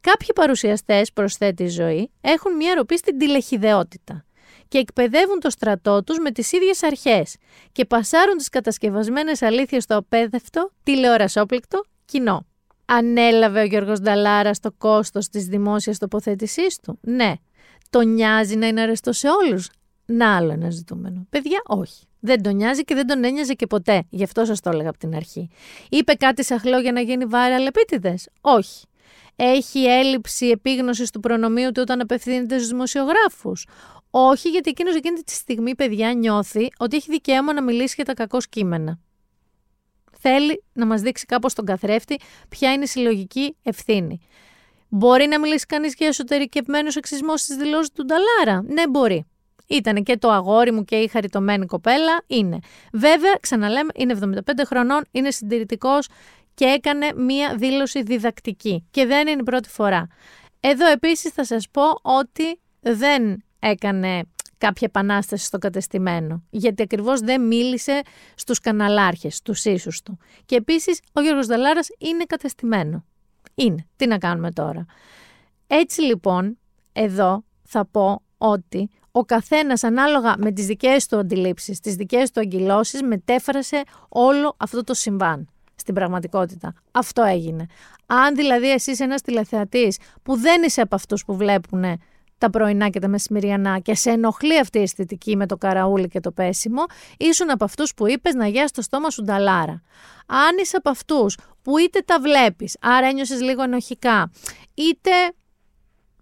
[0.00, 4.24] Κάποιοι παρουσιαστές, προσθέτει η ζωή, έχουν μια ροπή στην τηλεχιδεότητα
[4.68, 7.36] και εκπαιδεύουν το στρατό τους με τις ίδιες αρχές
[7.72, 12.46] και πασάρουν τις κατασκευασμένες αλήθειες στο απέδευτο, τηλεορασόπληκτο κοινό.
[12.84, 17.32] Ανέλαβε ο Γιώργος Νταλάρα το κόστος της δημόσιας τοποθέτησής του; Ναι.
[17.90, 19.70] Τον νοιάζει να είναι αρεστό σε όλους;
[20.06, 21.26] Να άλλο ένα ζητούμενο.
[21.30, 22.04] Παιδιά, όχι.
[22.20, 24.02] Δεν τον νοιάζει και δεν τον ένοιαζε και ποτέ.
[24.10, 25.48] Γι' αυτό σας το έλεγα από την αρχή.
[25.88, 28.84] Είπε κάτι σαχλό για να γίνει viral επίτηδες; Όχι.
[29.36, 33.66] Έχει έλλειψη επίγνωσης του προνομίου του όταν απευθύνεται στους δημοσιογράφους;
[34.16, 38.14] Όχι, γιατί εκείνος εκείνη τη στιγμή, παιδιά, νιώθει ότι έχει δικαίωμα να μιλήσει για τα
[38.14, 38.98] κακό κείμενα.
[40.18, 44.20] Θέλει να μας δείξει κάπως τον καθρέφτη ποια είναι η συλλογική ευθύνη.
[44.88, 49.24] Μπορεί να μιλήσει κανείς για εσωτερικευμένο σεξισμό στις δηλώσεις του Νταλάρα; Ναι, μπορεί.
[49.66, 52.22] Ήταν και το αγόρι μου και η χαριτωμένη κοπέλα.
[52.26, 52.58] Είναι.
[52.92, 56.08] Βέβαια, ξαναλέμε, είναι 75 χρονών, είναι συντηρητικός
[56.54, 58.86] και έκανε μία δήλωση διδακτική.
[58.90, 60.06] Και δεν είναι η πρώτη φορά.
[60.60, 64.22] Εδώ επίσης θα σας πω ότι δεν έκανε
[64.58, 66.42] κάποια επανάσταση στο κατεστημένο.
[66.50, 68.00] Γιατί ακριβώς δεν μίλησε
[68.34, 70.18] στους καναλάρχες, στους ίσους του.
[70.46, 73.04] Και επίσης ο Γιώργος Δελάρας είναι κατεστημένο.
[73.54, 73.86] Είναι.
[73.96, 74.84] Τι να κάνουμε τώρα.
[75.66, 76.58] Έτσι λοιπόν,
[76.92, 82.40] εδώ θα πω ότι ο καθένας ανάλογα με τις δικές του αντιλήψεις, τις δικές του
[82.40, 86.74] αγκυλώσεις, μετέφρασε όλο αυτό το συμβάν στην πραγματικότητα.
[86.92, 87.66] Αυτό έγινε.
[88.06, 91.84] Αν δηλαδή εσύ είσαι ένας τηλεθεατής που δεν είσαι από αυτούς που βλέπουν
[92.44, 96.20] τα πρωινά και τα μεσημεριανά και σε ενοχλεί αυτή η αισθητική με το καραούλι και
[96.20, 96.84] το πέσιμο,
[97.18, 99.82] ήσουν από αυτούς που είπες ν' αγιάσει το στόμα σου Νταλάρα.
[100.26, 104.30] Αν είσαι από αυτούς που είτε τα βλέπεις, άρα ένιωσες λίγο ενοχικά,
[104.74, 105.10] είτε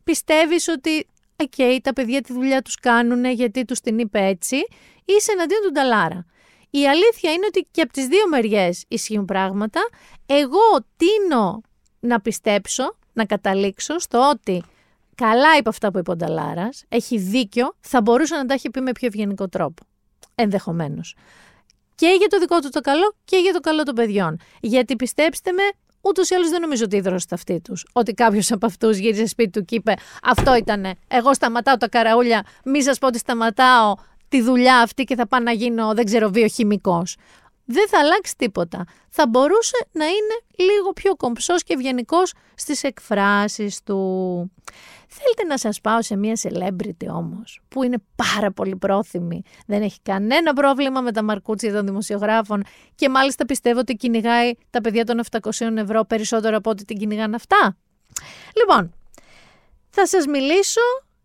[0.04, 1.06] πιστεύεις ότι
[1.36, 4.56] okay, τα παιδιά τη δουλειά τους κάνουν γιατί τους την είπε έτσι,
[5.04, 6.26] είσαι εναντίον του Νταλάρα.
[6.70, 9.80] Η αλήθεια είναι ότι και από τις δύο μεριές ισχύουν πράγματα.
[10.26, 11.60] Εγώ τίνω
[12.00, 14.62] να πιστέψω, να καταλήξω στο ότι
[15.14, 18.80] καλά είπε αυτά που είπε ο Νταλάρας, έχει δίκιο, θα μπορούσε να τα έχει πει
[18.80, 19.82] με πιο ευγενικό τρόπο.
[20.34, 21.16] Ενδεχομένως.
[21.94, 24.40] Και για το δικό του το καλό και για το καλό των παιδιών.
[24.60, 25.62] Γιατί πιστέψτε με,
[26.04, 27.86] Ούτως ή άλλως δεν νομίζω ότι ίδρωσε τα αυτή τους.
[27.92, 30.94] Ότι κάποιος από αυτούς γύρισε σπίτι του και είπε Αυτό ήτανε.
[31.08, 32.46] Εγώ σταματάω τα καραούλια.
[32.64, 33.94] Μη σας πω ότι σταματάω
[34.28, 37.16] τη δουλειά αυτή και θα πάω να γίνω, δεν ξέρω, βιοχημικός.
[37.64, 38.84] Δεν θα αλλάξει τίποτα.
[39.10, 43.96] Θα μπορούσε να είναι λίγο πιο κομψός και ευγενικός στις εκφράσεις του.
[45.08, 49.42] Θέλετε να σας πάω σε μια celebrity όμως, που είναι πάρα πολύ πρόθυμη.
[49.66, 54.80] Δεν έχει κανένα πρόβλημα με τα μαρκούτσια των δημοσιογράφων και μάλιστα πιστεύω ότι κυνηγάει τα
[54.80, 57.76] παιδιά των 700 ευρώ περισσότερο από ό,τι την κυνηγάνε αυτά.
[58.56, 58.94] Λοιπόν,
[59.90, 60.80] θα σας μιλήσω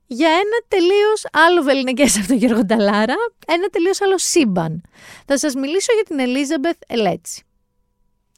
[0.07, 3.15] για ένα τελείως άλλο βεληνικές από τον Γιώργο Νταλάρα,
[3.47, 4.81] ένα τελείως άλλο σύμπαν.
[5.25, 7.43] Θα σας μιλήσω για την Ελίζαμπεθ Ελέτσι.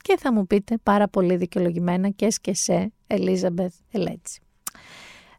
[0.01, 4.41] Και θα μου πείτε πάρα πολύ δικαιολογημένα και σε Ελίζαμπεθ Ελέτσι.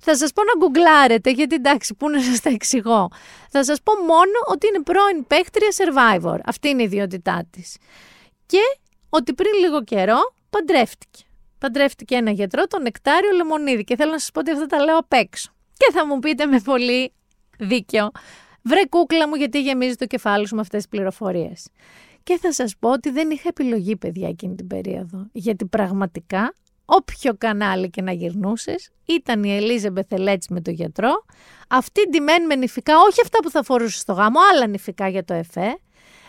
[0.03, 3.09] Θα σας πω να γκουγκλάρετε, γιατί εντάξει, πού να σας τα εξηγώ.
[3.51, 6.39] Θα σας πω μόνο ότι είναι πρώην παίχτρια Survivor.
[6.45, 7.77] Αυτή είναι η ιδιότητά της.
[8.47, 8.61] Και
[9.09, 11.25] ότι πριν λίγο καιρό παντρεύτηκε.
[11.59, 13.85] Παντρεύτηκε ένα γιατρό, τον Νεκτάριο Λεμονίδη.
[13.85, 15.53] Και θέλω να σας πω ότι αυτά τα λέω απ' έξω.
[15.81, 17.13] Και θα μου πείτε με πολύ
[17.59, 18.11] δίκιο,
[18.63, 21.69] βρε κούκλα μου γιατί γεμίζει το κεφάλι σου με αυτές τις πληροφορίες.
[22.23, 25.27] Και θα σας πω ότι δεν είχα επιλογή παιδιά εκείνη την περίοδο.
[25.33, 26.55] Γιατί πραγματικά
[26.85, 31.25] όποιο κανάλι και να γυρνούσες, ήταν η Ελίζα Μπεθελέτς με τον γιατρό,
[31.69, 35.35] αυτή ντυμένη με νηφικά, όχι αυτά που θα φορούσες στο γάμο, άλλα νηφικά για το
[35.35, 35.79] ΕΦΕ,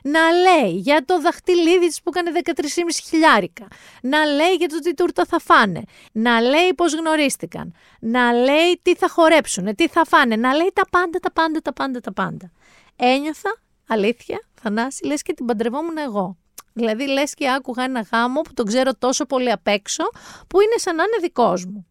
[0.04, 2.62] να λέει για το δαχτυλίδι της που έκανε 13,5
[3.10, 3.68] χιλιάρικα,
[4.02, 8.96] να λέει για το τι τούρτα θα φάνε, να λέει πώς γνωρίστηκαν, να λέει τι
[8.96, 12.52] θα χορέψουν, τι θα φάνε, να λέει τα πάντα, τα πάντα, τα πάντα, τα πάντα.
[12.96, 16.38] Ένιωθα, αλήθεια, Θανάση, λες και την παντρευόμουν εγώ.
[16.74, 20.04] Δηλαδή λες και άκουγα ένα γάμο που τον ξέρω τόσο πολύ απ' έξω,
[20.48, 21.86] που είναι σαν να είναι δικός μου.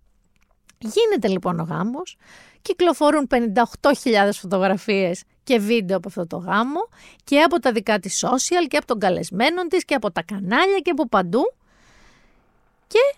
[0.78, 2.16] Γίνεται λοιπόν ο γάμος,
[2.62, 6.88] κυκλοφορούν 58.000 φωτογραφίες και βίντεο από αυτό το γάμο
[7.24, 10.78] και από τα δικά της social και από τον καλεσμένο της και από τα κανάλια
[10.78, 11.52] και από παντού
[12.86, 13.16] και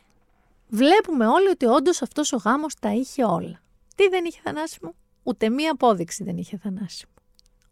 [0.69, 3.61] βλέπουμε όλοι ότι όντως αυτός ο γάμος τα είχε όλα.
[3.97, 7.13] Τι δεν είχε θανάσιμο; Ούτε μία απόδειξη δεν είχε θανάσιμο.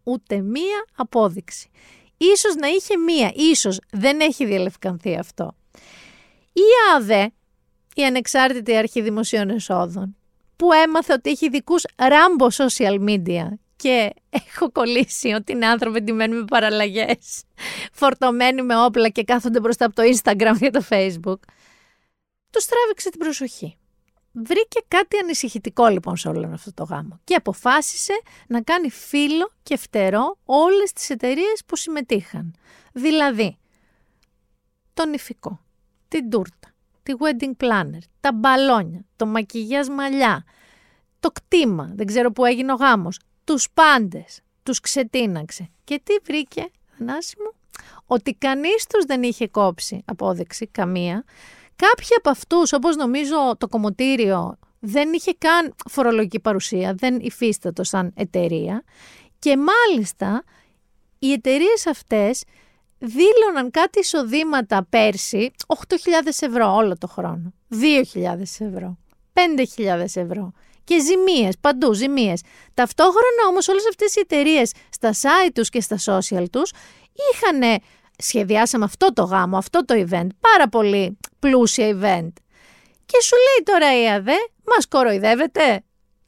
[0.02, 1.70] Ούτε μία απόδειξη.
[2.16, 5.54] Ίσως να είχε μία, ίσως δεν έχει διαλευκανθεί αυτό.
[6.52, 7.32] Η ΑΔΕ,
[7.94, 10.16] η Ανεξάρτητη Αρχή Δημοσίων Εσόδων,
[10.60, 14.12] που έμαθε ότι έχει ειδικούς ράμπο social media και
[14.50, 17.42] έχω κολλήσει ότι είναι άνθρωποι ντυμένοι με παραλλαγές,
[17.92, 21.38] φορτωμένοι με όπλα και κάθονται μπροστά από το Instagram και το Facebook,
[22.50, 23.76] τους τράβηξε την προσοχή.
[24.32, 29.76] Βρήκε κάτι ανησυχητικό λοιπόν σε όλο αυτό το γάμο και αποφάσισε να κάνει φίλο και
[29.76, 32.54] φτερό όλες τις εταιρείες που συμμετείχαν.
[32.92, 33.58] Δηλαδή,
[34.94, 35.60] τον ηφικό,
[36.08, 40.44] την τούρτα, τη wedding planner, τα μπαλόνια, το μακιγιάζ μαλλιά,
[41.20, 45.70] το κτήμα, δεν ξέρω που έγινε ο γάμος, τους πάντες, τους ξετίναξε.
[45.84, 46.66] Και τι βρήκε,
[46.98, 47.52] Θανάση μου,
[48.06, 51.24] ότι κανείς τους δεν είχε κόψει απόδειξη, καμία,
[51.86, 58.12] Κάποιοι από αυτούς, όπως νομίζω το κομμωτήριο, δεν είχε καν φορολογική παρουσία, δεν υφίστατο σαν
[58.14, 58.84] εταιρεία
[59.38, 60.42] και μάλιστα
[61.18, 62.44] οι εταιρείες αυτές
[63.00, 65.76] δήλωναν κάτι εισοδήματα πέρσι 8.000
[66.40, 68.98] ευρώ όλο το χρόνο, 2.000 ευρώ,
[69.76, 70.52] 5.000 ευρώ
[70.84, 72.42] και ζημίες, παντού ζημίες.
[72.74, 76.72] Ταυτόχρονα όμως όλες αυτές οι εταιρείες στα site τους και στα social τους
[77.32, 77.80] είχαν
[78.18, 82.32] σχεδιάσαμε αυτό το γάμο, αυτό το event, πάρα πολύ πλούσια event.
[83.06, 85.82] Και σου λέει τώρα η ΑΔΕ, μας κοροϊδεύετε.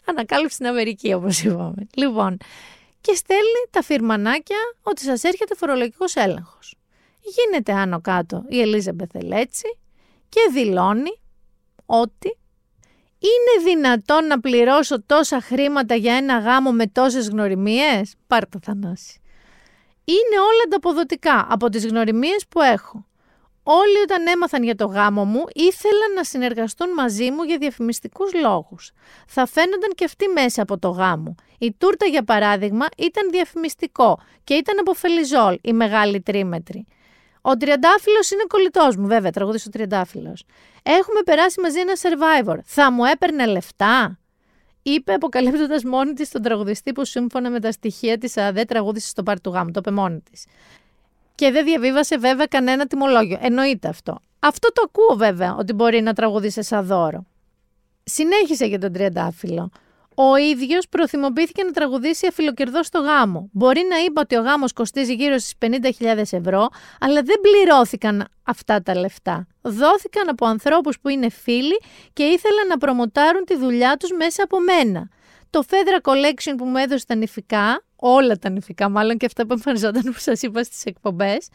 [0.05, 1.87] Ανακάλυψη στην Αμερική όπως είπαμε.
[1.95, 2.37] Λοιπόν,
[3.03, 6.75] και στέλνει τα φυρμανάκια ότι σας έρχεται φορολογικός έλεγχος.
[7.21, 9.79] Γίνεται άνω κάτω η Ελίζα Μπεθελέτσι
[10.29, 11.21] και δηλώνει
[11.87, 12.39] ότι
[13.19, 18.15] είναι δυνατόν να πληρώσω τόσα χρήματα για ένα γάμο με τόσες γνωριμίες.
[18.27, 19.21] Πάρ' το Θανάση.
[20.05, 23.07] Είναι όλα ανταποδοτικά από τις γνωριμίες που έχω.
[23.63, 28.91] Όλοι όταν έμαθαν για το γάμο μου ήθελαν να συνεργαστούν μαζί μου για διαφημιστικούς λόγους.
[29.27, 31.35] Θα φαίνονταν και αυτοί μέσα από το γάμο.
[31.59, 36.87] Η τούρτα για παράδειγμα ήταν διαφημιστικό και ήταν από φελιζόλ η μεγάλη τρίμετρη.
[37.41, 40.45] Ο τριαντάφυλλος είναι κολλητός μου, βέβαια, τραγουδής ο τριαντάφυλλος.
[40.83, 42.59] Έχουμε περάσει μαζί ένα survivor.
[42.65, 44.19] Θα μου έπαιρνε λεφτά;
[44.83, 49.23] Είπε αποκαλύπτοντας μόνη της τον τραγουδιστή που σύμφωνα με τα στοιχεία της ΑΔΕ τραγούδισε στο
[49.23, 49.71] πάρτι του γάμου.
[49.71, 50.47] Το είπε μόνη της.
[51.43, 53.39] Και δεν διαβίβασε βέβαια κανένα τιμολόγιο.
[53.41, 54.21] Εννοείται αυτό.
[54.39, 57.27] Αυτό το ακούω βέβαια ότι μπορεί να τραγουδήσει σαν δώρο.
[58.05, 59.71] Συνέχισε για τον Τριαντάφυλλο.
[60.15, 63.49] Ο ίδιος προθυμοποιήθηκε να τραγουδήσει αφιλοκερδό στο γάμο.
[63.53, 65.55] Μπορεί να είπε ότι ο γάμος κοστίζει γύρω στις
[65.99, 66.69] 50.000 ευρώ,
[67.01, 69.47] αλλά δεν πληρώθηκαν αυτά τα λεφτά.
[69.63, 71.81] Δόθηκαν από ανθρώπους που είναι φίλοι
[72.13, 75.09] και ήθελαν να προμοτάρουν τη δουλειά τους μέσα από μένα.
[75.51, 79.53] Το Fedra Collection που μου έδωσε τα νηφικά, όλα τα νηφικά μάλλον και αυτά που
[79.53, 81.49] εμφανιζόταν που σας είπα στις εκπομπές,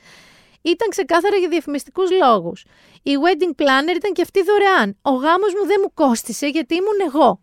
[0.61, 2.65] ήταν ξεκάθαρα για διαφημιστικούς λόγους.
[3.03, 4.97] Η wedding planner ήταν και αυτή δωρεάν.
[5.01, 7.41] Ο γάμος μου δεν μου κόστησε γιατί ήμουν εγώ.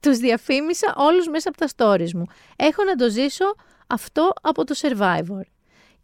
[0.00, 2.24] Τους διαφήμισα όλους μέσα από τα stories μου.
[2.56, 3.54] Έχω να το ζήσω
[3.86, 5.55] αυτό από το Survivor.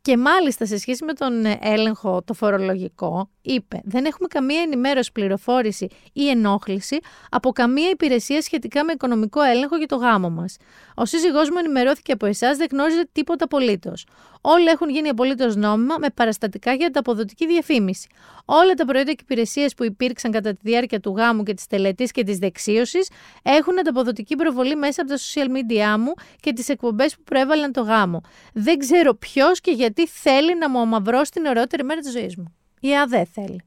[0.03, 5.89] Και μάλιστα σε σχέση με τον έλεγχο το φορολογικό, είπε δεν έχουμε καμία ενημέρωση, πληροφόρηση
[6.13, 6.99] ή ενόχληση
[7.31, 10.57] από καμία υπηρεσία σχετικά με οικονομικό έλεγχο για το γάμο μας.
[10.95, 14.07] Ο σύζυγός μου ενημερώθηκε από εσάς, δεν γνώριζε τίποτα απολύτως.
[14.45, 18.09] Όλα έχουν γίνει απολύτως νόμιμα με παραστατικά για ανταποδοτική διαφήμιση.
[18.45, 22.11] Όλα τα προϊόντα και υπηρεσίες που υπήρξαν κατά τη διάρκεια του γάμου και της τελετής
[22.11, 23.11] και της δεξίωσης
[23.43, 27.83] έχουν ανταποδοτική προβολή μέσα από τα social media μου και τις εκπομπές που προέβαλαν το
[27.83, 28.21] γάμο.
[28.53, 32.55] Δεν ξέρω ποιος και γιατί θέλει να μου αμαυρώσει την ωραιότερη μέρα της ζωής μου.
[32.81, 33.63] Η ΑΔΕ θέλει.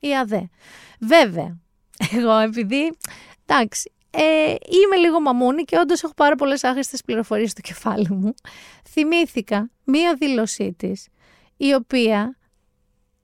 [0.00, 0.48] Η ΑΔΕ.
[1.00, 1.56] Βέβαια,
[2.16, 2.96] εγώ επειδή.
[3.46, 8.34] Εντάξει, ε, είμαι λίγο μαμούνι και όντως έχω πάρα πολλές άχρηστες πληροφορίες στο κεφάλι μου.
[8.88, 11.08] Θυμήθηκα μία δήλωσή της,
[11.56, 12.38] η οποία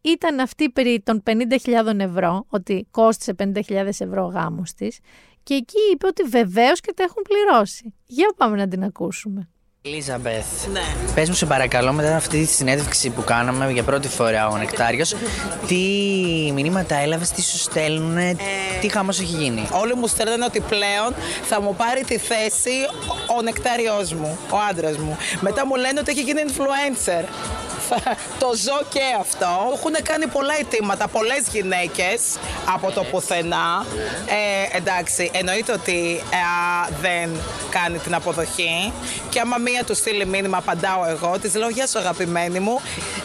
[0.01, 3.55] ήταν αυτή περί των 50.000 ευρώ, ότι κόστησε 50.000
[3.87, 4.99] ευρώ ο γάμος της
[5.43, 7.95] και εκεί είπε ότι βεβαίως και τα έχουν πληρώσει.
[8.07, 9.51] Για πάμε να την ακούσουμε.
[9.85, 10.81] Ελίζαμπεθ, ναι.
[11.15, 15.15] πες μου σε παρακαλώ μετά αυτή τη συνέντευξη που κάναμε για πρώτη φορά ο Νεκτάριος
[15.67, 15.77] τι
[16.55, 18.37] μηνύματα έλαβες, τι σου στέλνουν, ε...
[18.81, 22.71] τι χάμος έχει γίνει; Όλοι μου στέλνουν ότι πλέον θα μου πάρει τη θέση
[23.39, 25.17] ο Νεκτάριος μου, ο άντρας μου.
[25.41, 27.25] Μετά μου λένε ότι έχει γίνει influencer.
[28.43, 29.71] το ζω και αυτό.
[29.75, 32.21] Έχουν κάνει πολλά αιτήματα, πολλές γυναίκες
[32.75, 33.87] από το πουθενά.
[34.27, 37.31] Ε, εντάξει, εννοείται ότι ε, δεν
[37.71, 38.93] κάνει την αποδοχή.
[39.29, 41.39] Και άμα μία του στείλει μήνυμα, απαντάω εγώ.
[41.39, 42.81] Της λέω: Γεια σου, αγαπημένη μου.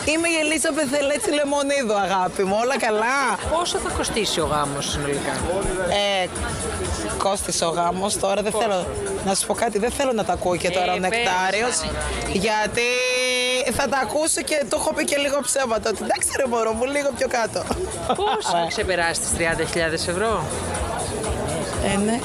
[0.06, 2.58] Είμαι η Ελίζα Πεθελέτσι Λεμονίδου, αγάπη μου.
[2.62, 3.38] Όλα καλά.
[3.58, 5.32] Πόσο θα κοστίσει ο γάμος συνολικά;
[6.24, 6.28] Ε,
[7.18, 8.20] κόστησε ο γάμος.
[8.20, 8.88] Τώρα δεν θέλω
[9.26, 9.80] να σου πω κάτι.
[9.80, 11.76] Δεν θέλω να τα ακούω και τώρα ο Νεκτάριος.
[12.32, 12.82] Γιατί
[13.74, 15.90] θα τα ακούσω και το έχω πει και λίγο ψέματα.
[15.90, 17.64] Ότι εντάξει, ρε μωρό μου, λίγο πιο κάτω.
[18.08, 20.44] Πώ θα ξεπεράσει τις 30.000 ευρώ,
[21.94, 22.20] Ε, ναι,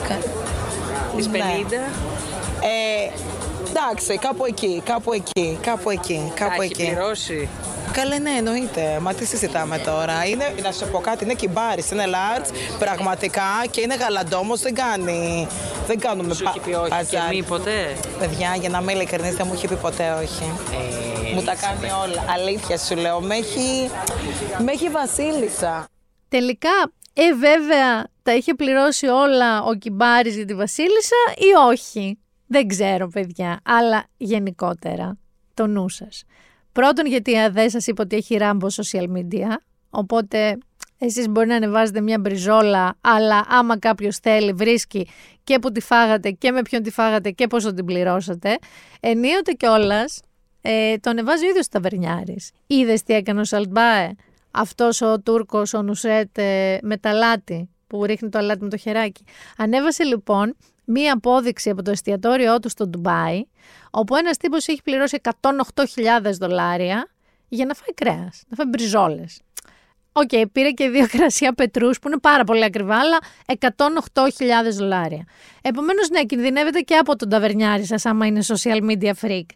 [1.17, 1.37] Τις 50.
[2.61, 3.11] Ε,
[3.69, 6.83] εντάξει, κάπου εκεί, κάπου εκεί, κάπου εκεί, κάπου θα εκεί.
[6.83, 7.49] Έχει πληρώσει.
[7.93, 8.99] Καλέ, ναι, εννοείται.
[9.01, 10.25] Μα τι συζητάμε τώρα.
[10.25, 15.47] Είναι, να σου πω κάτι, είναι κυμπάρι, είναι large, πραγματικά και είναι γαλαντόμος, δεν κάνει.
[15.87, 19.47] Δεν κάνουμε Σου έχει πει όχι και μη ποτέ; Παιδιά, για να είμαι ειλικρινή, δεν
[19.47, 20.53] μου έχει πει ποτέ όχι.
[20.73, 22.25] Ε, μου τα κάνει όλα.
[22.33, 23.91] Αλήθεια σου λέω, με έχει,
[24.65, 25.89] με έχει βασίλισσα.
[26.29, 32.67] Τελικά, ε βέβαια, τα είχε πληρώσει όλα ο Κιμπάρης για τη βασίλισσα ή όχι; Δεν
[32.69, 35.19] ξέρω, παιδιά, αλλά γενικότερα,
[35.55, 36.25] το νου σας.
[36.73, 39.57] Πρώτον, γιατί η ΑΔΕ σας είπε ότι έχει ράμπο social media,
[39.91, 40.59] οπότε
[40.99, 45.09] εσείς μπορεί να ανεβάζετε μια μπριζόλα, αλλά άμα κάποιος θέλει βρίσκει
[45.45, 48.59] και που τη φάγατε και με ποιον τη φάγατε και πόσο την πληρώσατε.
[49.01, 50.21] Ενίοτε κιόλας,
[50.63, 52.51] ε, το ανεβάζει ο ίδιος ο ταβερνιάρης.
[52.67, 54.11] Είδες τι έκανε ο Salt Bae.
[54.51, 58.77] αυτός ο Τούρκος, ο Νουσέτ ε, με τ' αλάτι, που ρίχνει το αλάτι με το
[58.77, 59.25] χεράκι.
[59.57, 63.43] Ανέβασε λοιπόν μία απόδειξη από το εστιατόριό του στο Ντουμπάι,
[63.91, 67.09] όπου ένας τύπος έχει πληρώσει 108.000 δολάρια
[67.49, 69.41] για να φάει κρέας, να φάει μπριζόλες.
[70.13, 75.25] Okay, πήρε και δύο κρασιά Petrus που είναι πάρα πολύ ακριβά, αλλά 108.000 δολάρια.
[75.63, 79.47] Επομένως, ναι, κινδυνεύετε και από τον ταβερνιάρη σας, άμα είναι social media freak.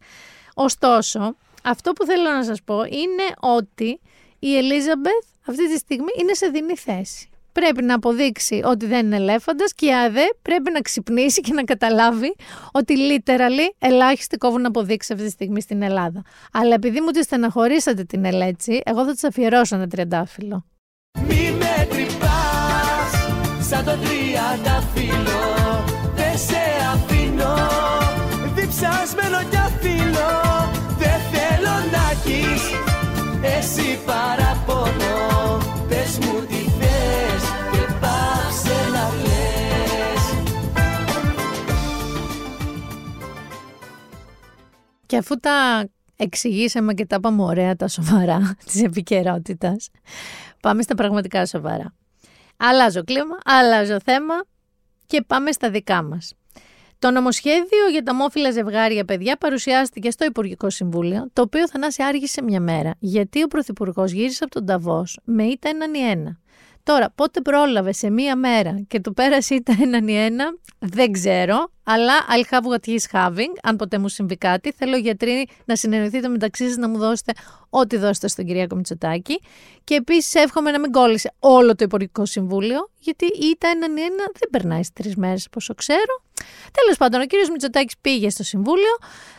[0.59, 4.01] Ωστόσο, αυτό που θέλω να σας πω είναι ότι
[4.39, 7.29] η Ελίζαμπεθ αυτή τη στιγμή είναι σε δινή θέση.
[7.53, 11.65] Πρέπει να αποδείξει ότι δεν είναι ελέφαντας και η ΑΔΕ πρέπει να ξυπνήσει και να
[11.65, 12.35] καταλάβει
[12.73, 16.23] ότι literally ελάχιστοι κόβουν να αποδείξεις αυτή τη στιγμή στην Ελλάδα.
[16.53, 20.65] Αλλά επειδή μου τη στεναχωρήσατε την Ελέτσι, εγώ θα της αφιερώσω ένα τριαντάφυλλο.
[21.29, 23.13] Μη με τρυπάς
[23.69, 25.85] σαν το τριαντάφυλλο
[26.15, 27.55] Δεν σε αφήνω
[28.55, 29.26] διψασμένο κι
[45.07, 49.91] Και αφού τα εξηγήσαμε και τα είπαμε ωραία τα σοβαρά της επικαιρότητας.
[50.61, 51.95] πάμε στα πραγματικά σοβαρά.
[52.57, 54.35] Αλλάζω κλίμα, αλλάζω θέμα
[55.07, 56.33] και πάμε στα δικά μας.
[56.99, 62.43] Το νομοσχέδιο για τα μόφυλα ζευγάρια παιδιά παρουσιάστηκε στο Υπουργικό Συμβούλιο, το οποίο Θανάση άργησε
[62.43, 66.39] μια μέρα, γιατί ο Πρωθυπουργός γύρισε από τον Ταβό με ήττα έναν ή ένα.
[66.87, 70.45] Τώρα, πότε πρόλαβε σε μία μέρα και του πέρασε ήττα έναν ή ένα,
[70.79, 74.73] δεν ξέρω, αλλά I'll have what he's having, αν ποτέ μου συμβεί κάτι.
[74.73, 77.33] Θέλω γιατροί να συνεννοηθείτε μεταξύ σας να μου δώσετε
[77.71, 79.41] ό,τι δώσετε στον Κυριάκο Μητσοτάκη.
[79.85, 84.01] Και επίσης εύχομαι να μην κόλλησε όλο το Υπουργικό Συμβούλιο, γιατί η ήττα έναν ή
[84.01, 86.23] ένα δεν περνάει στις τρεις μέρες, πόσο ξέρω.
[86.73, 88.97] Τέλος πάντων, ο κύριος Μητσοτάκης πήγε στο Συμβούλιο,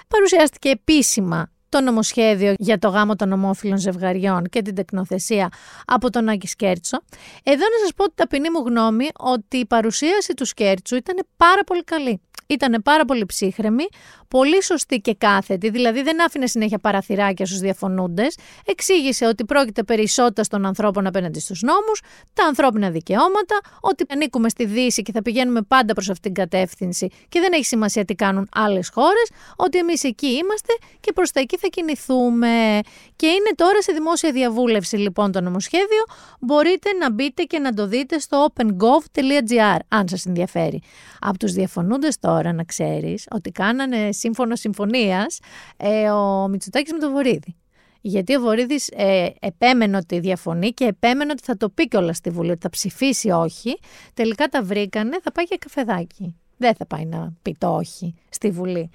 [0.08, 5.50] παρουσιάστηκε επίσημα το νομοσχέδιο για το γάμο των ομόφυλων ζευγαριών και την τεκνοθεσία
[5.86, 6.98] από τον Άκη Σκέρτσο.
[7.44, 11.64] Εδώ να σας πω την ταπεινή μου γνώμη ότι η παρουσίαση του Σκέρτσου ήταν πάρα
[11.64, 13.84] πολύ καλή ήταν πάρα πολύ ψύχρεμη,
[14.28, 20.02] πολύ σωστή και κάθετη, δηλαδή δεν άφηνε συνέχεια παραθυράκια στους διαφωνούντες, εξήγησε ότι πρόκειται περί
[20.02, 22.02] ισότητας των ανθρώπων απέναντι στους νόμους,
[22.34, 27.08] τα ανθρώπινα δικαιώματα, ότι ανήκουμε στη Δύση και θα πηγαίνουμε πάντα προς αυτήν την κατεύθυνση
[27.30, 31.40] και δεν έχει σημασία τι κάνουν άλλες χώρες, ότι εμείς εκεί είμαστε και προς τα
[31.40, 32.80] εκεί θα κινηθούμε.
[33.16, 36.04] Και είναι τώρα σε δημόσια διαβούλευση λοιπόν το νομοσχέδιο,
[36.40, 40.82] μπορείτε να μπείτε και να το δείτε στο opengov.gr αν σας ενδιαφέρει.
[41.20, 45.40] Από τους διαφωνούντες τώρα τώρα να ξέρεις ότι κάνανε σύμφωνο συμφωνίας
[45.78, 47.56] ε, ο Μητσοτάκης με τον Βορύδη.
[48.02, 52.30] Γιατί ο Βορύδης ε, επέμενε ότι διαφωνεί και επέμενε ότι θα το πει κιόλας στη
[52.30, 53.80] Βουλή, ότι θα ψηφίσει όχι.
[54.14, 56.36] Τελικά τα βρήκανε, θα πάει για καφεδάκι.
[56.58, 58.90] Δεν θα πάει να πει το όχι στη Βουλή.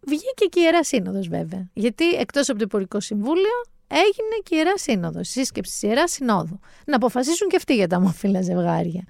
[0.00, 1.68] Βγήκε και η Ιερά Σύνοδος βέβαια.
[1.72, 6.60] Γιατί εκτός από το Υπουργικό Συμβούλιο έγινε και η Ιερά Σύνοδος, σύσκεψη της Ιεράς Συνόδου.
[6.86, 9.04] Να αποφασίσουν και αυτοί για τα ομοφύλα ζευγάρια.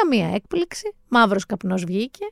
[0.00, 0.94] Καμία έκπληξη.
[1.08, 2.26] Μαύρος καπνός βγήκε.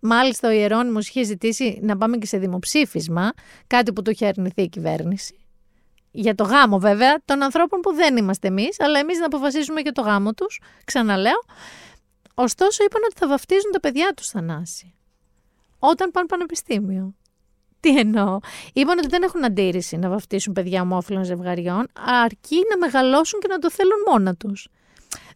[0.00, 3.32] Μάλιστα, ο Ιερόνιμο είχε ζητήσει να πάμε και σε δημοψήφισμα,
[3.66, 5.38] κάτι που το είχε αρνηθεί η κυβέρνηση.
[6.10, 9.92] Για το γάμο, βέβαια, των ανθρώπων που δεν είμαστε εμείς, αλλά εμείς να αποφασίσουμε για
[9.92, 10.60] το γάμο τους.
[10.84, 11.44] Ξαναλέω.
[12.34, 14.94] Ωστόσο, είπαν ότι θα βαφτίζουν τα παιδιά τους Θανάση.
[15.78, 17.14] Όταν πάνε πανεπιστήμιο.
[17.80, 18.38] Τι εννοώ;
[18.72, 21.86] Είπαν ότι δεν έχουν αντίρρηση να βαφτίσουν παιδιά ομόφυλων ζευγαριών,
[22.22, 24.68] αρκεί να μεγαλώσουν και να το θέλουν μόνα τους.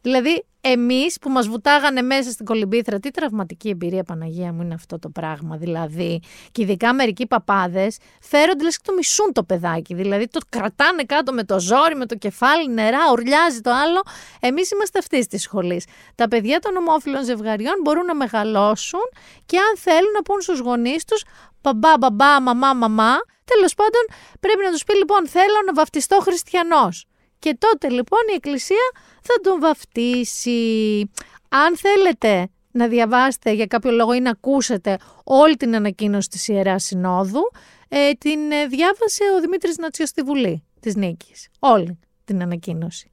[0.01, 4.99] Δηλαδή, εμείς που μας βουτάγανε μέσα στην κολυμπήθρα, τι τραυματική εμπειρία, Παναγία μου, είναι αυτό
[4.99, 5.57] το πράγμα.
[5.57, 6.21] Δηλαδή,
[6.53, 9.95] και ειδικά μερικοί παπάδες φέρονται λες και το μισούν το παιδάκι.
[9.95, 14.03] Δηλαδή, το κρατάνε κάτω με το ζόρι, με το κεφάλι, νερά, ουρλιάζει το άλλο.
[14.41, 15.85] Εμείς είμαστε αυτής της σχολής.
[16.15, 19.09] Τα παιδιά των ομόφυλων ζευγαριών μπορούν να μεγαλώσουν
[19.47, 21.25] και αν θέλουν να πούν στους γονείς τους,
[21.61, 23.17] μπαμπά, μπαμπά, μαμά, μαμά.
[23.45, 24.05] Τέλος πάντων,
[24.41, 27.08] πρέπει να τους πει λοιπόν: Θέλω να βαφτιστώ χριστιανός.
[27.39, 28.91] Και τότε λοιπόν η Εκκλησία
[29.23, 31.11] θα τον βαφτίσει.
[31.49, 36.85] Αν θέλετε να διαβάσετε για κάποιο λόγο ή να ακούσετε όλη την ανακοίνωση της Ιεράς
[36.85, 37.51] Συνόδου,
[37.89, 41.49] ε, την ε, διάβασε ο Δημήτρης Νατσιός στη Βουλή της Νίκης.
[41.59, 43.11] Όλη την ανακοίνωση.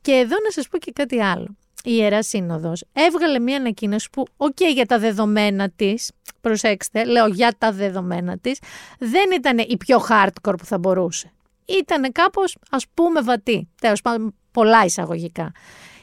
[0.00, 1.56] Και εδώ να σας πω και κάτι άλλο.
[1.84, 6.10] Η Ιεράς Σύνοδος έβγαλε μια ανακοίνωση που, οκ, για τα δεδομένα της,
[6.40, 8.58] προσέξτε, λέω για τα δεδομένα της,
[8.98, 11.32] δεν ήταν η πιο hardcore που θα μπορούσε
[11.78, 13.68] ήταν κάπως ας πούμε βατή.
[13.80, 15.52] Τέλος πάντων πολλά εισαγωγικά.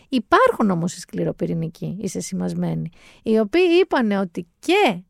[0.09, 2.89] Υπάρχουν όμως οι σκληροπυρηνικοί, είσαι σημασμένοι,
[3.24, 5.01] οι οποίοι είπαν ότι και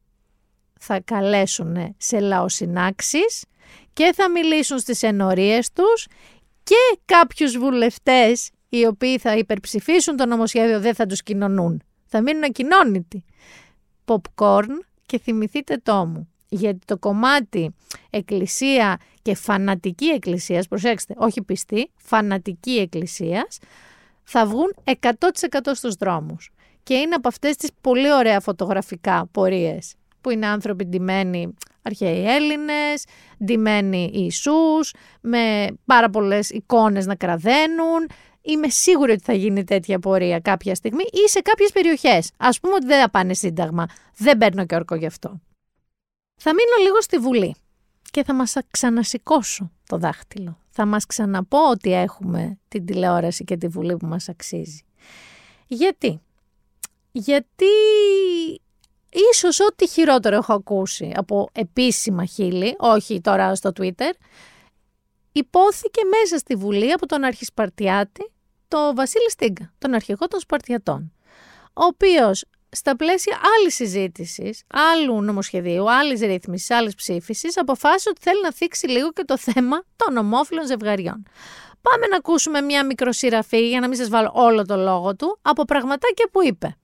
[0.80, 3.46] θα καλέσουν σε λαοσυνάξεις
[3.94, 6.08] και θα μιλήσουν στις ενορίες τους
[6.64, 11.82] και κάποιους βουλευτές οι οποίοι θα υπερψηφίσουν το νομοσχέδιο δεν θα τους κοινωνούν.
[12.06, 13.24] Θα μείνουν ακοινώνητοι.
[14.06, 14.68] Popcorn
[15.06, 16.29] και θυμηθείτε το μου.
[16.50, 17.76] Γιατί το κομμάτι
[18.10, 23.58] εκκλησία και φανατική εκκλησίας, προσέξτε, όχι πιστή, φανατική εκκλησίας,
[24.24, 26.52] θα βγουν 100% στους δρόμους.
[26.84, 33.06] Και είναι από αυτές τις πολύ ωραία φωτογραφικά πορείες, που είναι άνθρωποι ντυμένοι αρχαίοι Έλληνες,
[33.44, 38.10] ντυμένοι Ιησούς, με πάρα πολλές εικόνες να κραδένουν.
[38.42, 42.32] Είμαι σίγουρη ότι θα γίνει τέτοια πορεία κάποια στιγμή ή σε κάποιες περιοχές.
[42.38, 43.86] Ας πούμε ότι δεν θα πάνε σύνταγμα.
[44.18, 45.40] Δεν παίρνω και όρκο γι' αυτό.
[46.42, 47.56] Θα μείνω λίγο στη Βουλή
[48.12, 50.58] και θα μας ξανασηκώσω το δάχτυλο.
[50.70, 54.82] Θα μας ξαναπώ ότι έχουμε την τηλεόραση και τη Βουλή που μας αξίζει.
[55.68, 56.22] Γιατί;
[57.12, 57.66] Γιατί
[59.32, 64.12] ίσως ό,τι χειρότερο έχω ακούσει από επίσημα χείλη, όχι τώρα στο Twitter,
[65.32, 68.32] υπόθηκε μέσα στη Βουλή από τον αρχισπαρτιάτη,
[68.68, 71.14] το Βασίλη Στίγκα, τον αρχηγό των Σπαρτιατών,
[71.74, 78.42] ο οποίος στα πλαίσια άλλη συζήτησης, άλλου νομοσχεδίου, άλλης ρύθμισης, άλλης ψήφισης, αποφάσισε ότι θέλει
[78.42, 81.24] να θίξει λίγο και το θέμα των ομόφυλων ζευγαριών.
[81.82, 85.64] Πάμε να ακούσουμε μια μικροσυραφή, για να μην σας βάλω όλο το λόγο του, από
[85.66, 86.78] πραγματάκια που είπε.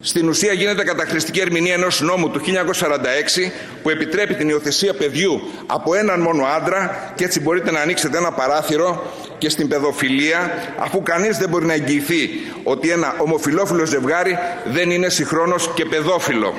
[0.00, 3.50] Στην ουσία γίνεται καταχρηστική ερμηνεία ενός νόμου του 1946
[3.82, 8.32] που επιτρέπει την υιοθεσία παιδιού από έναν μόνο άντρα και έτσι μπορείτε να ανοίξετε ένα
[8.32, 12.28] παράθυρο και στην παιδοφιλία αφού κανείς δεν μπορεί να εγγυηθεί
[12.62, 16.54] ότι ένα ομοφιλόφιλο ζευγάρι δεν είναι συγχρόνως και παιδόφιλο.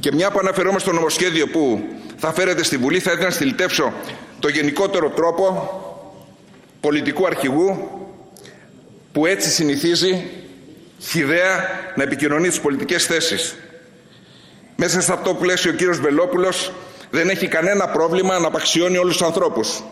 [0.00, 3.92] Και μια που αναφερόμαστε στο νομοσχέδιο που θα φέρετε στη Βουλή θα ήθελα να στυλιτεύσω
[4.38, 5.72] το γενικότερο τρόπο
[6.80, 7.88] πολιτικού αρχηγού
[9.12, 10.24] που έτσι συνηθίζει
[10.98, 13.56] χιδέα να επικοινωνεί τις πολιτικές θέσεις.
[14.76, 16.72] Μέσα σε αυτό που πλαίσιο ο κύριος Βελόπουλος
[17.10, 19.82] δεν έχει κανένα πρόβλημα να απαξιώνει όλους τους ανθρώπους.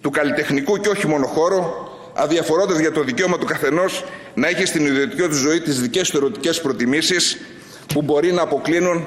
[0.00, 4.86] Του καλλιτεχνικού και όχι μόνο χώρο, αδιαφορώντας για το δικαίωμα του καθενός να έχει στην
[4.86, 7.38] ιδιωτική του ζωή τις δικές του ερωτικές προτιμήσεις
[7.94, 9.06] που μπορεί να αποκλίνουν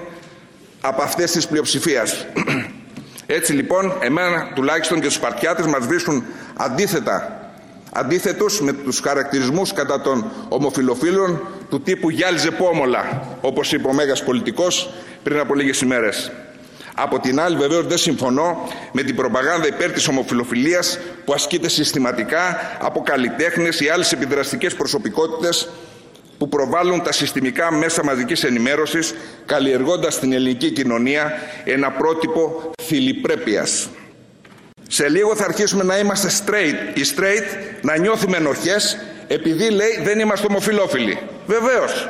[0.81, 2.25] από αυτές τις πλειοψηφίας.
[3.25, 6.25] Έτσι λοιπόν, εμένα τουλάχιστον και τους Σπαρτιάτες μας βρίσκουν
[6.55, 7.40] αντίθετα
[7.91, 14.23] αντίθετος με τους χαρακτηρισμούς κατά των ομοφιλοφίλων του τύπου «Γιάλιζε πόμολα», όπως είπε ο Μέγας
[14.23, 16.31] πολιτικός πριν από λίγες ημέρες.
[16.95, 22.59] Από την άλλη βεβαίως δεν συμφωνώ με την προπαγάνδα υπέρ της ομοφιλοφιλίας που ασκείται συστηματικά
[22.79, 25.69] από καλλιτέχνες ή άλλες επιδραστικές προσωπικότητες
[26.37, 29.13] που προβάλλουν τα συστημικά μέσα μαζικής ενημέρωσης
[29.45, 31.31] καλλιεργώντας στην ελληνική κοινωνία
[31.63, 33.89] ένα πρότυπο θηλυπρέπειας.
[34.93, 40.19] Σε λίγο θα αρχίσουμε να είμαστε straight, οι straight να νιώθουμε ενοχές επειδή λέει δεν
[40.19, 41.17] είμαστε ομοφιλόφιλοι.
[41.45, 42.09] Βεβαίως.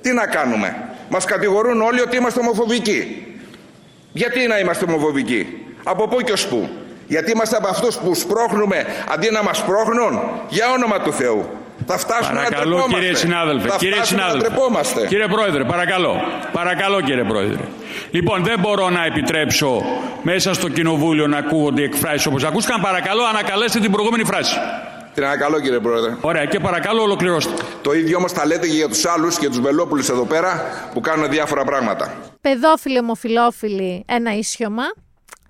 [0.00, 0.76] Τι να κάνουμε;
[1.08, 3.26] Μας κατηγορούν όλοι ότι είμαστε ομοφοβικοί.
[4.12, 6.68] Γιατί να είμαστε ομοφοβικοί; Από πού και ως πού;
[7.06, 11.48] Γιατί είμαστε από αυτούς που σπρώχνουμε αντί να μας σπρώχνουν; Για όνομα του Θεού.
[11.90, 12.94] Θα φτάσουμε παρακαλώ, να τρεπόμαστε.
[12.94, 13.68] κύριε συνάδελφε.
[13.68, 14.48] Θα κύριε φτάσουμε να συνάδελφε.
[14.54, 15.06] τρεπόμαστε.
[15.06, 16.14] Κύριε Πρόεδρε, παρακαλώ.
[16.52, 17.62] Παρακαλώ, κύριε Πρόεδρε.
[18.10, 19.82] Λοιπόν, δεν μπορώ να επιτρέψω
[20.22, 22.80] μέσα στο κοινοβούλιο να ακούγονται εκφράσεις όπως ακούστηκαν.
[22.80, 24.56] Παρακαλώ, ανακαλέστε την προηγούμενη φράση.
[25.14, 26.16] Την ανακαλώ κύριε Πρόεδρε.
[26.20, 27.62] Ωραία, και παρακαλώ ολοκληρώστε.
[27.82, 30.62] Το ίδιο όμως θα λέτε και για τους άλλους και τους βελόπουλους εδώ πέρα
[30.94, 32.14] που κάνουν διάφορα πράγματα.
[32.40, 34.82] Παιδόφιλοι, ομοφιλόφιλοι, ένα ίσιωμα.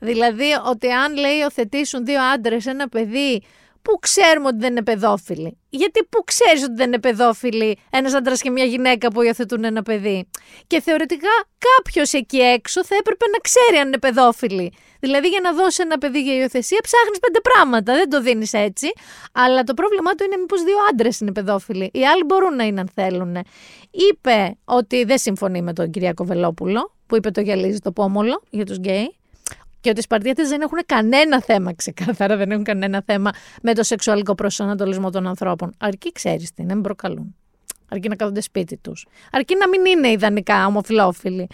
[0.00, 3.42] Δηλαδή ότι αν λέει υιοθετήσουν δύο άντρες ένα παιδί
[3.88, 8.42] Πού ξέρουμε ότι δεν είναι παιδόφιλοι; Γιατί πού ξέρεις ότι δεν είναι παιδόφιλοι ένας άντρας
[8.42, 10.28] και μια γυναίκα που υιοθετούν ένα παιδί;
[10.66, 11.28] Και θεωρητικά
[11.76, 14.72] κάποιος εκεί έξω θα έπρεπε να ξέρει αν είναι παιδόφιλοι.
[15.00, 17.94] Δηλαδή για να δώσει ένα παιδί για υιοθεσία ψάχνεις πέντε πράγματα.
[17.94, 18.92] Δεν το δίνεις έτσι.
[19.32, 21.90] Αλλά το πρόβλημά του είναι μήπως δύο άντρες είναι παιδόφιλοι.
[21.92, 23.36] Οι άλλοι μπορούν να είναι αν θέλουν.
[23.90, 28.64] Είπε ότι δεν συμφωνεί με τον Κυριακό Βελόπουλο, που είπε το γυαλίζει το πόμολο για
[28.64, 29.17] τους γκέι.
[29.88, 33.30] Και ότι οι Σπαρτιάτε δεν έχουν κανένα θέμα, ξεκάθαρα δεν έχουν κανένα θέμα
[33.62, 35.74] με το σεξουαλικό προσανατολισμό των ανθρώπων.
[35.78, 37.36] Αρκεί ξέρεις τι, να μην προκαλούν.
[37.88, 39.06] Αρκεί να κάθονται σπίτι τους.
[39.32, 41.46] Αρκεί να μην είναι ιδανικά ομοφυλόφιλοι.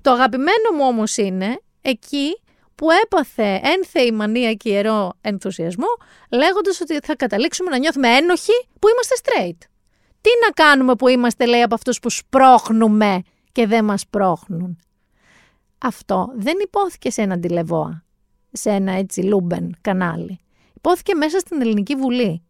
[0.00, 2.40] Το αγαπημένο μου όμως είναι εκεί
[2.74, 5.88] που έπαθε ένθεη μανία και ιερό ενθουσιασμό,
[6.30, 9.68] λέγοντας ότι θα καταλήξουμε να νιώθουμε ένοχοι που είμαστε straight.
[10.20, 13.22] Τι να κάνουμε που είμαστε, λέει, από αυτούς που σπρώχνουμε
[13.52, 14.78] και δεν μας σπρώχνουν.
[15.86, 18.04] Αυτό δεν υπόθηκε σε ένα τηλεβόα,
[18.52, 20.38] σε ένα έτσι λούμπεν κανάλι.
[20.74, 22.42] Υπόθηκε μέσα στην Ελληνική Βουλή.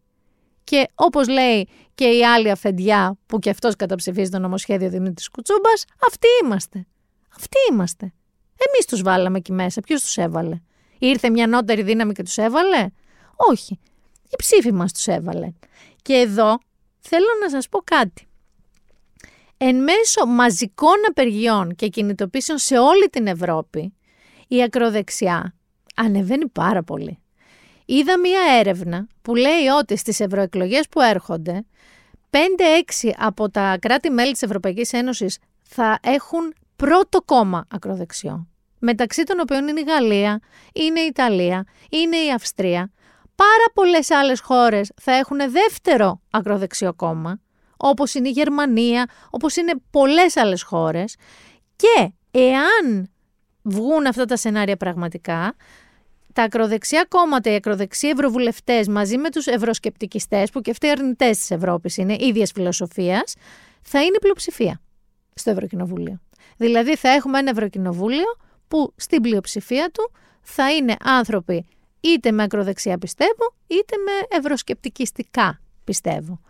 [0.65, 5.85] Και όπως λέει και η άλλη αφεντιά που και αυτός καταψηφίζει το νομοσχέδιο Δημήτρης Κουτσούμπας,
[6.09, 6.87] αυτοί είμαστε.
[7.37, 8.13] Αυτοί είμαστε.
[8.57, 9.81] Εμείς τους βάλαμε εκεί μέσα.
[9.81, 10.61] Ποιος τους έβαλε;
[10.99, 12.87] Ήρθε μια νότερη δύναμη και τους έβαλε;
[13.37, 13.79] Όχι.
[14.29, 15.53] Η ψήφη μας τους έβαλε.
[16.03, 16.59] Και εδώ
[17.01, 18.27] θέλω να σας πω κάτι.
[19.59, 23.95] Εν μέσω μαζικών απεργιών και κινητοποίησεων σε όλη την Ευρώπη,
[24.49, 25.55] η ακροδεξιά
[25.97, 27.19] ανεβαίνει πάρα πολύ.
[27.85, 31.65] Είδα μία έρευνα που λέει ότι στις ευρωεκλογές που έρχονται,
[32.31, 38.49] 5-6 από τα κράτη-μέλη της Ευρωπαϊκής Ένωσης θα έχουν πρώτο κόμμα ακροδεξιό.
[38.79, 40.41] Μεταξύ των οποίων είναι η Γαλλία,
[40.73, 42.91] είναι η Ιταλία, είναι η Αυστρία.
[43.35, 47.41] Πάρα πολλές άλλες χώρες θα έχουν δεύτερο ακροδεξιό κόμμα,
[47.77, 51.17] όπως είναι η Γερμανία, όπως είναι πολλές άλλες χώρες.
[51.77, 53.11] Και εάν
[53.63, 55.55] βγουν αυτά τα σενάρια πραγματικά,
[56.33, 61.39] τα ακροδεξιά κόμματα, οι ακροδεξιοί ευρωβουλευτές μαζί με τους ευρωσκεπτικιστές, που και αυτοί οι αρνητές
[61.39, 63.35] της Ευρώπης είναι ίδιας φιλοσοφίας,
[63.83, 64.81] θα είναι πλειοψηφία
[65.35, 66.21] στο Ευρωκοινοβούλιο.
[66.57, 68.37] Δηλαδή θα έχουμε ένα Ευρωκοινοβούλιο
[68.69, 71.67] που στην πλειοψηφία του θα είναι άνθρωποι
[72.01, 76.41] είτε με ακροδεξιά πιστεύω, είτε με ευρωσκεπτικιστικά πιστεύω.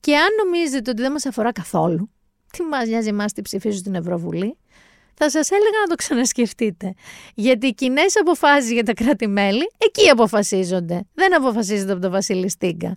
[0.00, 2.10] Και αν νομίζετε ότι δεν μας αφορά καθόλου,
[2.52, 4.56] τι μας νοιάζει εμάς τι ψηφίζω στην Ευρωβουλή,
[5.14, 6.94] θα σας έλεγα να το ξανασκεφτείτε.
[7.34, 11.06] Γιατί οι κοινές αποφάσεις για τα κράτη-μέλη, εκεί αποφασίζονται.
[11.14, 12.94] Δεν αποφασίζονται από τον Βασίλη Στίγκα.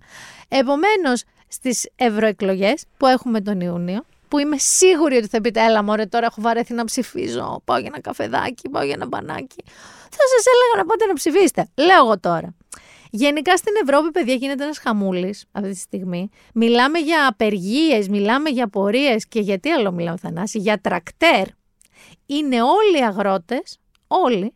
[0.48, 6.06] Επομένως, στις ευρωεκλογές που έχουμε τον Ιούνιο, που είμαι σίγουρη ότι θα πείτε, έλα μωρέ
[6.06, 9.64] τώρα έχω βαρέθει να ψηφίζω, πάω για ένα καφεδάκι, πάω για ένα μπανάκι.
[10.10, 11.68] Θα σας έλεγα να πάτε να ψηφίσετε.
[11.74, 12.54] Λέω εγώ τώρα.
[13.14, 16.28] Γενικά στην Ευρώπη, παιδιά, γίνεται ένας χαμούλης αυτή τη στιγμή.
[16.54, 21.46] Μιλάμε για απεργίες, μιλάμε για πορείε και γιατί άλλο μιλάμε, Θανάση, για τρακτέρ.
[22.26, 24.54] Είναι όλοι οι αγρότες, όλοι,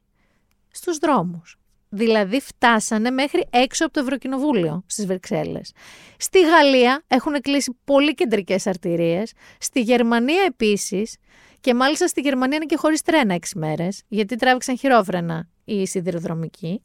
[0.70, 1.56] στους δρόμους.
[1.88, 5.72] Δηλαδή φτάσανε μέχρι έξω από το Ευρωκοινοβούλιο στις Βρυξέλλες.
[6.18, 9.32] Στη Γαλλία έχουν κλείσει πολύ κεντρικές αρτηρίες.
[9.58, 11.16] Στη Γερμανία επίσης.
[11.60, 16.82] Και μάλιστα στη Γερμανία είναι και χωρίς τρένα έξι μέρες, γιατί τράβηξαν χειρόφρενα οι σιδηροδρομικοί.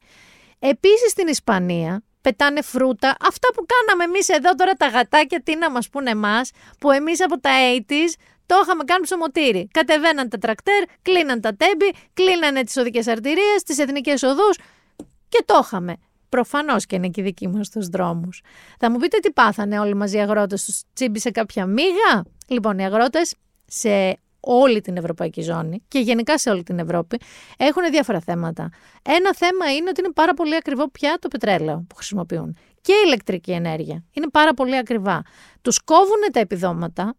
[0.64, 3.16] Επίσης στην Ισπανία πετάνε φρούτα.
[3.20, 7.22] Αυτά που κάναμε εμείς εδώ τώρα τα γατάκια, τι να μας πούνε εμάς, που εμείς
[7.22, 8.14] από τα 80's
[8.46, 9.68] το είχαμε κάνει ψωμοτήρι.
[9.72, 14.58] Κατεβαίναν τα τρακτέρ, κλείναν τα τέμπη, κλείνανε τις οδικές αρτηρίες, τις εθνικές οδούς
[15.28, 15.96] και το είχαμε.
[16.28, 18.42] Προφανώς και είναι και οι δικοί μας στου δρόμους.
[18.78, 22.24] Θα μου πείτε τι πάθανε όλοι μαζί οι αγρότες, τους τσίμπησε κάποια μίγα.
[22.46, 23.34] Λοιπόν, οι αγρότες
[23.66, 27.20] σε όλη την ευρωπαϊκή ζώνη και γενικά σε όλη την Ευρώπη
[27.56, 28.70] έχουν διάφορα θέματα.
[29.02, 33.02] Ένα θέμα είναι ότι είναι πάρα πολύ ακριβό πια το πετρέλαιο που χρησιμοποιούν και η
[33.06, 34.04] ηλεκτρική ενέργεια.
[34.12, 35.22] Είναι πάρα πολύ ακριβά.
[35.62, 37.14] Τους κόβουν τα επιδόματα,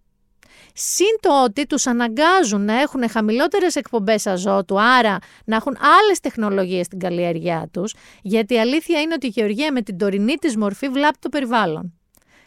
[0.74, 6.86] Συν το ότι τους αναγκάζουν να έχουν χαμηλότερες εκπομπές αζότου, άρα να έχουν άλλες τεχνολογίες
[6.86, 10.90] στην καλλιέργειά τους, γιατί η αλήθεια είναι ότι η γεωργία με την τωρινή της μορφή
[10.90, 11.94] βλάπτει το περιβάλλον.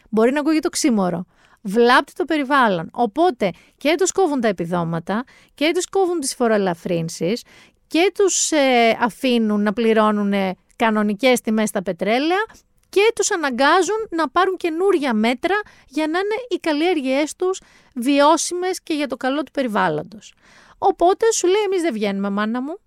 [0.09, 1.25] Μπορεί να ακούγει το ξύμορο.
[1.67, 2.89] Βλάπτει το περιβάλλον.
[2.91, 7.43] Οπότε και τους κόβουν τα επιδόματα και τους κόβουν τις φοροελαφρύνσεις
[7.87, 10.33] και τους ε, αφήνουν να πληρώνουν
[10.75, 12.45] κανονικές τιμές στα πετρέλαια
[12.89, 15.55] και τους αναγκάζουν να πάρουν καινούρια μέτρα
[15.87, 17.61] για να είναι οι καλλιέργειές τους
[17.95, 20.33] βιώσιμες και για το καλό του περιβάλλοντος.
[20.77, 22.79] Οπότε σου λέει εμείς δεν βγαίνουμε μάνα μου,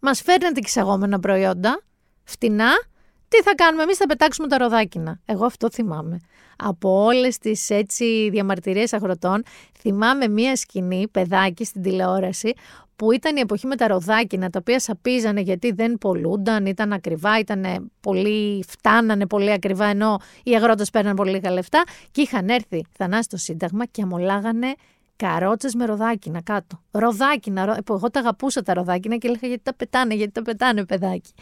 [0.00, 1.82] μας φέρνετε εξαγόμενα προϊόντα,
[2.24, 2.70] φτηνά,
[3.28, 5.20] τι θα κάνουμε εμείς θα πετάξουμε τα ροδάκινα.
[5.24, 6.20] Εγώ αυτό θυμάμαι.
[6.62, 9.42] Από όλες τις έτσι διαμαρτυρίες αγροτών
[9.78, 12.52] θυμάμαι μία σκηνή, παιδάκι στην τηλεόραση,
[12.96, 17.38] που ήταν η εποχή με τα ροδάκινα, τα οποία σαπίζανε γιατί δεν πολλούνταν, ήταν ακριβά,
[17.38, 22.84] ήταν πολύ, φτάνανε πολύ ακριβά, ενώ οι αγρότες παίρναν πολύ λίγα λεφτά και είχαν έρθει
[22.92, 24.74] θανάσει στο Σύνταγμα και αμολάγανε
[25.16, 26.80] καρότσες με ροδάκινα κάτω.
[26.90, 30.84] Ροδάκινα, που εγώ τα αγαπούσα τα ροδάκινα και έλεγα γιατί τα πετάνε, γιατί τα πετάνε,
[30.84, 31.32] παιδάκι.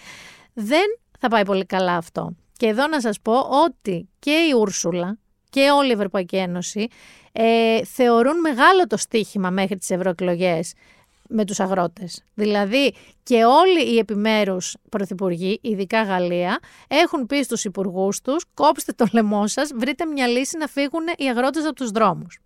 [0.53, 2.35] Δεν θα πάει πολύ καλά αυτό.
[2.59, 5.19] Και εδώ να σας πω ότι και η Ούρσουλα
[5.51, 6.89] και όλη η Ευρωπαϊκή Ένωση
[7.33, 10.73] ε, θεωρούν μεγάλο το στίχημα μέχρι τις ευρωεκλογές
[11.29, 12.23] με τους αγρότες.
[12.35, 19.07] Δηλαδή και όλοι οι επιμέρους πρωθυπουργοί, ειδικά Γαλλία, έχουν πει στους υπουργούς τους κόψτε το
[19.13, 22.41] λαιμό σας, βρείτε μια λύση να φύγουν οι αγρότες από τους δρόμους.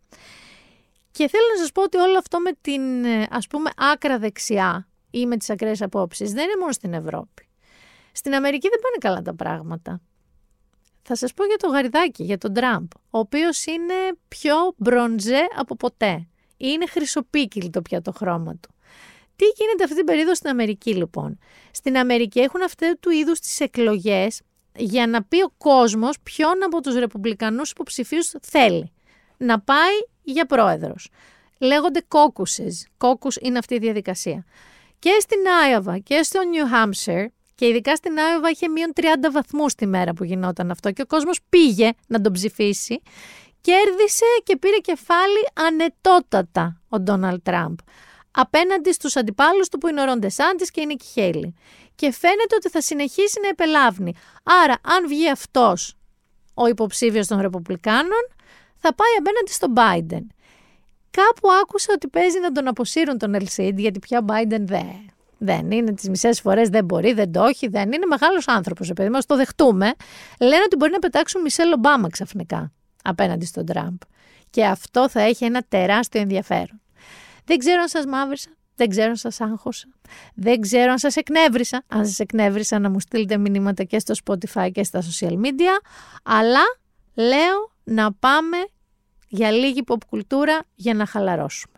[1.10, 2.82] Και θέλω να σας πω ότι όλο αυτό με την
[3.30, 7.46] ας πούμε άκρα δεξιά ή με τις ακραίες απόψεις δεν είναι μόνο στην Ευρώπη.
[8.12, 10.00] Στην Αμερική δεν πάνε καλά τα πράγματα.
[11.02, 13.94] Θα σας πω για το γαριδάκι, για τον Τραμπ, ο οποίος είναι
[14.28, 16.26] πιο μπροντζέ από ποτέ.
[16.56, 18.74] Είναι χρυσοπίκυλτο πια το χρώμα του.
[19.36, 21.38] Τι γίνεται αυτή την περίοδο στην Αμερική λοιπόν;
[21.70, 24.40] Στην Αμερική έχουν αυτού του είδους τις εκλογές
[24.76, 28.92] για να πει ο κόσμος ποιον από τους ρεπουμπλικανούς υποψηφίους θέλει
[29.36, 31.08] να πάει για πρόεδρος.
[31.58, 32.88] Λέγονται κόκουσες.
[32.96, 34.44] Κόκους είναι αυτή η διαδικασία.
[34.98, 37.26] Και στην Άιωβα και στο New Hampshire
[37.62, 39.02] και ειδικά στην Άιωβα είχε μείον 30
[39.32, 43.02] βαθμούς τη μέρα που γινόταν αυτό και ο κόσμος πήγε να τον ψηφίσει
[43.60, 47.78] κέρδισε και πήρε κεφάλι ανετότατα ο Ντόναλτ Τραμπ
[48.30, 50.28] απέναντι στους αντιπάλους του που είναι ο Ρόντε
[50.72, 51.54] και η Νίκη Χέιλι.
[51.94, 54.14] Και φαίνεται ότι θα συνεχίσει να επελάβνει.
[54.42, 55.96] Άρα αν βγει αυτός
[56.54, 58.24] ο υποψήφιος των Ρεπουμπλικάνων
[58.76, 60.26] θα πάει απέναντι στον Biden.
[61.10, 65.11] Κάπου άκουσα ότι παίζει να τον αποσύρουν τον Ελσίντ γιατί πια Biden δεν,
[65.42, 65.92] δεν είναι.
[65.94, 68.90] Τις μισές φορές δεν μπορεί, δεν το έχει, δεν είναι μεγάλος άνθρωπος.
[68.90, 69.92] Επειδή μα το δεχτούμε,
[70.40, 72.72] λένε ότι μπορεί να πετάξουν Μισελ Ομπάμα ξαφνικά
[73.02, 73.96] απέναντι στον Τραμπ.
[74.50, 76.80] Και αυτό θα έχει ένα τεράστιο ενδιαφέρον.
[77.44, 79.88] Δεν ξέρω αν σας μαύρισα, δεν ξέρω αν σας άγχωσα,
[80.34, 81.84] δεν ξέρω αν σας εκνεύρισα.
[81.88, 85.80] Αν σας εκνεύρισα να μου στείλετε μηνύματα και στο Spotify και στα social media,
[86.22, 86.62] αλλά
[87.14, 88.56] λέω να πάμε
[89.28, 91.76] για λίγη pop κουλτούρα για να χαλαρώσουμε.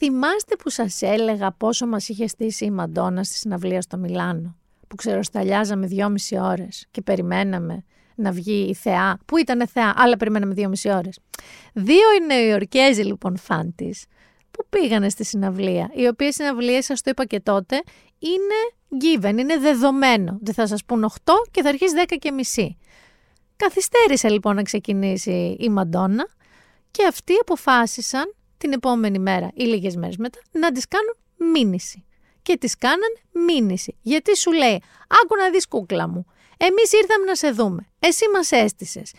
[0.00, 4.56] Θυμάστε που σας έλεγα πόσο μας είχε στήσει η Μαντόνα στη συναυλία στο Μιλάνο,
[4.88, 7.84] που ξεροσταλιάζαμε δυόμιση ώρες και περιμέναμε
[8.14, 11.18] να βγει η θεά, που ήταν θεά, αλλά περιμέναμε δυόμιση ώρες.
[11.72, 14.04] Δύο οι Νεοϊορκέζοι λοιπόν φαν της,
[14.50, 17.82] που πήγανε στη συναυλία, οι οποίες συναυλίες, σας το είπα και τότε,
[18.18, 18.60] είναι
[19.04, 20.38] given, είναι δεδομένο.
[20.40, 22.76] Δεν θα σας πούν 8 και θα αρχίσει 10 και μισή.
[23.56, 26.28] Καθυστέρησε λοιπόν να ξεκινήσει η Μαντόνα
[26.90, 31.14] και αυτοί αποφάσισαν την επόμενη μέρα ή λίγες μέρες μετά να τις κάνουν
[31.52, 32.04] μήνυση.
[32.42, 33.96] Και τις κάναν μήνυση.
[34.02, 34.82] Γιατί σου λέει,
[35.22, 36.26] άκου να δεις κούκλα μου,
[36.60, 37.86] Εμείς ήρθαμε να σε δούμε.
[37.98, 39.12] Εσύ μας έστησες.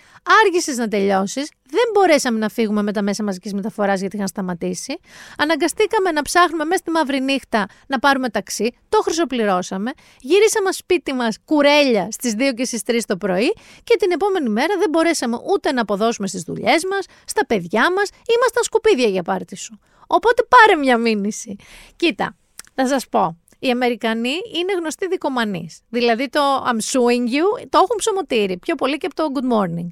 [0.43, 1.51] Άργησες να τελειώσεις.
[1.69, 4.99] Δεν μπορέσαμε να φύγουμε με τα μέσα μαζικής μεταφοράς γιατί είχαν σταματήσει.
[5.37, 8.77] Αναγκαστήκαμε να ψάχνουμε μέσα στη μαύρη νύχτα να πάρουμε ταξί.
[8.89, 9.91] Το χρυσοπληρώσαμε.
[10.19, 13.53] Γυρίσαμε σπίτι μας κουρέλια στις 2 και στις 3 το πρωί.
[13.83, 18.09] Και την επόμενη μέρα δεν μπορέσαμε ούτε να αποδώσουμε στις δουλειές μας, στα παιδιά μας.
[18.35, 19.79] Ήμασταν σκουπίδια για πάρτι σου.
[20.07, 21.55] Οπότε πάρε μια μήνυση.
[21.95, 22.35] Κοίτα,
[22.75, 25.79] θα σας πω οι Αμερικανοί είναι γνωστοί δικομανείς.
[25.89, 29.87] Δηλαδή το I'm suing you το έχουν ψωμοτήρι, πιο πολύ και από το good morning.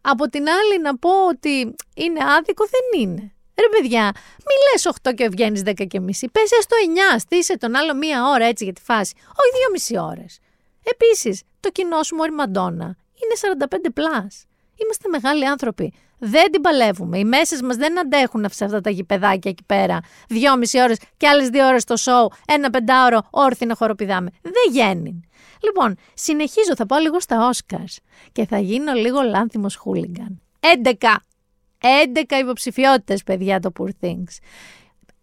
[0.00, 3.32] Από την άλλη να πω ότι είναι άδικο δεν είναι.
[3.60, 6.28] Ρε παιδιά, μη λες 8 και βγαίνεις 10 και μισή.
[6.28, 6.76] Πες έστω
[7.14, 9.14] 9, στήσε τον άλλο μία ώρα έτσι για τη φάση.
[9.16, 9.50] Όχι
[9.94, 10.38] 2,5 ώρες.
[10.82, 14.44] Επίσης, το κοινό σου Μόρι Μαντόνα είναι 45 plus.
[14.76, 15.92] Είμαστε μεγάλοι άνθρωποι.
[16.24, 17.18] Δεν την παλεύουμε.
[17.18, 20.00] Οι μέσες μας δεν αντέχουν σε αυτά τα γηπεδάκια εκεί πέρα.
[20.28, 24.30] Δυόμιση ώρες και άλλες δύο ώρες το σοου, ένα πεντάωρο όρθι να χοροπηδάμε.
[24.42, 25.20] Δεν γέννη.
[25.62, 27.98] Λοιπόν, συνεχίζω, θα πάω λίγο στα Όσκαρς
[28.32, 30.40] και θα γίνω λίγο λάνθιμος χούλιγκαν.
[30.60, 31.16] 11!
[31.78, 34.36] 11 υποψηφιότητες, παιδιά, το Poor Things.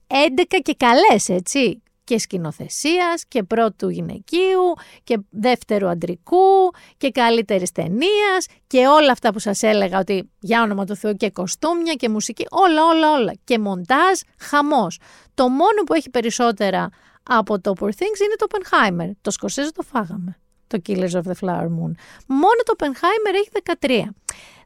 [0.07, 8.45] 11 και καλές, έτσι και σκηνοθεσίας και πρώτου γυναικείου και δεύτερου αντρικού και καλύτερης ταινίας
[8.67, 12.45] και όλα αυτά που σας έλεγα ότι για όνομα του Θεού και κοστούμια και μουσική,
[12.49, 14.99] όλα όλα όλα και μοντάζ, χαμός.
[15.33, 16.89] Το μόνο που έχει περισσότερα
[17.23, 19.11] από το Poor Things είναι το Oppenheimer.
[19.21, 20.37] Το Σκορσέζο το φάγαμε,
[20.67, 21.91] το Killers of the Flower Moon.
[22.27, 23.49] Μόνο το Oppenheimer έχει
[23.79, 24.03] 13.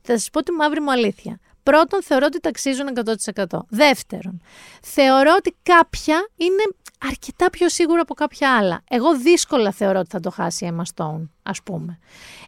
[0.02, 1.40] Θα σας πω τη μαύρη μου αλήθεια.
[1.64, 2.88] Πρώτον, θεωρώ ότι ταξίζουν
[3.34, 3.60] 100%.
[3.70, 4.42] Δεύτερον,
[4.82, 6.64] θεωρώ ότι κάποια είναι
[7.08, 8.82] αρκετά πιο σίγουρα από κάποια άλλα.
[8.90, 12.00] Εγώ δύσκολα θεωρώ ότι θα το χάσει η Emma Stone, ας πούμε.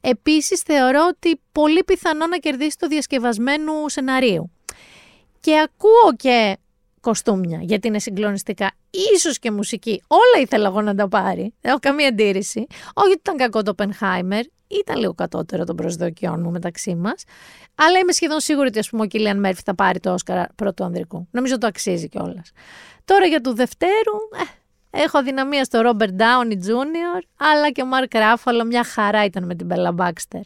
[0.02, 4.52] Επίσης, θεωρώ ότι πολύ πιθανό να κερδίσει το διασκευασμένου σεναρίου.
[5.40, 6.58] Και ακούω και
[7.06, 8.72] κοστούμια, γιατί είναι συγκλονιστικά.
[9.16, 10.04] Ίσως και μουσική.
[10.08, 11.42] Όλα ήθελα εγώ να τα πάρει.
[11.42, 12.66] Δεν έχω καμία αντίρρηση.
[12.94, 14.44] Όχι ότι ήταν κακό το Oppenheimer.
[14.68, 17.24] Ήταν λίγο κατώτερο των προσδοκιών μου μεταξύ μας.
[17.76, 20.84] Αλλά είμαι σχεδόν σίγουρη ότι ας πούμε, ο Κίλιαν Μέρφυ θα πάρει το Όσκαρ πρώτου
[20.84, 21.28] ανδρικού.
[21.32, 22.52] Νομίζω το αξίζει κιόλας.
[23.06, 24.18] Τώρα για του Δευτέρου,
[24.92, 29.46] ε, έχω αδυναμία στο Ρόμπερτ Ντάουνι Τζούνιορ, αλλά και ο Μαρκ Ράφαλο μια χαρά ήταν
[29.46, 30.42] με την Μπέλα Μπάξτερ.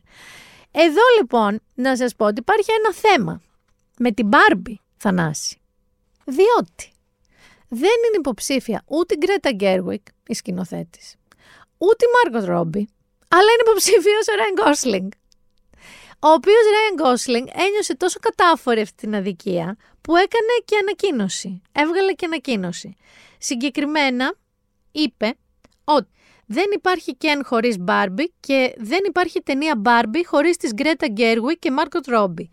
[0.71, 3.41] Εδώ λοιπόν να σας πω ότι υπάρχει ένα θέμα
[3.97, 5.58] με την Μπάρμπι Θανάση.
[6.29, 6.91] Διότι
[7.67, 11.15] δεν είναι υποψήφια ούτε η Γκρέτα Γκέργουικ, η σκηνοθέτις,
[11.77, 12.89] ούτε η Μάργκο Ρόμπι,
[13.27, 15.11] αλλά είναι υποψήφιος ο Ράιν Γκόσλινγκ.
[16.19, 21.61] Ο οποίος Ράιν Γκόσλινγκ ένιωσε τόσο κατάφορη αυτή την αδικία που έκανε και ανακοίνωση.
[21.71, 22.95] Έβγαλε και ανακοίνωση.
[23.37, 24.35] Συγκεκριμένα
[24.91, 25.37] είπε
[25.83, 26.09] ότι
[26.45, 31.71] δεν υπάρχει Ken χωρίς Barbie και δεν υπάρχει ταινία Barbie χωρίς τις Greta Gerwig και
[31.77, 32.49] Margot Robbie.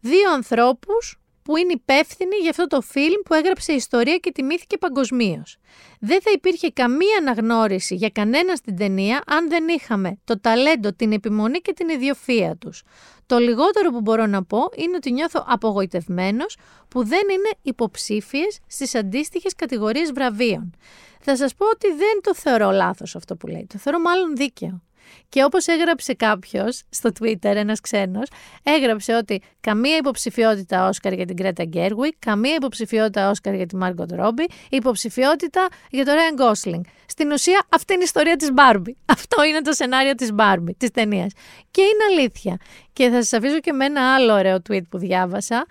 [0.00, 1.18] Δύο ανθρώπους
[1.48, 5.56] που είναι υπεύθυνη για αυτό το φιλμ που έγραψε ιστορία και τιμήθηκε παγκοσμίως.
[6.00, 11.12] Δεν θα υπήρχε καμία αναγνώριση για κανένα στην ταινία αν δεν είχαμε το ταλέντο, την
[11.12, 12.82] επιμονή και την ιδιοφία τους.
[13.26, 16.56] Το λιγότερο που μπορώ να πω είναι ότι νιώθω απογοητευμένος
[16.88, 20.74] που δεν είναι υποψήφιες στις αντίστοιχες κατηγορίες βραβείων.
[21.20, 24.82] Θα σας πω ότι δεν το θεωρώ λάθος αυτό που λέει, το θεωρώ μάλλον δίκαιο.
[25.28, 28.28] Και όπως έγραψε κάποιος στο Twitter, ένας ξένος,
[28.62, 34.12] έγραψε ότι καμία υποψηφιότητα Όσκαρ για την Κρέτα Γκέρουικ, καμία υποψηφιότητα Όσκαρ για τη Μάργκοτ
[34.12, 36.80] Ρόμπι, υποψηφιότητα για το Ryan Gosling.
[37.06, 38.96] Στην ουσία αυτή είναι η ιστορία της Μπάρμπι.
[39.16, 41.32] Αυτό είναι το σενάριο της Μπάρμπι, της ταινίας.
[41.70, 42.56] Και είναι αλήθεια.
[42.92, 45.66] Και θα σας αφήσω και με ένα άλλο ωραίο tweet που διάβασα.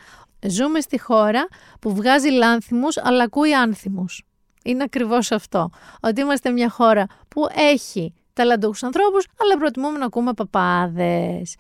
[0.48, 1.48] Ζούμε στη χώρα
[1.82, 4.24] που βγάζει λάνθιμους αλλά ακούει άνθιμους.
[4.64, 5.70] Είναι ακριβώς αυτό.
[6.02, 11.56] Ότι είμαστε μια χώρα που έχει ταλαντούχους ανθρώπους, αλλά προτιμούμε να ακούμε παπάδες.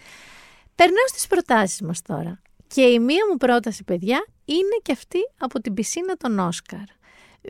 [0.75, 2.41] Περνάω στις προτάσεις μας τώρα.
[2.67, 6.83] Και η μία μου πρόταση, παιδιά, είναι και αυτή από την πισίνα των Όσκαρ.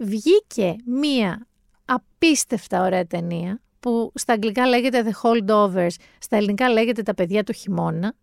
[0.01, 1.47] Βγήκε μία
[1.85, 7.53] απίστευτα ωραία ταινία, που στα αγγλικά λέγεται The Holdovers, στα ελληνικά λέγεται Τα παιδιά του
[7.53, 8.13] χειμώνα.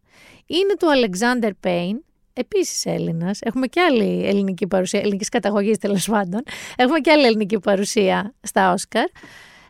[0.47, 1.99] Είναι του Alexander Payne,
[2.33, 3.39] επίσης Έλληνας.
[3.43, 6.43] Έχουμε και άλλη ελληνική παρουσία, ελληνικής καταγωγής τέλος πάντων.
[6.77, 9.07] Έχουμε και άλλη ελληνική παρουσία στα Όσκαρ.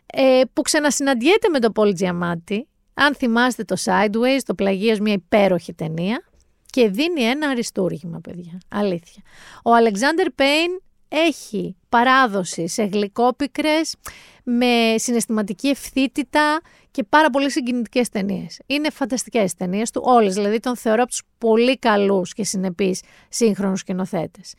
[0.05, 2.59] Ε, που ξανασυναντιέται με τον Πολ Giamatti.
[2.93, 6.23] Αν θυμάστε το Sideways, το πλαγίος μια υπέροχη ταινία.
[6.65, 8.57] Και δίνει ένα αριστούργημα, παιδιά.
[8.69, 9.23] Αλήθεια.
[9.63, 13.95] Ο Alexander Payne έχει παράδοση σε γλυκόπικρες,
[14.43, 18.59] με συναισθηματική ευθύτητα και πάρα πολύ συγκινητικές ταινίες.
[18.65, 20.33] Είναι φανταστικές ταινίες του, όλες.
[20.33, 24.53] Δηλαδή τον θεωρώ από τους πολύ καλούς και συνεπείς σύγχρονους σκηνοθέτες.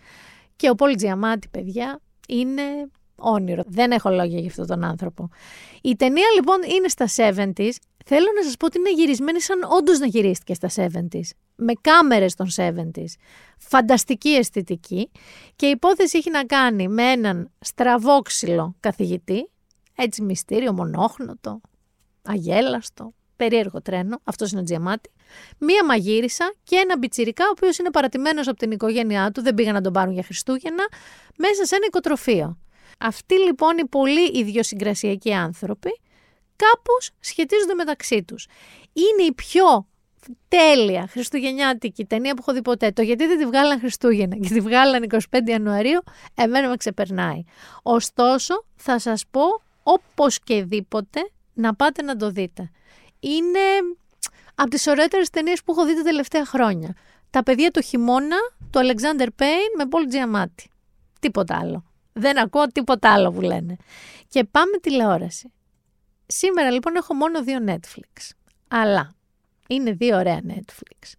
[0.56, 2.62] Και ο Πολ Τζιαμάτη, παιδιά, είναι
[3.16, 3.62] όνειρο.
[3.66, 5.28] Δεν έχω λόγια για αυτόν τον άνθρωπο.
[5.82, 7.72] Η ταινία λοιπόν είναι στα 70s.
[8.04, 11.28] Θέλω να σας πω ότι είναι γυρισμένη σαν όντως να γυρίστηκε στα 70s.
[11.56, 13.12] Με κάμερες των 70s.
[13.58, 15.10] Φανταστική αισθητική.
[15.56, 19.50] Και η υπόθεση έχει να κάνει με έναν στραβόξυλο καθηγητή.
[19.96, 21.60] Έτσι μυστήριο, μονόχνοτο,
[22.22, 24.20] αγέλαστο, περίεργο τρένο.
[24.24, 25.10] Αυτός είναι ο Τζιαμάτη.
[25.58, 29.74] Μία μαγείρισα και ένα μπιτσιρικά, ο οποίος είναι παρατημένος από την οικογένειά του, δεν πήγαν
[29.74, 30.84] να τον πάρουν για Χριστούγεννα,
[31.36, 32.58] μέσα σε ένα οικοτροφείο.
[32.98, 36.00] Αυτοί λοιπόν οι πολύ ιδιοσυγκρασιακοί άνθρωποι
[36.56, 38.46] κάπως σχετίζονται μεταξύ τους.
[38.92, 39.86] Είναι η πιο
[40.48, 42.90] τέλεια χριστουγεννιάτικη ταινία που έχω δει ποτέ.
[42.90, 46.02] Το γιατί δεν τη βγάλαν Χριστούγεννα και τη βγάλαν 25 Ιανουαρίου,
[46.34, 47.42] εμένα με ξεπερνάει.
[47.82, 49.42] Ωστόσο, θα σας πω
[49.82, 52.70] όπως και δίποτε να πάτε να το δείτε.
[53.20, 53.60] Είναι
[54.54, 56.94] από τις ωραίτερες ταινίες που έχω δει τα τελευταία χρόνια.
[57.30, 58.36] Τα παιδιά του χειμώνα,
[58.70, 60.64] του Alexander Payne με Paul Giamatti.
[61.20, 61.84] Τίποτα άλλο.
[62.18, 63.76] Δεν ακούω τίποτα άλλο που λένε.
[64.28, 65.52] Και πάμε τηλεόραση.
[66.26, 68.30] Σήμερα λοιπόν έχω μόνο δύο Netflix.
[68.68, 69.14] Αλλά
[69.68, 71.12] είναι δύο ωραία Netflix.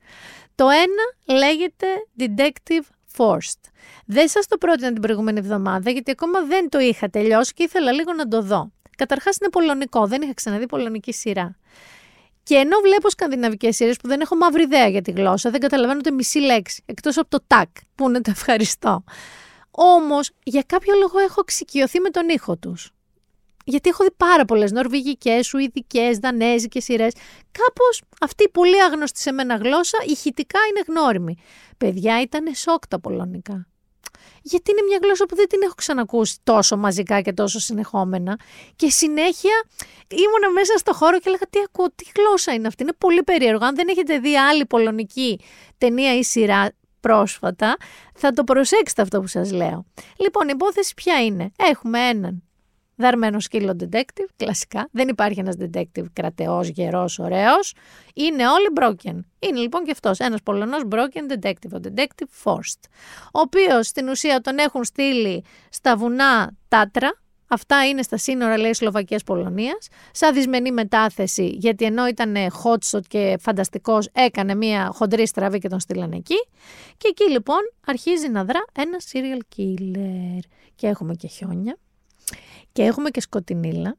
[0.55, 1.87] Το ένα λέγεται
[2.19, 2.85] Detective
[3.17, 3.61] Forced.
[4.05, 7.91] Δεν σας το πρότεινα την προηγούμενη εβδομάδα γιατί ακόμα δεν το είχα τελειώσει και ήθελα
[7.91, 8.71] λίγο να το δω.
[8.97, 11.57] Καταρχάς είναι πολωνικό, δεν είχα ξαναδεί πολωνική σειρά.
[12.43, 15.97] Και ενώ βλέπω σκανδιναβικές σειρές που δεν έχω μαύρη ιδέα για τη γλώσσα, δεν καταλαβαίνω
[15.99, 16.83] ούτε μισή λέξη.
[16.85, 19.03] Εκτός από το τάκ, που είναι το ευχαριστώ.
[19.79, 22.91] Όμως, για κάποιο λόγο έχω εξοικειωθεί με τον ήχο τους.
[23.65, 27.13] Γιατί έχω δει πάρα πολλές νορβηγικές, σουηδικές, δανέζικες σειρές.
[27.51, 31.37] Κάπως αυτή η πολύ άγνωστη σε μένα γλώσσα ηχητικά είναι γνώριμη.
[31.77, 33.67] Παιδιά, ήταν σοκ τα πολωνικά.
[34.41, 38.39] Γιατί είναι μια γλώσσα που δεν την έχω ξανακούσει τόσο μαζικά και τόσο συνεχόμενα.
[38.75, 39.63] Και συνέχεια
[40.07, 42.83] ήμουνα μέσα στο χώρο και έλεγα τι ακούω, τι γλώσσα είναι αυτή.
[42.83, 43.65] Είναι πολύ περίεργο.
[43.65, 45.39] Αν δεν έχετε δει άλλη πολωνική
[45.77, 46.71] ταινία ή σειρά,
[47.07, 47.77] πρόσφατα,
[48.13, 49.85] θα το προσέξετε αυτό που σας λέω.
[50.17, 52.41] Λοιπόν, η υπόθεση ποια είναι; Έχουμε έναν
[52.95, 54.89] δαρμένο σκύλο detective, κλασικά.
[54.91, 57.73] Δεν υπάρχει ένας detective κρατεός, γερός, ωραίος.
[58.13, 59.19] Είναι όλοι broken.
[59.39, 62.81] Είναι λοιπόν και αυτός, ένας Πολωνός broken detective, ο detective Forced.
[63.33, 67.11] Ο οποίος στην ουσία τον έχουν στείλει στα βουνά Τάτρα,
[67.47, 74.09] Αυτά είναι στα σύνορα, λέει, Σλοβακίας-Πολωνίας, σαν δυσμενή μετάθεση, γιατί ενώ ήταν hotshot και φανταστικός,
[74.13, 76.47] έκανε μια χοντρή στραβή και τον στείλανε εκεί.
[76.97, 80.39] Και εκεί λοιπόν αρχίζει να δρά ένας serial killer.
[80.75, 81.77] Και έχουμε και χιόνια,
[82.71, 83.97] και έχουμε και σκοτεινίλα.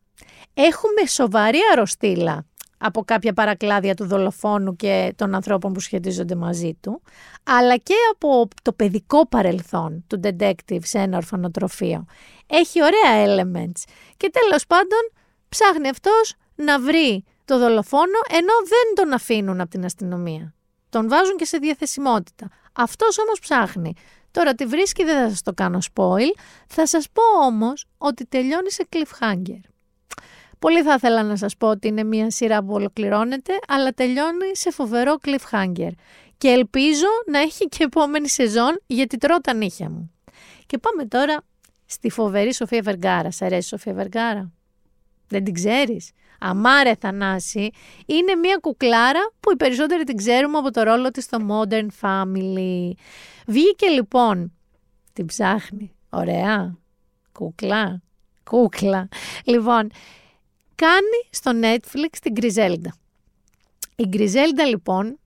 [0.55, 2.47] Έχουμε σοβαρή αρρωστήλα
[2.79, 7.03] από κάποια παρακλάδια του δολοφόνου και των ανθρώπων που σχετίζονται μαζί του,
[7.43, 12.05] αλλά και από το παιδικό παρελθόν του detective σε ένα ορφανοτροφείο.
[12.47, 13.83] Έχει ωραία elements
[14.17, 15.11] και τέλος πάντων
[15.49, 20.55] ψάχνει αυτός να βρει το δολοφόνο ενώ δεν τον αφήνουν από την αστυνομία.
[20.89, 22.49] Τον βάζουν και σε διαθεσιμότητα.
[22.73, 23.95] Αυτός όμως ψάχνει.
[24.31, 26.39] Τώρα τη βρίσκει δεν θα σας το κάνω spoil.
[26.67, 29.61] Θα σας πω όμως ότι τελειώνει σε cliffhanger.
[30.59, 34.71] Πολύ θα ήθελα να σας πω ότι είναι μια σειρά που ολοκληρώνεται, αλλά τελειώνει σε
[34.71, 35.91] φοβερό cliffhanger.
[36.39, 40.13] Και ελπίζω να έχει και επόμενη σεζόν, γιατί τρώω τα νύχια μου.
[40.67, 41.37] Και πάμε τώρα
[41.87, 43.31] στη φοβερή Σοφία Βεργάρα.
[43.31, 44.53] Σ' αρέσει η Σοφία Βεργάρα;
[45.29, 46.11] Δεν την ξέρεις;
[46.41, 47.71] Αμάρε Θανάση
[48.07, 52.93] είναι μια κουκλάρα που οι περισσότεροι την ξέρουμε από το ρόλο της στο Modern Family.
[53.47, 54.53] Βγήκε λοιπόν,
[55.13, 56.79] την ψάχνει, ωραία,
[57.33, 58.03] κούκλα,
[58.45, 59.09] κούκλα.
[59.45, 59.91] Λοιπόν,
[60.79, 62.95] κάνει στο Netflix την Γκριζέλντα.
[63.97, 65.19] Η Γκριζέλντα λοιπόν,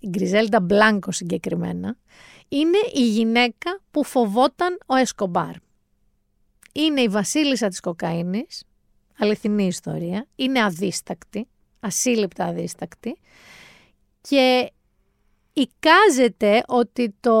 [0.00, 1.96] η Γκριζέλντα Μπλάνκο συγκεκριμένα,
[2.48, 5.54] είναι η γυναίκα που φοβόταν ο Εσκομπάρ.
[6.72, 8.64] Είναι η βασίλισσα της κοκαίνης,
[9.18, 11.48] αληθινή ιστορία, είναι αδίστακτη,
[11.80, 13.18] ασύλληπτα αδίστακτη
[14.20, 14.72] και
[15.52, 17.32] εικάζεται ότι το,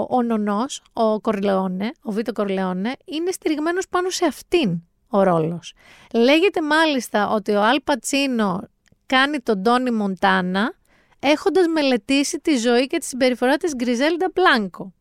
[0.00, 5.74] ο νονός, ο Κορλεόνε, ο Βίτο Κορλεόνε, είναι στηριγμένος πάνω σε αυτήν ο ρόλος.
[6.14, 8.68] Λέγεται μάλιστα ότι ο Αλ Πατσίνο
[9.06, 10.74] κάνει τον Τόνι Μοντάνα
[11.18, 14.92] έχοντας μελετήσει τη ζωή και τη συμπεριφορά της Γκριζέλντα Μπλάνκο.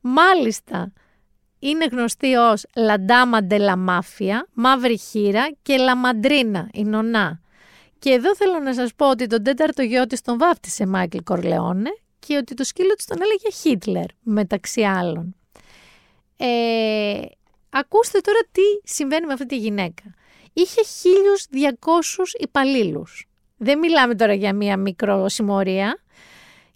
[0.00, 0.92] Μάλιστα,
[1.58, 7.40] είναι γνωστή ως Λαντάμα ντε Μάφια, Μαύρη Χείρα και Λαμαντρίνα, η Νονά.
[7.98, 11.90] Και εδώ θέλω να σας πω ότι τον τέταρτο γιο της τον βάφτισε Μάικλ Κορλεόνε
[12.18, 15.36] και ότι το σκύλο της τον έλεγε Χίτλερ, μεταξύ άλλων.
[16.36, 17.20] Ε,
[17.74, 20.02] ακούστε τώρα τι συμβαίνει με αυτή τη γυναίκα.
[20.52, 20.80] Είχε
[21.52, 21.70] 1.200
[22.40, 23.28] υπαλλήλους.
[23.56, 26.02] Δεν μιλάμε τώρα για μία μικρό συμμορία.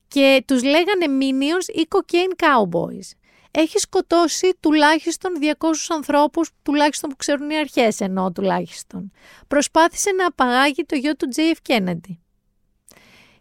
[0.08, 3.10] Και τους λέγανε Minions ή Cocaine Cowboys.
[3.50, 5.54] Έχει σκοτώσει τουλάχιστον 200
[5.88, 9.12] ανθρώπους, τουλάχιστον που ξέρουν οι αρχές εννοώ τουλάχιστον.
[9.48, 12.16] Προσπάθησε να απαγάγει το γιο του JF Kennedy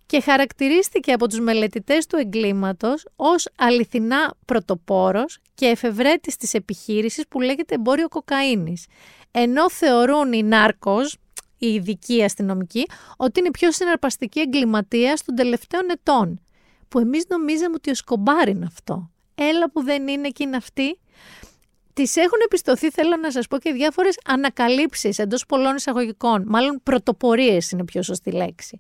[0.08, 7.42] και χαρακτηρίστηκε από τους μελετητές του εγκλήματος ως αληθινά πρωτοπόρος και εφευρέτης της επιχείρησης που
[7.42, 8.86] λέγεται εμπόριο κοκαίνης.
[9.32, 11.18] Ενώ θεωρούν οι νάρκος,
[11.58, 12.86] οι ειδικοί αστυνομικοί,
[13.18, 16.42] ότι είναι πιο συναρπαστική εγκληματία των τελευταίων ετών.
[16.90, 19.10] Που εμείς νομίζαμε ότι ο Σκομπάρ είναι αυτό.
[19.36, 21.00] Έλα που δεν είναι και είναι αυτή.
[21.94, 26.44] Τη έχουν επιστοθεί, θέλω να σας πω, και διάφορες ανακαλύψεις εντός πολλών εισαγωγικών.
[26.48, 28.80] Μάλλον πρωτοπορίες είναι πιο σωστή λέξη.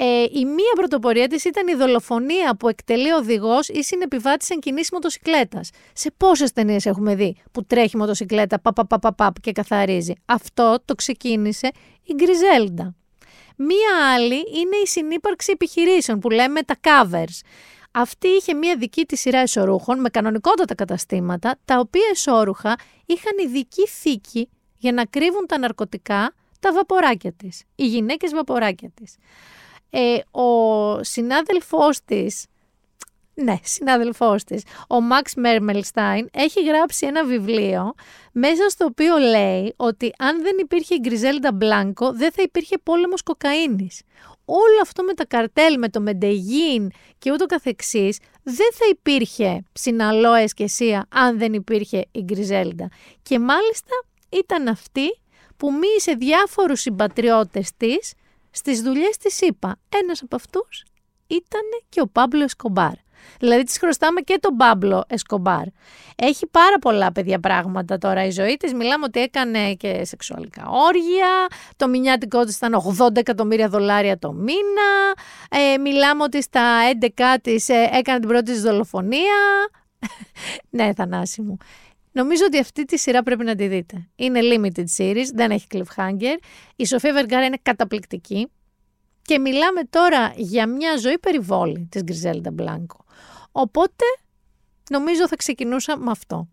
[0.00, 4.58] Ε, η μία πρωτοπορία της ήταν η δολοφονία που εκτελεί ο οδηγός ή συνεπιβάτης εν
[4.58, 5.70] κινήσεις μοτοσυκλέτας.
[5.92, 10.12] Σε πόσες ταινίες έχουμε δει που τρέχει μοτοσυκλέτα, παπ, και καθαρίζει.
[10.24, 11.70] Αυτό το ξεκίνησε
[12.02, 12.94] η Γκριζέλντα.
[13.56, 17.40] Μία άλλη είναι η συνύπαρξη επιχειρήσεων που λέμε τα covers.
[17.90, 22.76] Αυτή είχε μία δική της σειρά εσωρούχων με κανονικότατα καταστήματα, τα οποία εσώρουχα
[23.06, 29.16] είχαν ειδική θήκη για να κρύβουν τα ναρκωτικά, τα βαποράκια της, οι γυναίκες βαποράκια της
[29.90, 32.46] ε, ο συνάδελφός της,
[33.34, 37.94] ναι, συνάδελφός της, ο Μαξ Μέρμελστάιν, έχει γράψει ένα βιβλίο
[38.32, 43.22] μέσα στο οποίο λέει ότι αν δεν υπήρχε η Γκριζέλντα Μπλάνκο δεν θα υπήρχε πόλεμος
[43.22, 44.02] κοκαίνης.
[44.44, 50.34] Όλο αυτό με τα καρτέλ, με το Μεντεγίν και ούτω καθεξής δεν θα υπήρχε Συναλό
[50.34, 52.88] Εσκεσία αν δεν υπήρχε η Γκριζέλντα.
[53.22, 55.18] Και μάλιστα ήταν αυτή
[55.56, 58.12] που μίλησε διάφορους συμπατριώτες της
[58.58, 60.84] στις δουλειές της είπα, ένας από αυτούς
[61.26, 62.92] ήταν και ο Πάμπλο Εσκομπάρ.
[63.38, 65.64] Δηλαδή της χρωστάμε και τον Πάμπλο Εσκομπάρ.
[66.16, 68.74] Έχει πάρα πολλά παιδιά πράγματα τώρα η ζωή της.
[68.74, 71.46] Μιλάμε ότι έκανε και σεξουαλικά όργια.
[71.76, 75.14] Το μηνιάτικό της ήταν 80 εκατομμύρια δολάρια το μήνα.
[75.50, 76.62] Ε, μιλάμε ότι στα
[77.16, 79.68] 11 της ε, έκανε την πρώτη της δολοφονία.
[80.76, 81.56] ναι, Θανάση μου.
[82.18, 84.08] Νομίζω ότι αυτή τη σειρά πρέπει να τη δείτε.
[84.16, 86.36] Είναι limited series, δεν έχει cliffhanger.
[86.76, 88.48] Η Σοφία Βεργάρα είναι καταπληκτική.
[89.22, 93.04] Και μιλάμε τώρα για μια ζωή περιβόλη της Γκριζέλντα Μπλάνκο.
[93.52, 94.04] Οπότε
[94.90, 96.48] νομίζω θα ξεκινούσα με αυτό.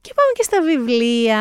[0.00, 1.40] Και πάμε και στα βιβλία.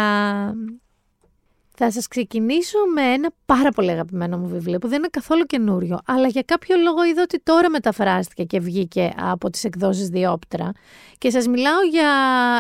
[1.80, 5.99] Θα σας ξεκινήσω με ένα πάρα πολύ αγαπημένο μου βιβλίο που δεν είναι καθόλου καινούριο,
[6.06, 10.72] αλλά για κάποιο λόγο είδα ότι τώρα μεταφράστηκε και βγήκε από τις εκδόσεις Διόπτρα
[11.18, 12.10] και σας μιλάω για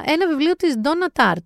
[0.05, 1.43] ένα βιβλίο της Ντόνα Τάρτ.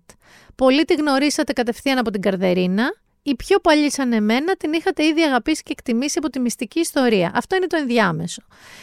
[0.54, 5.22] Πολλοί τη γνωρίσατε κατευθείαν από την Καρδερίνα, οι πιο παλιοί σαν εμένα την είχατε ήδη
[5.22, 7.32] αγαπήσει και εκτιμήσει από τη μυστική ιστορία.
[7.34, 8.42] Αυτό είναι το ενδιάμεσο.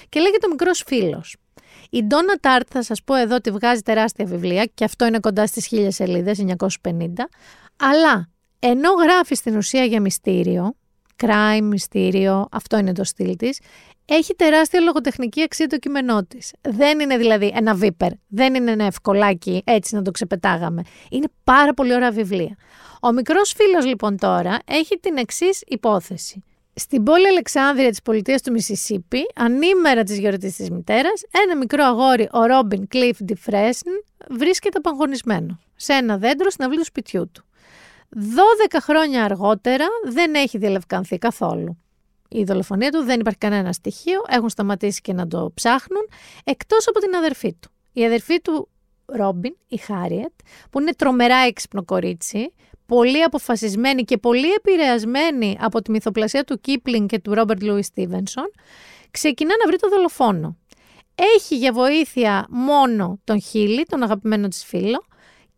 [0.10, 1.36] Και λέγεται ο μικρός φίλος.
[1.90, 5.48] Η Ντόνα Τάρτ, θα σας πω εδώ, ότι βγάζει τεράστια βιβλία και αυτό είναι κοντά
[5.48, 7.30] στις χίλιες σελίδες, 950.
[7.78, 8.30] Αλλά
[8.60, 10.74] ενώ γράφει στην ουσία για μυστήριο,
[11.24, 13.60] crime, μυστήριο, αυτό είναι το στυλ της,
[14.06, 16.54] έχει τεράστια λογοτεχνική αξία το κείμενό της.
[16.62, 20.82] Δεν είναι δηλαδή ένα βίπερ, δεν είναι ένα ευκολάκι έτσι να το ξεπετάγαμε.
[21.10, 22.56] Είναι πάρα πολύ ωραία βιβλία.
[23.02, 26.44] Ο μικρός φίλος λοιπόν τώρα έχει την εξής υπόθεση.
[26.74, 32.30] Στην πόλη Αλεξάνδρεια της πολιτείας του Μισισίπη, ανήμερα της γιορτής της μητέρας, ένα μικρό αγόρι,
[32.32, 33.92] ο Ρόμπιν Κλειφ Ντιφρέσν,
[34.30, 37.44] βρίσκεται απαγχωνισμένο σε ένα δέντρο στην αυλή του σπιτιού του.
[38.16, 41.78] 12 χρόνια αργότερα δεν έχει διαλευκανθεί καθόλου.
[42.30, 46.10] Η δολοφονία του δεν υπάρχει κανένα στοιχείο, έχουν σταματήσει και να το ψάχνουν,
[46.44, 47.70] εκτός από την αδερφή του.
[47.94, 48.70] Η αδερφή του
[49.06, 50.32] Ρόμπιν, η Χάριετ,
[50.70, 52.54] που είναι τρομερά έξυπνο κορίτσι,
[52.86, 58.52] πολύ αποφασισμένη και πολύ επηρεασμένη από τη μυθοπλασία του Κίπλινγκ και του Ρόμπερτ Λούι Στίβενσον,
[59.12, 60.58] ξεκινά να βρει το δολοφόνο.
[61.36, 65.06] Έχει για βοήθεια μόνο τον Χίλι, τον αγαπημένο της φίλο,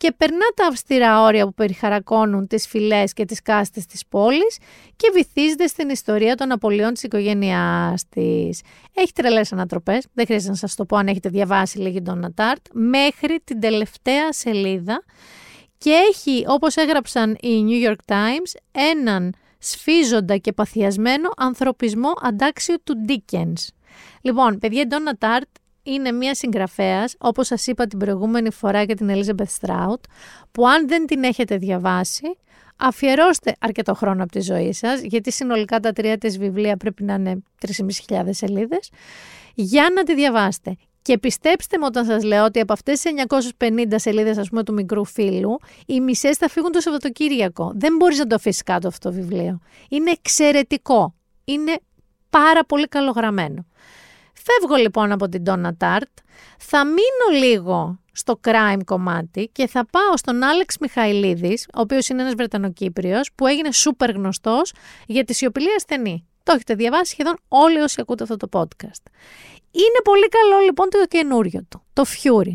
[0.01, 4.57] και περνά τα αυστηρά όρια που περιχαρακώνουν τις φυλές και τις κάστες της πόλης
[4.95, 8.61] και βυθίζεται στην ιστορία των απολειών της οικογένειάς της.
[8.93, 12.65] Έχει τρελές ανατροπές, δεν χρειάζεται να σας το πω αν έχετε διαβάσει λίγη τον Νατάρτ,
[12.71, 15.03] μέχρι την τελευταία σελίδα
[15.77, 22.93] και έχει, όπως έγραψαν οι New York Times, έναν σφίζοντα και παθιασμένο ανθρωπισμό αντάξιο του
[23.07, 23.67] Dickens.
[24.21, 28.95] Λοιπόν, παιδιά, η Donna Tart είναι μια συγγραφέας, όπως σας είπα την προηγούμενη φορά για
[28.95, 30.01] την Elizabeth Strout,
[30.51, 32.37] που αν δεν την έχετε διαβάσει,
[32.77, 37.13] αφιερώστε αρκετό χρόνο από τη ζωή σας, γιατί συνολικά τα τρία της βιβλία πρέπει να
[37.13, 37.43] είναι
[38.07, 38.89] 3.500 σελίδες,
[39.55, 40.75] για να τη διαβάσετε.
[41.01, 43.11] Και πιστέψτε μου όταν σας λέω ότι από αυτές τις
[43.57, 47.71] 950 σελίδες ας πούμε του μικρού φίλου, οι μισές θα φύγουν το Σαββατοκύριακο.
[47.75, 49.59] Δεν μπορείς να το αφήσεις κάτω αυτό το βιβλίο.
[49.89, 51.15] Είναι εξαιρετικό.
[51.43, 51.79] Είναι
[52.29, 53.65] πάρα πολύ καλογραμμένο.
[54.43, 56.13] Φεύγω λοιπόν από την Donna Tart,
[56.57, 62.21] θα μείνω λίγο στο crime κομμάτι και θα πάω στον Άλεξ Μιχαηλίδης, ο οποίος είναι
[62.21, 64.73] ένας Βρετανοκύπριος που έγινε σούπερ γνωστός
[65.07, 66.25] για τη σιωπηλή ασθενή.
[66.43, 69.03] Το έχετε διαβάσει σχεδόν όλοι όσοι ακούτε αυτό το podcast.
[69.71, 72.53] Είναι πολύ καλό λοιπόν το καινούριο του, το Fury,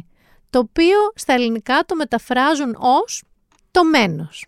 [0.51, 3.23] το οποίο στα ελληνικά το μεταφράζουν ως
[3.71, 4.47] το μένος.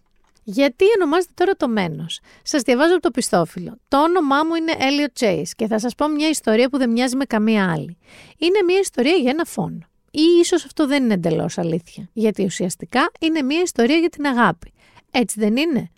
[0.50, 2.20] Γιατί ονομάζεται τώρα το Μένος.
[2.42, 3.78] Σας διαβάζω από το πιστόφυλλο.
[3.88, 7.16] Το όνομά μου είναι Elliot Chase και θα σας πω μια ιστορία που δεν μοιάζει
[7.16, 7.98] με καμία άλλη.
[8.38, 9.78] Είναι μια ιστορία για ένα φόνο.
[10.10, 12.08] Ή ίσως αυτό δεν είναι εντελώς αλήθεια.
[12.12, 14.72] Γιατί ουσιαστικά είναι μια ιστορία για την αγάπη.
[15.10, 15.90] Έτσι δεν είναι;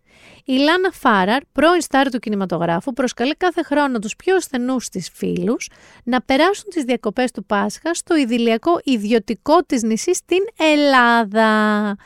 [0.45, 5.69] Η Λάνα Φάραρ, πρώην στάρ του κινηματογράφου, προσκαλεί κάθε χρόνο τους πιο ασθενούς της φίλους
[6.05, 11.97] να περάσουν τις διακοπές του Πάσχα στο idylιακό ιδιωτικό της νησί στην Ελλάδα.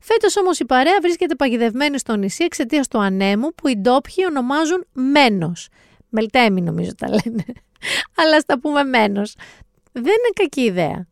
[0.00, 4.86] Φέτος όμως η παρέα βρίσκεται παγιδευμένη στο νησί εξαιτίας του ανέμου που οι ντόπιοι ονομάζουν
[4.92, 5.68] Μένος.
[6.08, 7.44] Μελτέμι νομίζω τα λένε.
[8.22, 9.34] Αλλά στα πούμε Μένος.
[9.92, 11.06] Δεν είναι κακή ιδέα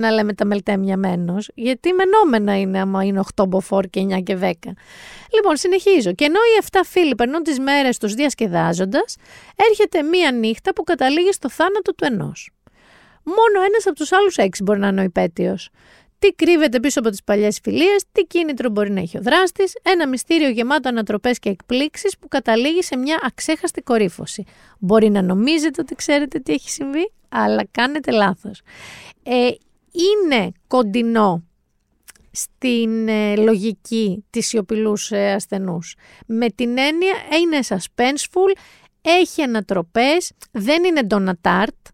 [0.00, 4.36] να λέμε τα μελτέμια μένο, γιατί μενόμενα είναι άμα είναι 8 μποφόρ και 9 και
[4.40, 4.52] 10.
[5.34, 6.12] Λοιπόν, συνεχίζω.
[6.12, 9.16] Και ενώ οι 7 φίλοι περνούν τις μέρες τους διασκεδάζοντας,
[9.68, 12.50] έρχεται μία νύχτα που καταλήγει στο θάνατο του ενός.
[13.22, 15.70] Μόνο ένας από τους άλλους έξι μπορεί να είναι ο υπέτειος
[16.20, 20.08] τι κρύβεται πίσω από τις παλιές φιλίες, τι κίνητρο μπορεί να έχει ο δράστης, ένα
[20.08, 24.44] μυστήριο γεμάτο ανατροπές και εκπλήξεις που καταλήγει σε μια αξέχαστη κορύφωση.
[24.78, 28.60] Μπορεί να νομίζετε ότι ξέρετε τι έχει συμβεί, αλλά κάνετε λάθος.
[29.22, 29.48] Ε,
[29.92, 31.44] είναι κοντινό
[32.32, 35.94] στην ε, λογική της σιωπηλούς ε, ασθενούς.
[36.26, 38.56] Με την έννοια είναι suspenseful,
[39.02, 41.90] έχει ανατροπές, δεν είναι Donatart,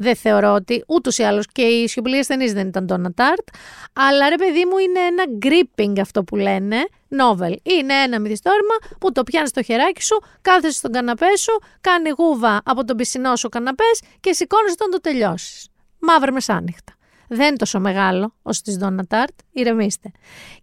[0.00, 3.48] δεν θεωρώ ότι ούτως ή άλλως και οι σιωπηλοί ασθενείς δεν ήταν το Τάρτ.
[3.92, 6.76] Αλλά ρε παιδί μου είναι ένα gripping αυτό που λένε.
[7.20, 7.54] Novel.
[7.62, 12.60] Είναι ένα μυθιστόρημα που το πιάνεις στο χεράκι σου, κάθεσαι στον καναπέ σου, κάνει γούβα
[12.64, 15.68] από τον πισινό σου καναπές και σηκώνεις όταν το τελειώσεις.
[15.98, 16.97] Μαύρα μεσάνυχτα.
[17.28, 20.10] Δεν είναι τόσο μεγάλο όσο της Donna Tart, ηρεμήστε.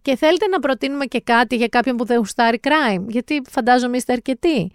[0.02, 4.12] Και θέλετε να προτείνουμε και κάτι για κάποιον που δεν γουστάρει crime, γιατί φαντάζομαι είστε
[4.12, 4.70] αρκετοί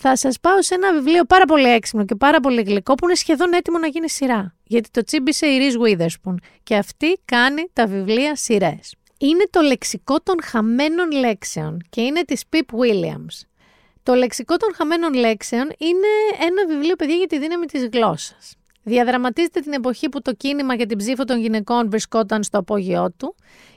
[0.00, 3.14] θα σας πάω σε ένα βιβλίο πάρα πολύ έξυπνο και πάρα πολύ γλυκό που είναι
[3.14, 4.54] σχεδόν έτοιμο να γίνει σειρά.
[4.64, 8.94] Γιατί το τσίμπησε η Reese Witherspoon και αυτή κάνει τα βιβλία σειρές.
[9.18, 13.46] Είναι το λεξικό των χαμένων λέξεων και είναι της Pip Williams.
[14.02, 18.57] Το λεξικό των χαμένων λέξεων είναι ένα βιβλίο, παιδιά, για τη δύναμη της γλώσσας.
[18.88, 23.34] Διαδραματίζεται την εποχή που το κίνημα για την ψήφο των γυναικών βρισκόταν στο απόγειό του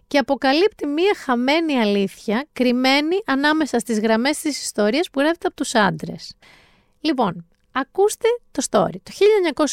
[0.08, 5.76] και αποκαλύπτει μία χαμένη αλήθεια κρυμμένη ανάμεσα στις γραμμές της ιστορίας που γράφεται από τους
[5.76, 6.34] άντρες.
[7.02, 8.96] Λοιπόν, ακούστε το story.
[9.04, 9.12] Το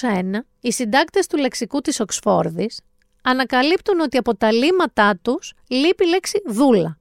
[0.01, 2.81] 1901 οι συντάκτες του λεξικού της Οξφόρδης
[3.23, 6.99] ανακαλύπτουν ότι από τα λύματά τους λείπει η λέξη δούλα.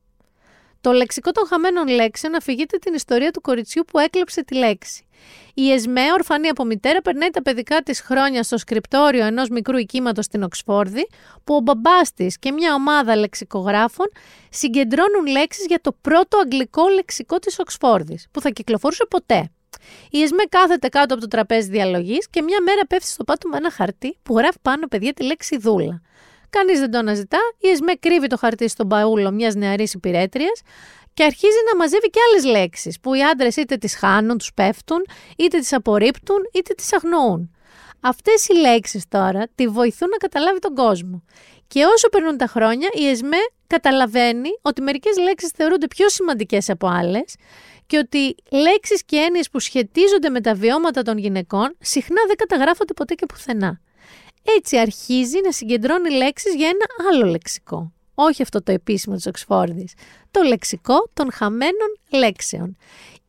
[0.81, 5.06] Το λεξικό των χαμένων λέξεων αφηγείται την ιστορία του κοριτσιού που έκλεψε τη λέξη.
[5.53, 10.25] Η Εσμέ, ορφανή από μητέρα, περνάει τα παιδικά της χρόνια στο σκριπτόριο ενός μικρού οικήματος
[10.25, 11.07] στην Οξφόρδη,
[11.43, 14.07] που ο μπαμπάς της και μια ομάδα λεξικογράφων
[14.49, 19.49] συγκεντρώνουν λέξεις για το πρώτο αγγλικό λεξικό της Οξφόρδης, που θα κυκλοφορούσε ποτέ.
[20.09, 23.71] Η Εσμέ κάθεται κάτω από το τραπέζι διαλογής και μια μέρα πέφτει στο πάτωμα ένα
[23.71, 26.01] χαρτί που γράφει πάνω παιδιά τη λέξη δούλα.
[26.49, 27.37] Κανείς δεν το αναζητά.
[27.59, 30.61] Η Εσμέ κρύβει το χαρτί στον παούλο μιας νεαρής υπηρέτριας
[31.17, 35.05] και αρχίζει να μαζεύει και άλλες λέξεις που οι άντρες είτε τις χάνουν, τους πέφτουν,
[35.37, 37.55] είτε τις απορρίπτουν, είτε τις αγνοούν.
[37.99, 41.23] Αυτές οι λέξεις τώρα τη βοηθούν να καταλάβει τον κόσμο.
[41.67, 43.37] Και όσο περνούν τα χρόνια, η ΕΣΜΕ
[43.67, 47.35] καταλαβαίνει ότι μερικές λέξεις θεωρούνται πιο σημαντικές από άλλες
[47.87, 52.93] και ότι λέξεις και έννοιες που σχετίζονται με τα βιώματα των γυναικών συχνά δεν καταγράφονται
[52.93, 53.79] ποτέ και πουθενά.
[54.57, 57.91] Έτσι αρχίζει να συγκεντρώνει λέξεις για ένα άλλο λεξικό.
[58.19, 59.93] Όχι αυτό το επίσημο της Οξφόρδης.
[60.31, 62.77] Το λεξικό των χαμένων λέξεων.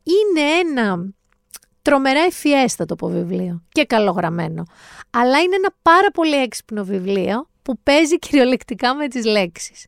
[0.02, 1.12] Είναι ένα
[1.82, 4.64] τρομερά ευφιέστατο το βιβλίο και καλογραμμένο.
[5.10, 9.86] Αλλά είναι ένα πάρα πολύ έξυπνο βιβλίο που παίζει κυριολεκτικά με τις λέξεις.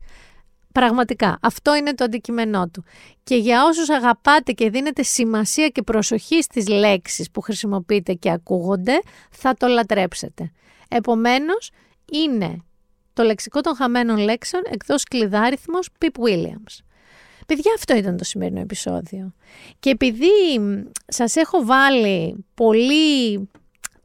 [0.73, 2.85] Πραγματικά, αυτό είναι το αντικειμενό του.
[3.23, 9.01] Και για όσους αγαπάτε και δίνετε σημασία και προσοχή στις λέξεις που χρησιμοποιείτε και ακούγονται,
[9.31, 10.53] θα το λατρέψετε.
[10.89, 11.71] Επομένως,
[12.13, 12.65] είναι
[13.21, 16.79] το λεξικό των χαμένων λέξεων εκδός κλειδάριθμος Pip Williams.
[17.47, 19.33] Παιδιά, αυτό ήταν το σημερινό επεισόδιο.
[19.79, 20.29] Και επειδή
[21.07, 23.49] σας έχω βάλει πολύ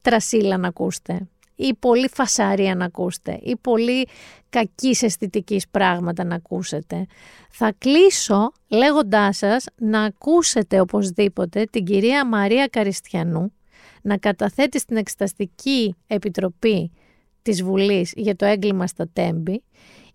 [0.01, 4.07] τρασίλα να ακούσετε, ή πολύ φασαρία να ακούσετε ή πολύ
[4.49, 7.05] κακής αισθητικής πράγματα να ακούσετε.
[7.49, 13.53] Θα κλείσω λέγοντάς σας να ακούσετε οπωσδήποτε την κυρία Μαρία Καριστιανού
[14.01, 16.91] να καταθέτει στην Εξεταστική Επιτροπή
[17.45, 19.63] της Βουλής για το έγκλημα στα Τέμπη.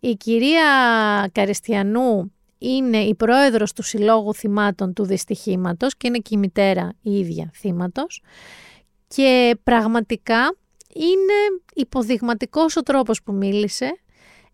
[0.00, 0.62] Η κυρία
[1.32, 7.18] Καριστιανού είναι η πρόεδρος του Συλλόγου Θυμάτων του Δυστυχήματος και είναι και η μητέρα η
[7.18, 8.22] ίδια θύματος.
[9.08, 10.56] Και πραγματικά
[10.94, 14.00] είναι υποδειγματικός ο τρόπος που μίλησε,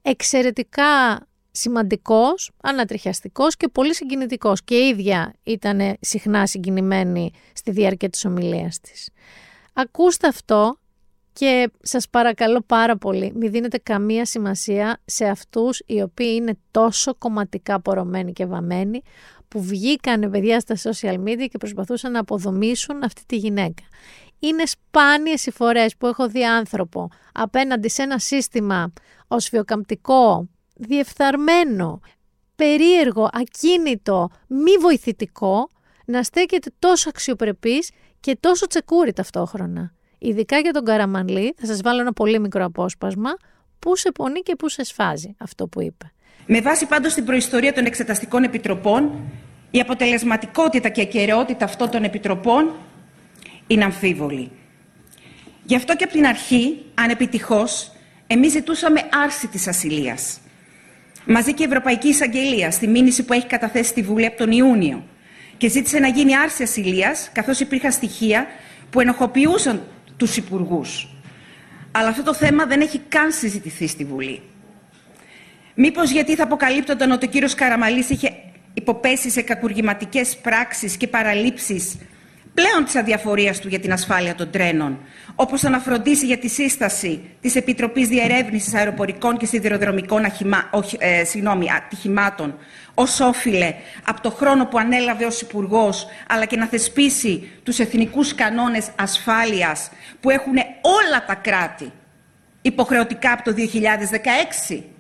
[0.03, 4.65] εξαιρετικά σημαντικός, ανατριχιαστικός και πολύ συγκινητικός.
[4.65, 9.11] Και η ίδια ήταν συχνά συγκινημένη στη διάρκεια της ομιλίας της.
[9.73, 10.78] Ακούστε αυτό
[11.39, 17.15] και σας παρακαλώ πάρα πολύ, μην δίνετε καμία σημασία σε αυτούς οι οποίοι είναι τόσο
[17.15, 19.03] κομματικά πορωμένοι και βαμμένοι
[19.49, 23.83] που βγήκαν παιδιά στα social media και προσπαθούσαν να αποδομήσουν αυτή τη γυναίκα.
[24.39, 28.93] Είναι σπάνιες οι φορές που έχω δει άνθρωπο απέναντι σε ένα σύστημα
[29.27, 32.01] οσφιοκαμπτικό, διεφθαρμένο,
[32.57, 35.71] περίεργο, ακίνητο, μη βοηθητικό,
[36.05, 37.91] να στέκεται τόσο αξιοπρεπής
[38.21, 39.95] και τόσο τσεκούρι ταυτόχρονα.
[40.27, 43.31] Ειδικά για τον Καραμανλή, θα σας βάλω ένα πολύ μικρό απόσπασμα,
[43.78, 46.12] που σε πονεί και που σε σφάζει αυτό που είπε.
[46.47, 49.11] Με βάση πάντως την προϊστορία των εξεταστικών επιτροπών,
[49.70, 52.74] η αποτελεσματικότητα και ακαιρεότητα αυτών των επιτροπών
[53.66, 54.51] είναι αμφίβολη.
[55.65, 57.93] Γι' αυτό και από την αρχή, ανεπιτυχώς,
[58.27, 60.40] εμείς ζητούσαμε άρση της ασυλίας.
[61.27, 65.05] Μαζί και η Ευρωπαϊκή Εισαγγελία, στη μήνυση που έχει καταθέσει στη Βουλή από τον Ιούνιο,
[65.57, 68.47] και ζήτησε να γίνει άρση ασυλίας, καθώς υπήρχαν στοιχεία
[68.90, 69.82] που ενοχοποιούσαν
[70.17, 71.09] τους υπουργούς.
[71.91, 74.43] Αλλά αυτό το θέμα δεν έχει καν συζητηθεί στη Βουλή.
[75.75, 78.31] Μήπως γιατί θα αποκαλύπτονταν ότι ο κύριος Καραμαλής είχε
[78.75, 81.97] υποπέσει σε κακουργηματικές πράξεις και παραλήψεις
[82.57, 84.99] πλέον της αδιαφορίας του για την ασφάλεια των τρένων,
[85.35, 91.23] όπως το να φροντίσει για τη σύσταση της Επιτροπής Διερεύνησης Αεροπορικών και Σιδηροδρομικών αχημα, ε,
[91.77, 92.59] Ατυχημάτων,
[92.95, 93.74] ως όφιλε
[94.07, 99.91] από το χρόνο που ανέλαβε ως υπουργός, αλλά και να θεσπίσει τους εθνικούς κανόνες ασφάλειας
[100.20, 101.93] που έχουν όλα τα κράτη
[102.62, 104.95] υποχρεωτικά από το 2016.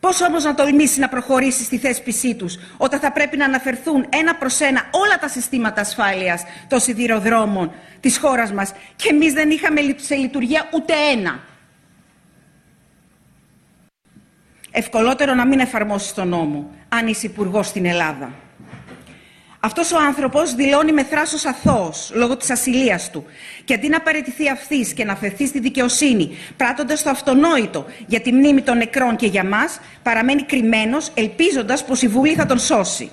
[0.00, 4.34] Πώς όμως να τολμήσει να προχωρήσει στη θέσπισή τους όταν θα πρέπει να αναφερθούν ένα
[4.34, 9.80] προς ένα όλα τα συστήματα ασφάλειας των σιδηροδρόμων της χώρας μας και εμείς δεν είχαμε
[9.96, 11.40] σε λειτουργία ούτε ένα.
[14.70, 18.32] Ευκολότερο να μην εφαρμόσεις τον νόμο αν είσαι υπουργός στην Ελλάδα.
[19.60, 23.24] Αυτός ο άνθρωπος δηλώνει με θράσος αθώος λόγω της ασυλίας του.
[23.64, 28.32] Και αντί να παραιτηθεί αυθής και να φερθεί στη δικαιοσύνη, πράττοντας το αυτονόητο για τη
[28.32, 33.10] μνήμη των νεκρών και για μας, παραμένει κρυμμένος, ελπίζοντας πως η Βουλή θα τον σώσει.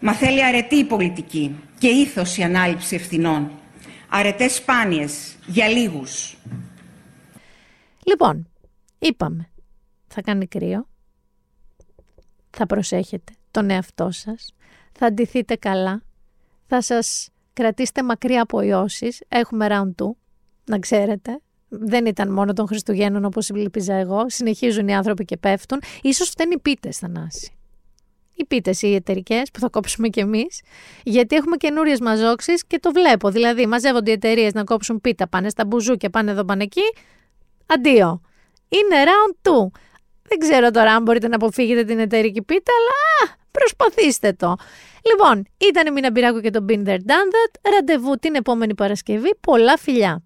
[0.00, 3.50] Μα θέλει αρετή η πολιτική και ήθος η ανάληψη ευθυνών.
[4.08, 6.36] Αρετές σπάνιες για λίγους.
[8.04, 8.48] Λοιπόν,
[8.98, 9.50] είπαμε.
[10.06, 10.86] Θα κάνει κρύο.
[12.50, 14.54] Θα προσέχετε τον εαυτό σας
[15.02, 16.02] θα αντιθείτε καλά,
[16.66, 20.06] θα σας κρατήσετε μακριά από ιώσεις, έχουμε round 2,
[20.64, 21.40] να ξέρετε.
[21.68, 25.80] Δεν ήταν μόνο των Χριστουγέννων όπως συμπληπίζα εγώ, συνεχίζουν οι άνθρωποι και πέφτουν.
[26.02, 27.52] Ίσως φταίνει οι πίτες, Θανάση.
[28.34, 30.60] Οι πίτες οι εταιρικές που θα κόψουμε κι εμείς,
[31.04, 33.30] γιατί έχουμε καινούριες μαζόξεις και το βλέπω.
[33.30, 36.84] Δηλαδή μαζεύονται οι εταιρείες να κόψουν πίτα, πάνε στα μπουζούκια, πάνε εδώ, πάνε εκεί.
[37.66, 38.20] Αντίο.
[38.68, 39.70] Είναι round 2.
[40.22, 44.56] Δεν ξέρω τώρα αν μπορείτε να αποφύγετε την εταιρική πίτα, αλλά προσπαθήστε το.
[45.04, 47.72] Λοιπόν, ήταν η Μίνα Μπυράκου και το Been There Done That.
[47.72, 49.36] Ραντεβού την επόμενη Παρασκευή.
[49.40, 50.22] Πολλά φιλιά!